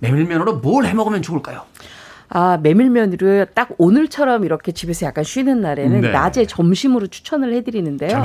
메밀면으로 0.00 0.56
뭘 0.58 0.84
해 0.86 0.92
먹으면 0.94 1.22
좋을까요? 1.22 1.62
아, 2.30 2.58
메밀면으로 2.62 3.46
딱 3.54 3.70
오늘처럼 3.78 4.44
이렇게 4.44 4.72
집에서 4.72 5.06
약간 5.06 5.22
쉬는 5.24 5.60
날에는 5.60 6.00
네. 6.00 6.10
낮에 6.10 6.46
점심으로 6.46 7.06
추천을 7.06 7.54
해드리는데요. 7.54 8.22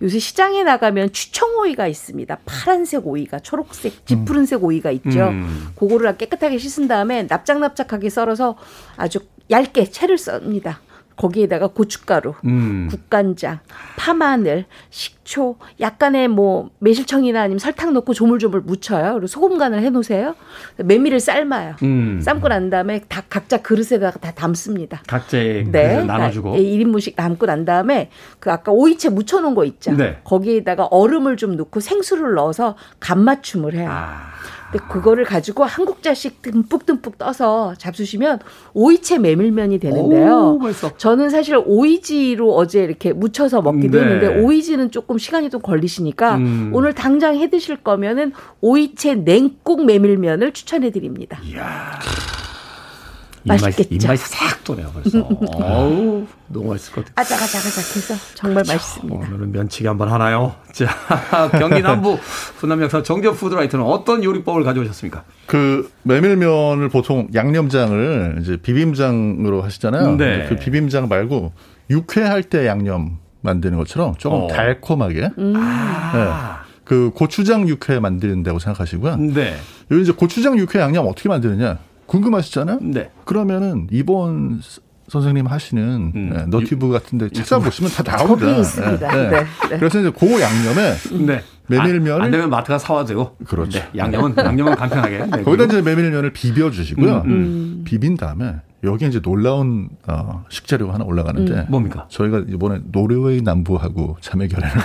요새 0.00 0.18
시장에 0.20 0.62
나가면 0.62 1.12
추청 1.12 1.56
오이가 1.58 1.86
있습니다. 1.88 2.38
파란색 2.46 3.04
오이가, 3.06 3.40
초록색, 3.40 4.06
짙푸른색 4.06 4.62
오이가 4.64 4.90
있죠. 4.92 5.28
음. 5.28 5.68
그거를 5.76 6.16
깨끗하게 6.16 6.56
씻은 6.58 6.86
다음에 6.88 7.24
납작납작하게 7.24 8.08
썰어서 8.10 8.56
아주 8.96 9.18
얇게 9.50 9.90
채를 9.90 10.18
썹니다. 10.18 10.80
거기에다가 11.22 11.68
고춧가루, 11.68 12.34
음. 12.44 12.88
국간장, 12.90 13.60
파마늘, 13.96 14.64
식초, 14.90 15.56
약간의 15.80 16.26
뭐 16.26 16.70
매실청이나 16.80 17.42
아니면 17.42 17.60
설탕 17.60 17.92
넣고 17.92 18.12
조물조물 18.12 18.62
묻혀요. 18.62 19.12
그리고 19.12 19.26
소금 19.28 19.56
간을 19.56 19.82
해 19.82 19.90
놓으세요. 19.90 20.34
메밀을 20.78 21.20
삶아요. 21.20 21.76
음. 21.84 22.20
삶고 22.20 22.48
난 22.48 22.70
다음에 22.70 23.02
다 23.08 23.22
각자 23.28 23.58
그릇에다가 23.58 24.18
다 24.18 24.32
담습니다. 24.32 25.02
각자의 25.06 25.70
네. 25.70 26.04
나눠주고. 26.04 26.54
1인분씩 26.54 27.14
담고 27.14 27.46
난 27.46 27.64
다음에 27.64 28.10
그 28.40 28.50
아까 28.50 28.72
오이채 28.72 29.10
묻혀놓은 29.10 29.54
거 29.54 29.64
있죠. 29.64 29.92
네. 29.92 30.18
거기에다가 30.24 30.86
얼음을 30.86 31.36
좀 31.36 31.56
넣고 31.56 31.78
생수를 31.78 32.34
넣어서 32.34 32.76
간 32.98 33.22
맞춤을 33.22 33.74
해요. 33.74 33.88
아. 33.92 34.32
근데 34.72 34.86
그거를 34.88 35.24
가지고 35.24 35.64
한 35.64 35.84
국자씩 35.84 36.40
듬뿍듬뿍 36.40 37.18
떠서 37.18 37.74
잡수시면 37.76 38.38
오이채 38.72 39.18
메밀면이 39.18 39.78
되는데요. 39.78 40.58
오. 40.60 40.96
저는 40.96 41.28
사실 41.28 41.62
오이지로 41.64 42.54
어제 42.54 42.82
이렇게 42.82 43.12
묻혀서 43.12 43.60
먹기도 43.60 43.98
네. 43.98 44.04
했는데 44.04 44.40
오이지는 44.40 44.90
조금 44.90 45.18
시간이 45.18 45.50
좀 45.50 45.60
걸리시니까 45.60 46.36
음. 46.36 46.70
오늘 46.72 46.94
당장 46.94 47.36
해 47.36 47.50
드실 47.50 47.76
거면은 47.76 48.32
오이채 48.62 49.16
냉국 49.16 49.84
메밀면을 49.84 50.52
추천해 50.52 50.90
드립니다. 50.90 51.38
입맛이, 51.44 52.08
맛있겠죠? 53.44 53.94
입맛이 53.94 54.24
싹 54.28 54.64
도네요, 54.64 54.90
벌써. 54.92 55.18
어우, 55.26 56.26
너무 56.48 56.70
맛있을 56.70 56.94
것 56.94 57.04
같아요. 57.04 57.14
아작아작아작해서 57.16 58.14
정말 58.34 58.64
맛있습니다. 58.66 59.14
오늘은 59.14 59.52
면치기 59.52 59.86
한번 59.86 60.10
하나요? 60.10 60.54
자, 60.72 60.86
경기 61.58 61.82
남부 61.82 62.14
훈남 62.56 62.82
역사 62.82 63.02
정전 63.02 63.34
푸드라이터는 63.34 63.84
어떤 63.84 64.22
요리법을 64.24 64.64
가져오셨습니까? 64.64 65.24
그 65.46 65.90
메밀면을 66.02 66.88
보통 66.88 67.28
양념장을 67.34 68.38
이제 68.40 68.56
비빔장으로 68.56 69.62
하시잖아요. 69.62 70.16
네. 70.16 70.46
그 70.48 70.56
비빔장 70.56 71.08
말고 71.08 71.52
육회할 71.90 72.44
때 72.44 72.66
양념 72.66 73.18
만드는 73.40 73.76
것처럼 73.78 74.14
조금 74.16 74.42
어. 74.42 74.46
달콤하게 74.46 75.30
음. 75.38 75.52
네. 75.54 76.28
그 76.84 77.10
고추장 77.14 77.68
육회 77.68 77.98
만드는다고 77.98 78.58
생각하시고요. 78.58 79.16
네. 79.16 79.56
여기 79.90 80.02
이제 80.02 80.12
고추장 80.12 80.58
육회 80.58 80.78
양념 80.80 81.06
어떻게 81.06 81.28
만드느냐 81.28 81.78
궁금하시잖아요. 82.12 82.78
네. 82.82 83.10
그러면은 83.24 83.86
이번 83.90 84.60
스- 84.62 84.80
선생님 85.08 85.46
하시는 85.46 86.12
음. 86.14 86.30
네, 86.34 86.46
너튜브 86.46 86.88
같은데 86.90 87.28
찾아보시면 87.30 87.90
다 87.90 88.02
나옵니다. 88.02 88.56
있습니다. 88.56 89.14
네, 89.14 89.30
네. 89.30 89.78
그래서 89.78 90.00
이제 90.00 90.10
그 90.16 90.26
양념에 90.40 90.94
네. 91.26 91.42
메밀면을 91.68 92.12
안, 92.14 92.22
안 92.22 92.30
되면 92.30 92.48
마트가 92.50 92.78
사와도 92.78 93.08
되고. 93.08 93.36
그렇죠. 93.44 93.78
네, 93.78 93.88
양념은 93.96 94.34
양념은 94.36 94.74
간편하게. 94.76 95.18
네, 95.26 95.42
거기다 95.42 95.64
이제 95.64 95.82
메밀면을 95.82 96.32
비벼 96.32 96.70
주시고요. 96.70 97.22
음, 97.26 97.30
음. 97.30 97.82
비빈 97.84 98.16
다음에 98.16 98.56
여기 98.84 99.06
이제 99.06 99.20
놀라운 99.20 99.88
어, 100.06 100.44
식재료가 100.48 100.94
하나 100.94 101.04
올라가는데 101.04 101.52
음. 101.52 101.66
뭡니까? 101.68 102.06
저희가 102.08 102.44
이번에 102.48 102.80
노르웨이 102.90 103.42
남부하고 103.42 104.16
자매 104.20 104.48
결연을 104.48 104.76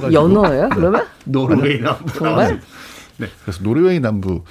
또 0.00 0.12
연어예요? 0.12 0.68
그러면? 0.70 1.06
노르웨이 1.24 1.80
남부. 1.80 2.12
정말? 2.12 2.60
네. 3.18 3.26
그래서 3.44 3.62
노르웨이 3.62 4.00
남부 4.00 4.42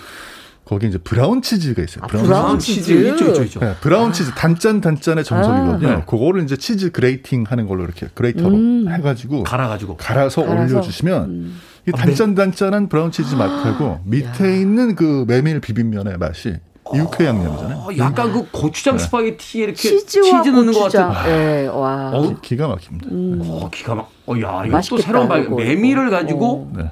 거기 0.70 0.86
이제 0.86 1.00
브라운 1.00 1.42
치즈가 1.42 1.82
있어요. 1.82 2.04
아, 2.04 2.08
브라운 2.08 2.60
치즈. 2.60 2.92
있죠, 2.92 3.30
있죠, 3.30 3.44
있죠. 3.44 3.60
네, 3.60 3.74
브라운 3.82 4.14
치즈 4.14 4.36
단짠 4.36 4.82
단짠의 4.82 5.24
정석이거든요. 5.24 5.92
아, 5.92 5.96
네. 5.96 6.04
그거를 6.06 6.44
이제 6.44 6.56
치즈 6.58 6.92
grating 6.92 7.46
하는 7.48 7.66
걸로 7.66 7.84
이렇게 7.84 8.08
grater로 8.14 8.50
음. 8.54 8.88
해가지고 8.88 9.46
갈아가지고 9.46 9.98
갈아서, 9.98 10.46
갈아서. 10.46 10.76
올려주시면 10.76 11.24
음. 11.24 11.60
이 11.88 11.92
단짠 11.92 12.36
단짠한 12.36 12.88
브라운 12.88 13.10
치즈 13.12 13.34
맛하고 13.34 14.02
밑에 14.04 14.62
있는 14.62 14.94
그 14.94 15.26
메밀 15.28 15.60
비빔면의 15.60 16.20
맛이 16.20 16.58
육회 16.94 17.26
양념이잖아요. 17.26 17.78
어, 17.78 17.90
약간 17.98 18.32
그 18.32 18.46
고추장 18.52 19.00
스파게티에 19.00 19.64
이렇게 19.64 19.76
치즈와 19.76 20.44
치즈 20.44 20.56
넣는 20.56 20.72
것 20.72 20.82
고추장. 20.82 21.10
같은. 21.12 21.32
네, 21.32 21.68
와. 21.68 22.12
어우, 22.14 22.36
기가 22.42 22.68
막힙니다. 22.68 23.08
어, 23.12 23.70
기가 23.74 23.96
막. 23.96 24.12
어, 24.28 24.34
야, 24.40 24.64
이거 24.68 24.80
또 24.88 24.98
새로운 25.00 25.28
발 25.28 25.46
이거. 25.46 25.56
메밀을 25.56 26.12
가지고 26.12 26.72
네. 26.78 26.92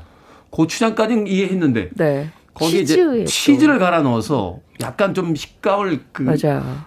고추장까지 0.49 1.25
이해했는데 1.28 1.89
네. 1.93 2.32
거기에 2.58 2.84
치즈에 2.84 3.05
이제 3.05 3.24
또. 3.24 3.26
치즈를 3.26 3.80
갈아 3.80 4.01
넣어서 4.01 4.60
약간 4.82 5.14
좀 5.14 5.36
식감을 5.36 5.99
그. 6.12 6.24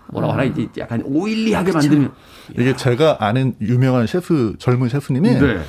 뭐라고 0.09 0.33
하나 0.33 0.45
이제 0.45 0.69
약간 0.79 1.03
oily하게 1.05 1.73
만들면 1.73 2.13
이게 2.59 2.75
제가 2.77 3.19
아는 3.21 3.55
유명한 3.61 4.07
셰프 4.07 4.55
젊은 4.59 4.89
셰프님이 4.89 5.31
네. 5.31 5.61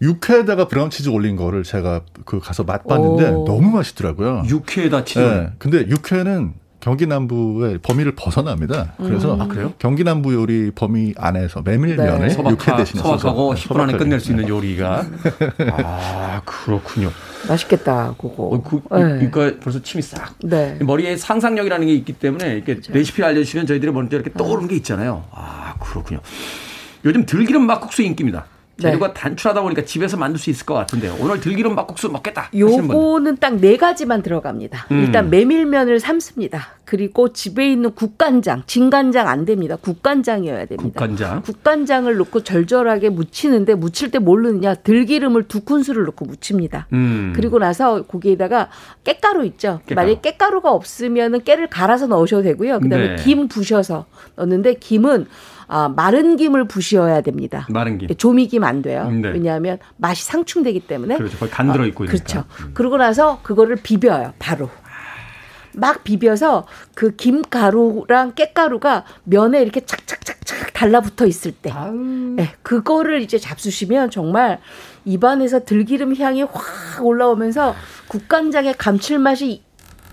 육회에다가 0.00 0.68
브라운 0.68 0.90
치즈 0.90 1.08
올린 1.08 1.36
거를 1.36 1.64
제가 1.64 2.02
그 2.24 2.38
가서 2.38 2.62
맛봤는데 2.62 3.30
오. 3.30 3.44
너무 3.44 3.70
맛있더라고요. 3.70 4.44
육회에다 4.46 5.04
치즈. 5.04 5.18
네. 5.18 5.50
근데 5.58 5.88
육회는 5.88 6.54
경기 6.80 7.06
남부의 7.06 7.78
범위를 7.78 8.12
벗어납니다. 8.14 8.94
그래서 8.98 9.36
아, 9.38 9.46
그래요? 9.48 9.72
경기 9.78 10.04
남부 10.04 10.32
요리 10.32 10.70
범위 10.70 11.12
안에서 11.16 11.62
메밀면을 11.62 12.28
네. 12.28 12.36
육회 12.50 12.84
써서 12.84 13.18
소박하고 13.18 13.54
10분 13.54 13.80
안에. 13.80 13.96
끝낼 13.96 14.20
수 14.20 14.30
있는 14.30 14.48
요리가. 14.48 15.04
아, 15.74 16.40
그렇군요. 16.44 17.10
맛있겠다, 17.48 18.14
그거. 18.18 18.44
어, 18.44 18.62
그, 18.62 18.76
네. 18.96 19.28
그러니까 19.30 19.60
벌써 19.60 19.82
침이 19.82 20.02
싹. 20.02 20.34
네. 20.44 20.78
머리에 20.80 21.16
상상력이라는 21.16 21.86
게 21.86 21.94
있기 21.94 22.12
때문에 22.12 22.54
이렇게 22.54 22.80
레시피를 22.88 23.28
알려주시면 23.30 23.66
저희들이 23.66 23.90
먼저 23.90 24.16
이렇게 24.16 24.32
떠오르는 24.32 24.68
게 24.68 24.76
있잖아요. 24.76 25.24
아, 25.32 25.74
그렇군요. 25.80 26.20
요즘 27.04 27.26
들기름 27.26 27.66
막국수 27.66 28.02
인기입니다. 28.02 28.46
재료가 28.80 29.12
단출하다 29.12 29.62
보니까 29.62 29.84
집에서 29.84 30.16
만들 30.16 30.38
수 30.38 30.50
있을 30.50 30.64
것 30.64 30.74
같은데 30.74 31.08
오늘 31.20 31.40
들기름 31.40 31.74
막국수 31.74 32.08
먹겠다. 32.10 32.50
요거는 32.56 33.36
딱 33.38 33.58
네 33.58 33.76
가지만 33.76 34.22
들어갑니다. 34.22 34.86
음. 34.92 35.00
일단 35.00 35.30
메밀면을 35.30 35.98
삶습니다. 35.98 36.68
그리고 36.84 37.32
집에 37.32 37.70
있는 37.70 37.90
국간장, 37.92 38.62
진간장 38.66 39.26
안 39.26 39.44
됩니다. 39.44 39.76
국간장이어야 39.76 40.66
됩니다. 40.66 41.00
국간장. 41.00 41.42
국간장을 41.42 42.16
넣고 42.16 42.44
절절하게 42.44 43.08
무치는데 43.10 43.74
무칠 43.74 44.10
때 44.10 44.18
뭘 44.20 44.42
넣느냐? 44.42 44.74
들기름을 44.74 45.48
두 45.48 45.60
큰술을 45.64 46.04
넣고 46.04 46.24
무칩니다. 46.26 46.86
음. 46.92 47.32
그리고 47.34 47.58
나서 47.58 48.02
거기에다가 48.02 48.68
깻가루 49.04 49.44
있죠. 49.46 49.80
깻가루. 49.86 49.94
만약에 49.96 50.20
깻가루가 50.36 50.66
없으면은 50.66 51.42
깨를 51.44 51.66
갈아서 51.68 52.06
넣으셔도 52.06 52.42
되고요. 52.44 52.78
그다음에 52.80 53.16
네. 53.16 53.16
김 53.22 53.48
부셔서 53.48 54.06
넣는데 54.36 54.74
김은 54.74 55.26
아, 55.68 55.88
마른 55.88 56.36
김을 56.36 56.66
부셔야 56.66 57.20
됩니다. 57.20 57.66
마른 57.70 57.98
김. 57.98 58.08
조미김 58.16 58.64
안 58.64 58.82
돼요. 58.82 59.06
음, 59.08 59.20
네. 59.20 59.28
왜냐하면 59.28 59.78
맛이 59.98 60.24
상충되기 60.24 60.80
때문에. 60.80 61.16
그렇죠. 61.18 61.38
거기 61.38 61.50
간 61.50 61.70
들어 61.70 61.86
있고 61.86 62.04
이러니까. 62.04 62.24
그렇죠. 62.24 62.72
그러고 62.74 62.96
나서 62.96 63.40
그거를 63.42 63.76
비벼요. 63.76 64.32
바로. 64.38 64.70
막 65.74 66.02
비벼서 66.02 66.66
그 66.94 67.14
김가루랑 67.14 68.32
깻가루가 68.32 69.04
면에 69.24 69.62
이렇게 69.62 69.84
착착착착 69.84 70.72
달라붙어 70.72 71.26
있을 71.26 71.52
때, 71.52 71.72
네, 72.36 72.50
그거를 72.62 73.20
이제 73.20 73.38
잡수시면 73.38 74.10
정말 74.10 74.60
입안에서 75.04 75.64
들기름 75.64 76.16
향이 76.16 76.42
확 76.42 77.04
올라오면서 77.04 77.74
국간장의 78.08 78.74
감칠맛이 78.78 79.62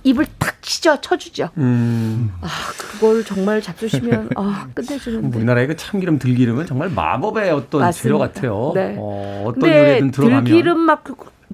입을 0.06 0.26
탁 0.40 0.62
치죠, 0.62 1.00
쳐주죠. 1.02 1.50
음. 1.58 2.32
아, 2.42 2.48
그걸 2.78 3.24
정말 3.26 3.62
잡수시면 3.62 4.30
아 4.36 4.68
끝내주는데. 4.74 5.38
우리나라의 5.38 5.68
그 5.68 5.76
참기름 5.76 6.20
들기름은 6.20 6.68
정말 6.68 6.90
마법의 6.90 7.50
어떤 7.52 7.82
맞습니다. 7.82 8.04
재료 8.04 8.20
같아요. 8.20 8.72
네. 8.76 8.96
어, 8.98 9.44
어떤 9.48 9.70
요리든 9.70 10.12
들어가면. 10.12 10.44
들기름 10.46 10.80
막 10.80 11.04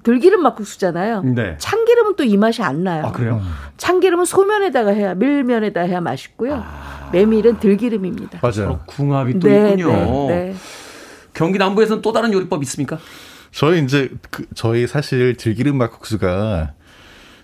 들기름 0.03 0.41
막국수잖아요. 0.43 1.21
네. 1.23 1.55
참기름은 1.59 2.15
또 2.17 2.23
이 2.23 2.35
맛이 2.37 2.61
안 2.61 2.83
나요. 2.83 3.05
아 3.05 3.11
그래요? 3.11 3.41
참기름은 3.77 4.25
소면에다가 4.25 4.91
해야 4.91 5.13
밀면에다 5.15 5.81
해야 5.81 6.01
맛있고요. 6.01 6.63
메밀은 7.13 7.59
들기름입니다. 7.59 8.39
맞아요. 8.41 8.69
어, 8.71 8.79
궁합이 8.85 9.39
또 9.39 9.47
네, 9.47 9.69
있군요. 9.71 9.87
네, 10.27 10.27
네. 10.27 10.55
경기 11.33 11.57
남부에서는 11.57 12.01
또 12.01 12.11
다른 12.11 12.33
요리법 12.33 12.61
있습니까? 12.63 12.99
저희 13.51 13.81
이제 13.83 14.09
그 14.29 14.45
저희 14.55 14.87
사실 14.87 15.35
들기름 15.37 15.77
막국수가 15.77 16.73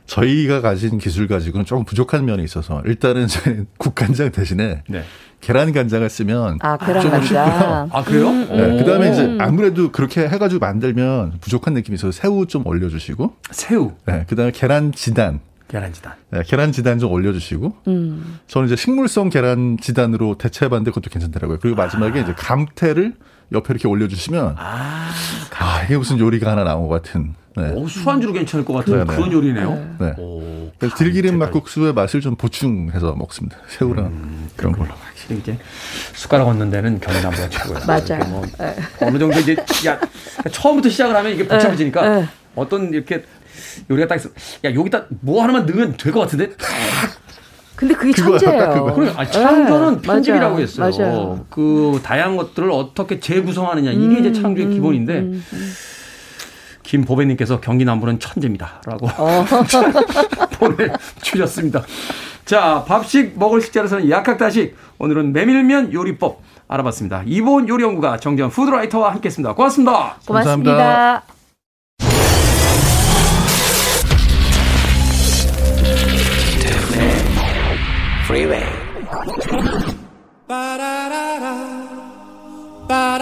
저희가 0.08 0.62
가진 0.62 0.97
기술 0.97 1.28
가지고는 1.28 1.66
조금 1.66 1.84
부족한 1.86 2.26
면이 2.26 2.43
있어서 2.43 2.82
일단은 2.86 3.28
국간장 3.78 4.32
대신에 4.32 4.84
네. 4.88 5.03
계란 5.39 5.72
간장을 5.72 6.10
쓰면 6.10 6.60
아 6.62 6.78
계란 6.78 7.01
조금 7.01 7.22
쉽고요. 7.22 7.39
간장. 7.43 7.89
아 7.91 8.03
그래요? 8.03 8.32
네, 8.32 8.78
그다음에 8.78 9.10
오. 9.10 9.14
이제 9.14 9.38
아무래도 9.39 9.91
그렇게 9.91 10.28
해가지고 10.28 10.60
만들면 10.60 11.38
부족한 11.41 11.74
느낌이 11.76 11.95
있어서 11.95 12.12
새우 12.12 12.47
좀 12.47 12.66
올려주시고, 12.66 13.36
새우, 13.51 13.93
네, 14.05 14.26
그다음에 14.28 14.51
계란 14.51 14.91
지단, 14.91 15.39
계란 15.68 15.93
지단. 15.93 16.14
네, 16.32 16.41
계란 16.47 16.72
지단 16.72 16.97
좀 16.97 17.12
올려주시고, 17.12 17.76
음. 17.88 18.39
저는 18.47 18.68
이제 18.68 18.76
식물성 18.76 19.30
계란 19.30 19.78
지단으로 19.80 20.38
대체해봤는데 20.38 20.91
그것도 20.91 21.12
괜찮더라고요. 21.12 21.60
그리고 21.62 21.78
마지막에 21.78 22.22
이제 22.22 22.34
감태를 22.34 23.14
옆에 23.51 23.66
이렇게 23.70 23.88
올려주시면 23.88 24.55
아, 24.58 25.10
아 25.60 25.84
이게 25.84 25.97
무슨 25.97 26.18
요리가 26.20 26.51
하나 26.51 26.64
나온 26.64 26.88
것 26.88 27.01
같은. 27.01 27.36
네. 27.58 27.72
오, 27.74 27.88
술안주로 27.88 28.34
괜찮을 28.34 28.64
것 28.66 28.74
같은 28.74 28.93
네, 28.97 29.03
네. 29.03 29.16
그런 29.16 29.32
요리네요. 29.32 29.95
네. 29.99 30.14
오, 30.18 30.70
그래서 30.78 30.95
들기름. 30.95 31.39
막국수의 31.39 31.93
맛을 31.93 32.22
좀 32.22 32.36
보충해서 32.36 33.16
먹습니다. 33.16 33.58
새우랑 33.68 34.05
음, 34.05 34.49
그런 34.55 34.74
걸로. 34.74 34.89
확실히 34.93 35.39
이제 35.39 35.58
숟가락 36.14 36.47
얹는 36.49 36.70
데는 36.70 36.99
경남부가 36.99 37.49
최고예요. 37.49 37.80
맞아요. 37.88 38.03
이렇게 38.05 38.24
뭐 38.30 38.41
네. 38.60 38.76
어느 39.01 39.18
정도 39.20 39.39
이제 39.39 39.55
야 39.88 39.99
처음부터 40.51 40.89
시작을 40.89 41.16
하면 41.16 41.32
이게 41.34 41.47
복잡해지니까 41.47 42.10
네, 42.10 42.22
네. 42.22 42.28
어떤 42.55 42.93
이렇게 42.93 43.24
요리가 43.89 44.08
딱 44.08 44.16
있어. 44.16 44.30
야 44.66 44.74
여기다 44.74 45.05
뭐 45.22 45.41
하나만 45.41 45.66
넣으면 45.66 45.97
될 45.97 46.12
것 46.14 46.20
같은데. 46.22 46.51
근데 47.76 47.93
그게 47.93 48.12
천재예요. 48.12 48.95
아, 49.18 49.26
창조는 49.26 49.95
네, 49.97 50.01
편집이라고 50.01 50.53
맞아요. 50.55 50.64
했어요. 50.64 50.91
맞아요. 50.97 51.45
그 51.51 51.99
다양한 52.03 52.36
것들을 52.38 52.72
어떻게 52.72 53.20
재구성하느냐 53.20 53.91
이게 53.91 54.20
이제 54.20 54.32
창조의 54.34 54.70
기본인데 54.70 55.34
김보배님께서 56.88 57.60
경기 57.60 57.86
남부는 57.86 58.20
천재입니다라고 58.20 59.08
어. 59.18 59.46
보내주셨습니다. 60.58 61.84
자, 62.46 62.86
밥식 62.88 63.38
먹을 63.38 63.62
식재로서는 63.62 64.10
약학다식 64.10 64.76
오늘은 64.98 65.34
메밀면 65.34 65.94
요리법 65.94 66.42
알아봤습니다. 66.70 67.24
이본 67.26 67.68
요리연구가 67.68 68.18
정재현 68.18 68.50
푸드라이터와 68.50 69.12
함께했습니다. 69.14 69.54
고맙습니다. 69.54 70.16
고맙습니다. 70.26 71.24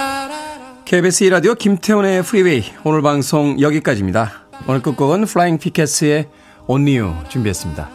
감사합니다. 0.06 0.55
KBS 0.86 1.26
2라디오 1.26 1.58
김태훈의 1.58 2.22
프리웨이 2.22 2.64
오늘 2.84 3.02
방송 3.02 3.60
여기까지입니다. 3.60 4.46
오늘 4.68 4.84
끝곡은 4.84 5.26
Flying 5.26 5.58
Pickets의 5.58 6.30
Only 6.68 7.00
You 7.00 7.28
준비했습니다. 7.28 7.90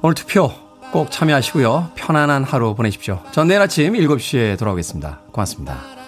오늘 0.00 0.14
투표 0.14 0.50
꼭 0.92 1.10
참여하시고요. 1.10 1.92
편안한 1.94 2.44
하루 2.44 2.74
보내십시오. 2.74 3.20
전 3.32 3.48
내일 3.48 3.60
아침 3.60 3.92
7시에 3.92 4.58
돌아오겠습니다. 4.58 5.20
고맙습니다. 5.30 6.01